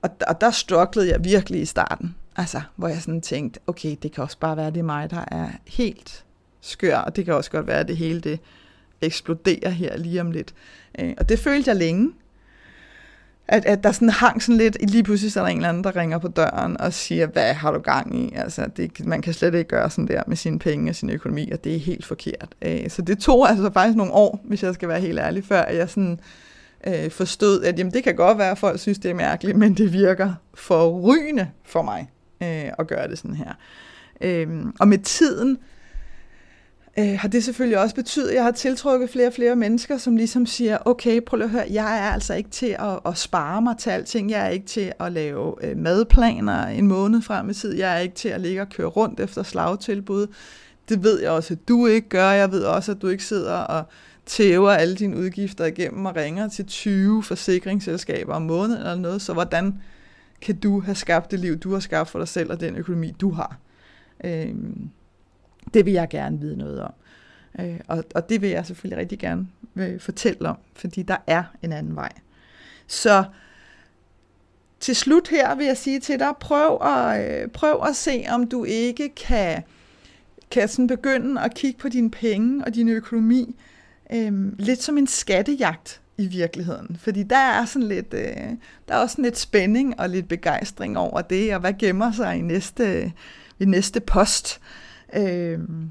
Og, 0.01 0.09
og 0.27 0.41
der 0.41 0.51
strugglede 0.51 1.09
jeg 1.09 1.23
virkelig 1.23 1.61
i 1.61 1.65
starten. 1.65 2.15
Altså, 2.35 2.61
hvor 2.75 2.87
jeg 2.87 3.01
sådan 3.01 3.21
tænkte, 3.21 3.59
okay, 3.67 3.95
det 4.03 4.11
kan 4.11 4.23
også 4.23 4.37
bare 4.39 4.57
være, 4.57 4.71
det 4.71 4.79
er 4.79 4.83
mig, 4.83 5.11
der 5.11 5.25
er 5.31 5.49
helt 5.67 6.25
skør, 6.61 6.97
og 6.97 7.15
det 7.15 7.25
kan 7.25 7.33
også 7.33 7.51
godt 7.51 7.67
være, 7.67 7.79
at 7.79 7.87
det 7.87 7.97
hele 7.97 8.19
det 8.19 8.39
eksploderer 9.01 9.69
her 9.69 9.97
lige 9.97 10.21
om 10.21 10.31
lidt. 10.31 10.53
Øh, 10.99 11.13
og 11.17 11.29
det 11.29 11.39
følte 11.39 11.69
jeg 11.69 11.77
længe, 11.77 12.11
at, 13.47 13.65
at 13.65 13.83
der 13.83 13.91
sådan 13.91 14.09
hang 14.09 14.41
sådan 14.41 14.57
lidt, 14.57 14.91
lige 14.91 15.03
pludselig 15.03 15.31
så 15.31 15.39
er 15.39 15.43
der 15.43 15.51
en 15.51 15.57
eller 15.57 15.69
anden, 15.69 15.83
der 15.83 15.95
ringer 15.95 16.17
på 16.17 16.27
døren 16.27 16.81
og 16.81 16.93
siger, 16.93 17.27
hvad 17.27 17.53
har 17.53 17.71
du 17.71 17.79
gang 17.79 18.19
i? 18.19 18.33
Altså, 18.35 18.65
det, 18.77 19.05
man 19.05 19.21
kan 19.21 19.33
slet 19.33 19.53
ikke 19.53 19.67
gøre 19.67 19.89
sådan 19.89 20.07
der 20.07 20.23
med 20.27 20.37
sine 20.37 20.59
penge 20.59 20.91
og 20.91 20.95
sin 20.95 21.09
økonomi, 21.09 21.51
og 21.51 21.63
det 21.63 21.75
er 21.75 21.79
helt 21.79 22.05
forkert. 22.05 22.49
Øh, 22.61 22.89
så 22.89 23.01
det 23.01 23.19
tog 23.19 23.49
altså 23.49 23.71
faktisk 23.73 23.97
nogle 23.97 24.13
år, 24.13 24.41
hvis 24.43 24.63
jeg 24.63 24.73
skal 24.73 24.89
være 24.89 24.99
helt 24.99 25.19
ærlig, 25.19 25.43
før 25.43 25.65
jeg 25.65 25.89
sådan 25.89 26.19
øh, 26.87 27.11
forstod, 27.11 27.63
at 27.63 27.79
jamen, 27.79 27.93
det 27.93 28.03
kan 28.03 28.15
godt 28.15 28.37
være, 28.37 28.51
at 28.51 28.57
folk 28.57 28.79
synes, 28.79 28.99
det 28.99 29.11
er 29.11 29.15
mærkeligt, 29.15 29.57
men 29.57 29.73
det 29.73 29.93
virker 29.93 30.33
forrygende 30.53 31.49
for 31.63 31.81
mig 31.81 32.09
øh, 32.43 32.71
at 32.79 32.87
gøre 32.87 33.07
det 33.07 33.17
sådan 33.17 33.35
her. 33.35 33.53
Øh, 34.21 34.47
og 34.79 34.87
med 34.87 34.97
tiden, 34.97 35.51
øh, 35.51 35.74
Øh, 36.99 37.19
har 37.19 37.27
det 37.27 37.43
selvfølgelig 37.43 37.79
også 37.79 37.95
betydet, 37.95 38.29
at 38.29 38.35
jeg 38.35 38.43
har 38.43 38.51
tiltrukket 38.51 39.09
flere 39.09 39.27
og 39.27 39.33
flere 39.33 39.55
mennesker, 39.55 39.97
som 39.97 40.15
ligesom 40.15 40.45
siger, 40.45 40.77
okay, 40.85 41.21
prøv 41.25 41.41
at 41.41 41.49
høre, 41.49 41.65
jeg 41.69 41.99
er 41.99 42.11
altså 42.11 42.33
ikke 42.33 42.49
til 42.49 42.75
at, 42.79 42.99
at 43.05 43.17
spare 43.17 43.61
mig 43.61 43.77
til 43.77 43.89
alting, 43.89 44.31
jeg 44.31 44.45
er 44.45 44.49
ikke 44.49 44.65
til 44.65 44.93
at 44.99 45.11
lave 45.11 45.65
øh, 45.65 45.77
madplaner 45.77 46.67
en 46.67 46.87
måned 46.87 47.21
frem 47.21 47.49
i 47.49 47.53
tid, 47.53 47.75
jeg 47.75 47.95
er 47.95 47.99
ikke 47.99 48.15
til 48.15 48.29
at 48.29 48.41
ligge 48.41 48.61
og 48.61 48.69
køre 48.69 48.87
rundt 48.87 49.19
efter 49.19 49.43
slagtilbud. 49.43 50.27
Det 50.89 51.03
ved 51.03 51.21
jeg 51.21 51.31
også, 51.31 51.53
at 51.53 51.67
du 51.67 51.85
ikke 51.85 52.09
gør. 52.09 52.31
Jeg 52.31 52.51
ved 52.51 52.63
også, 52.63 52.91
at 52.91 53.01
du 53.01 53.07
ikke 53.07 53.23
sidder 53.23 53.53
og 53.53 53.85
tæver 54.25 54.71
alle 54.71 54.95
dine 54.95 55.17
udgifter 55.17 55.65
igennem 55.65 56.05
og 56.05 56.15
ringer 56.15 56.47
til 56.47 56.65
20 56.65 57.23
forsikringsselskaber 57.23 58.33
om 58.33 58.41
måneden 58.41 58.79
eller 58.79 58.95
noget. 58.95 59.21
Så 59.21 59.33
hvordan 59.33 59.73
kan 60.41 60.55
du 60.55 60.79
have 60.79 60.95
skabt 60.95 61.31
det 61.31 61.39
liv, 61.39 61.57
du 61.57 61.73
har 61.73 61.79
skabt 61.79 62.09
for 62.09 62.19
dig 62.19 62.27
selv 62.27 62.51
og 62.51 62.59
den 62.59 62.75
økonomi, 62.75 63.11
du 63.21 63.31
har? 63.31 63.57
Øh, 64.23 64.55
det 65.73 65.85
vil 65.85 65.93
jeg 65.93 66.09
gerne 66.09 66.39
vide 66.39 66.57
noget 66.57 66.81
om. 66.81 66.93
Øh, 67.59 67.79
og, 67.87 68.03
og 68.15 68.29
det 68.29 68.41
vil 68.41 68.49
jeg 68.49 68.65
selvfølgelig 68.65 68.97
rigtig 68.99 69.19
gerne 69.19 69.47
øh, 69.75 69.99
fortælle 69.99 70.49
om, 70.49 70.57
fordi 70.75 71.03
der 71.03 71.17
er 71.27 71.43
en 71.61 71.71
anden 71.71 71.95
vej. 71.95 72.11
Så 72.87 73.23
til 74.79 74.95
slut 74.95 75.27
her 75.27 75.55
vil 75.55 75.65
jeg 75.65 75.77
sige 75.77 75.99
til 75.99 76.19
dig, 76.19 76.33
prøv 76.39 76.81
at, 76.81 77.41
øh, 77.41 77.47
prøv 77.47 77.83
at 77.87 77.95
se, 77.95 78.25
om 78.29 78.47
du 78.47 78.63
ikke 78.63 79.09
kan, 79.09 79.63
kan 80.51 80.67
sådan 80.67 80.87
begynde 80.87 81.41
at 81.41 81.53
kigge 81.53 81.79
på 81.79 81.89
dine 81.89 82.11
penge 82.11 82.65
og 82.65 82.75
din 82.75 82.89
økonomi 82.89 83.55
øh, 84.13 84.59
lidt 84.59 84.83
som 84.83 84.97
en 84.97 85.07
skattejagt 85.07 86.01
i 86.17 86.27
virkeligheden. 86.27 86.97
Fordi 86.99 87.23
der 87.23 87.37
er 87.37 87.65
sådan 87.65 87.87
lidt, 87.87 88.13
øh, 88.13 88.35
der 88.87 88.93
er 88.93 88.97
også 88.97 89.13
sådan 89.13 89.25
lidt 89.25 89.37
spænding 89.37 89.99
og 89.99 90.09
lidt 90.09 90.27
begejstring 90.27 90.97
over 90.97 91.21
det, 91.21 91.53
og 91.53 91.59
hvad 91.59 91.73
gemmer 91.79 92.11
sig 92.11 92.37
i 92.37 92.41
næste, 92.41 92.83
øh, 92.83 93.11
i 93.59 93.65
næste 93.65 93.99
post. 93.99 94.61
Øh, 94.61 94.84
Øhm, 95.13 95.89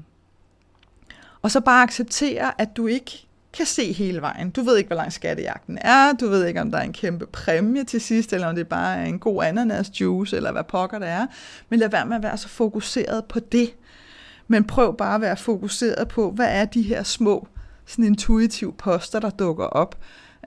og 1.41 1.51
så 1.51 1.59
bare 1.59 1.83
acceptere, 1.83 2.61
at 2.61 2.77
du 2.77 2.87
ikke 2.87 3.25
kan 3.53 3.65
se 3.65 3.93
hele 3.93 4.21
vejen. 4.21 4.49
Du 4.49 4.61
ved 4.61 4.77
ikke, 4.77 4.87
hvor 4.87 4.95
lang 4.95 5.13
skattejagten 5.13 5.77
er, 5.81 6.13
du 6.13 6.29
ved 6.29 6.45
ikke, 6.45 6.61
om 6.61 6.71
der 6.71 6.77
er 6.77 6.83
en 6.83 6.93
kæmpe 6.93 7.25
præmie 7.25 7.83
til 7.83 8.01
sidst, 8.01 8.33
eller 8.33 8.47
om 8.47 8.55
det 8.55 8.67
bare 8.67 8.97
er 8.97 9.05
en 9.05 9.19
god 9.19 9.43
ananasjuice, 9.43 10.35
eller 10.35 10.51
hvad 10.51 10.63
pokker 10.63 10.99
det 10.99 11.07
er. 11.07 11.25
Men 11.69 11.79
lad 11.79 11.89
være 11.89 12.05
med 12.05 12.15
at 12.15 12.23
være 12.23 12.37
så 12.37 12.47
fokuseret 12.47 13.25
på 13.25 13.39
det. 13.39 13.75
Men 14.47 14.63
prøv 14.63 14.97
bare 14.97 15.15
at 15.15 15.21
være 15.21 15.37
fokuseret 15.37 16.07
på, 16.07 16.31
hvad 16.31 16.47
er 16.49 16.65
de 16.65 16.81
her 16.81 17.03
små, 17.03 17.47
sådan 17.85 18.05
intuitive 18.05 18.73
poster, 18.73 19.19
der 19.19 19.29
dukker 19.29 19.65
op. 19.65 19.97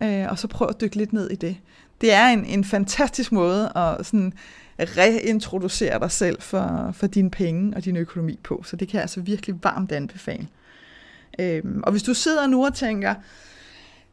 Øh, 0.03 0.27
og 0.29 0.39
så 0.39 0.49
prøv 0.49 0.69
at 0.69 0.81
dykke 0.81 0.97
lidt 0.97 1.13
ned 1.13 1.31
i 1.31 1.37
det. 1.37 1.57
Det 2.01 2.13
er 2.13 2.27
en, 2.27 2.45
en 2.45 2.65
fantastisk 2.65 3.33
måde 3.33 3.73
at 3.77 4.07
sådan 4.07 4.33
reintroducere 4.81 5.99
dig 5.99 6.11
selv 6.11 6.43
for, 6.43 6.91
for 6.93 7.07
dine 7.07 7.31
penge 7.31 7.77
og 7.77 7.85
din 7.85 7.97
økonomi 7.97 8.39
på. 8.43 8.63
Så 8.67 8.77
det 8.77 8.89
kan 8.89 8.95
jeg 8.95 9.03
altså 9.03 9.21
virkelig 9.21 9.57
varmt 9.63 9.93
anbefale. 9.93 10.49
Øhm, 11.39 11.83
og 11.83 11.91
hvis 11.91 12.03
du 12.03 12.15
sidder 12.15 12.47
nu 12.47 12.67
og 12.67 12.75
tænker, 12.75 13.15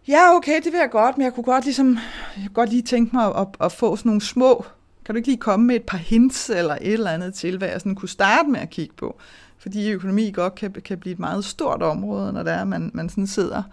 ja 0.08 0.36
okay, 0.36 0.62
det 0.64 0.72
vil 0.72 0.80
jeg 0.80 0.90
godt, 0.92 1.18
men 1.18 1.26
jeg 1.26 1.34
kunne 1.34 1.44
godt, 1.44 1.64
ligesom, 1.64 1.98
jeg 2.38 2.44
kunne 2.46 2.54
godt 2.54 2.70
lige 2.70 2.82
tænke 2.82 3.16
mig 3.16 3.26
at, 3.26 3.36
at, 3.38 3.48
at 3.62 3.72
få 3.72 3.96
sådan 3.96 4.10
nogle 4.10 4.22
små, 4.22 4.66
kan 5.06 5.16
du 5.16 5.18
ikke 5.18 5.30
lige 5.30 5.38
komme 5.38 5.66
med 5.66 5.76
et 5.76 5.84
par 5.84 5.98
hints 5.98 6.50
eller 6.50 6.78
et 6.82 6.94
eller 6.94 7.12
andet 7.12 7.34
til, 7.34 7.58
hvad 7.58 7.68
jeg 7.68 7.82
sådan 7.82 7.96
kunne 7.96 8.10
starte 8.10 8.50
med 8.50 8.60
at 8.60 8.70
kigge 8.70 8.96
på? 8.96 9.20
Fordi 9.66 9.92
økonomi 9.92 10.32
godt 10.32 10.56
kan, 10.56 10.72
kan 10.72 10.98
blive 10.98 11.14
et 11.14 11.20
meget 11.20 11.46
stort 11.46 11.82
område, 11.82 12.34
når 12.34 12.44
det 12.44 12.54
er, 12.54 12.64
man, 12.64 12.92
man 12.94 13.10
sådan 13.10 13.28
sidder 13.28 13.64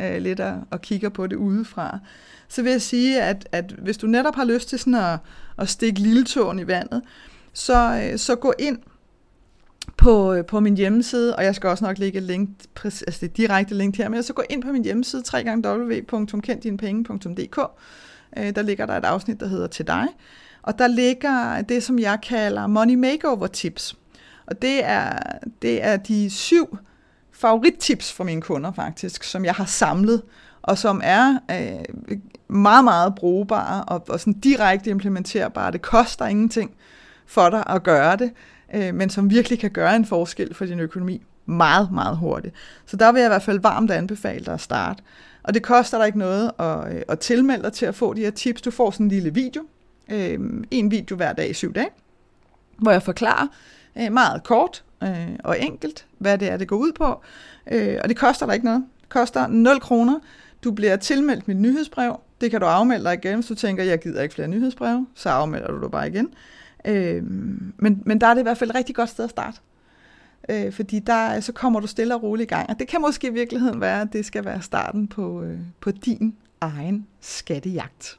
øh, 0.00 0.22
lidt 0.22 0.40
og, 0.40 0.62
og 0.70 0.80
kigger 0.80 1.08
på 1.08 1.26
det 1.26 1.36
udefra. 1.36 1.98
Så 2.48 2.62
vil 2.62 2.70
jeg 2.70 2.82
sige, 2.82 3.22
at, 3.22 3.48
at 3.52 3.74
hvis 3.78 3.96
du 3.96 4.06
netop 4.06 4.34
har 4.34 4.44
lyst 4.44 4.68
til 4.68 4.78
sådan 4.78 4.94
at, 4.94 5.18
at 5.58 5.68
stikke 5.68 6.00
lilletåen 6.00 6.58
i 6.58 6.66
vandet, 6.66 7.02
så, 7.52 8.00
øh, 8.02 8.18
så 8.18 8.34
gå 8.34 8.52
ind 8.58 8.78
på, 9.96 10.32
øh, 10.32 10.46
på 10.46 10.60
min 10.60 10.76
hjemmeside, 10.76 11.36
og 11.36 11.44
jeg 11.44 11.54
skal 11.54 11.70
også 11.70 11.84
nok 11.84 11.98
lægge 11.98 12.18
et 12.18 12.24
link, 12.24 12.50
altså 12.84 13.18
det 13.20 13.36
direkte 13.36 13.74
link 13.74 13.96
her, 13.96 14.08
men 14.08 14.22
så 14.22 14.32
gå 14.32 14.42
ind 14.50 14.62
på 14.62 14.72
min 14.72 14.84
hjemmeside, 14.84 15.22
www.kenddinepenge.dk. 15.34 17.58
Øh, 18.38 18.54
der 18.54 18.62
ligger 18.62 18.86
der 18.86 18.96
et 18.96 19.04
afsnit, 19.04 19.40
der 19.40 19.46
hedder 19.46 19.66
Til 19.66 19.86
dig, 19.86 20.06
og 20.62 20.78
der 20.78 20.86
ligger 20.86 21.62
det, 21.62 21.82
som 21.82 21.98
jeg 21.98 22.18
kalder 22.22 22.66
Money 22.66 22.94
Makeover 22.94 23.46
Tips. 23.46 23.96
Og 24.46 24.62
det 24.62 24.84
er, 24.84 25.18
det 25.62 25.84
er 25.84 25.96
de 25.96 26.30
syv 26.30 26.78
favorittips 27.32 28.12
fra 28.12 28.24
mine 28.24 28.42
kunder 28.42 28.72
faktisk, 28.72 29.24
som 29.24 29.44
jeg 29.44 29.54
har 29.54 29.64
samlet, 29.64 30.22
og 30.62 30.78
som 30.78 31.00
er 31.04 31.38
øh, 31.50 31.84
meget, 32.48 32.84
meget 32.84 33.14
brugbare 33.14 33.84
og, 33.84 34.04
og 34.08 34.20
sådan 34.20 34.32
direkte 34.32 34.90
implementerbare. 34.90 35.72
Det 35.72 35.82
koster 35.82 36.26
ingenting 36.26 36.70
for 37.26 37.50
dig 37.50 37.64
at 37.66 37.82
gøre 37.82 38.16
det 38.16 38.30
øh, 38.74 38.94
men 38.94 39.10
som 39.10 39.30
virkelig 39.30 39.58
kan 39.58 39.70
gøre 39.70 39.96
en 39.96 40.04
forskel 40.04 40.54
for 40.54 40.64
din 40.64 40.80
økonomi 40.80 41.22
meget, 41.46 41.92
meget 41.92 42.16
hurtigt. 42.16 42.54
Så 42.86 42.96
der 42.96 43.12
vil 43.12 43.20
jeg 43.20 43.26
i 43.26 43.30
hvert 43.30 43.42
fald 43.42 43.60
varmt 43.60 43.90
anbefale 43.90 44.44
dig 44.44 44.54
at 44.54 44.60
starte. 44.60 45.02
Og 45.42 45.54
det 45.54 45.62
koster 45.62 45.98
dig 45.98 46.06
ikke 46.06 46.18
noget 46.18 46.50
at, 46.58 46.94
øh, 46.94 47.02
at 47.08 47.18
tilmelde 47.18 47.62
dig 47.62 47.72
til 47.72 47.86
at 47.86 47.94
få 47.94 48.14
de 48.14 48.20
her 48.20 48.30
tips. 48.30 48.62
Du 48.62 48.70
får 48.70 48.90
sådan 48.90 49.06
en 49.06 49.10
lille 49.10 49.34
video, 49.34 49.62
øh, 50.10 50.38
en 50.70 50.90
video 50.90 51.16
hver 51.16 51.32
dag 51.32 51.50
i 51.50 51.54
syv 51.54 51.72
dage, 51.72 51.88
hvor 52.78 52.90
jeg 52.90 53.02
forklarer 53.02 53.46
øh, 54.00 54.12
meget 54.12 54.42
kort 54.42 54.84
øh, 55.02 55.38
og 55.44 55.60
enkelt, 55.60 56.06
hvad 56.18 56.38
det 56.38 56.50
er, 56.50 56.56
det 56.56 56.68
går 56.68 56.76
ud 56.76 56.92
på. 56.92 57.22
Øh, 57.72 57.98
og 58.02 58.08
det 58.08 58.16
koster 58.16 58.46
dig 58.46 58.54
ikke 58.54 58.66
noget. 58.66 58.84
Det 59.00 59.08
koster 59.08 59.46
0 59.46 59.80
kroner. 59.80 60.18
Du 60.64 60.70
bliver 60.70 60.96
tilmeldt 60.96 61.48
mit 61.48 61.56
nyhedsbrev. 61.56 62.20
Det 62.40 62.50
kan 62.50 62.60
du 62.60 62.66
afmelde 62.66 63.04
dig 63.04 63.14
igen, 63.14 63.34
hvis 63.34 63.46
du 63.46 63.54
tænker, 63.54 63.84
jeg 63.84 63.98
gider 63.98 64.22
ikke 64.22 64.34
flere 64.34 64.48
nyhedsbreve. 64.48 65.06
Så 65.14 65.28
afmelder 65.28 65.72
du 65.72 65.82
dig 65.82 65.90
bare 65.90 66.08
igen. 66.08 66.28
Øh, 66.84 67.22
men, 67.76 68.02
men 68.06 68.20
der 68.20 68.26
er 68.26 68.34
det 68.34 68.40
i 68.40 68.42
hvert 68.42 68.58
fald 68.58 68.70
et 68.70 68.76
rigtig 68.76 68.94
godt 68.94 69.08
sted 69.08 69.24
at 69.24 69.30
starte. 69.30 69.58
Øh, 70.48 70.72
fordi 70.72 70.98
der, 70.98 71.40
så 71.40 71.52
kommer 71.52 71.80
du 71.80 71.86
stille 71.86 72.14
og 72.14 72.22
roligt 72.22 72.50
i 72.50 72.54
gang. 72.54 72.70
Og 72.70 72.78
det 72.78 72.88
kan 72.88 73.00
måske 73.00 73.26
i 73.26 73.32
virkeligheden 73.32 73.80
være, 73.80 74.00
at 74.00 74.08
det 74.12 74.26
skal 74.26 74.44
være 74.44 74.62
starten 74.62 75.08
på, 75.08 75.42
øh, 75.42 75.58
på 75.80 75.90
din 75.90 76.34
egen 76.60 77.06
skattejagt. 77.20 78.18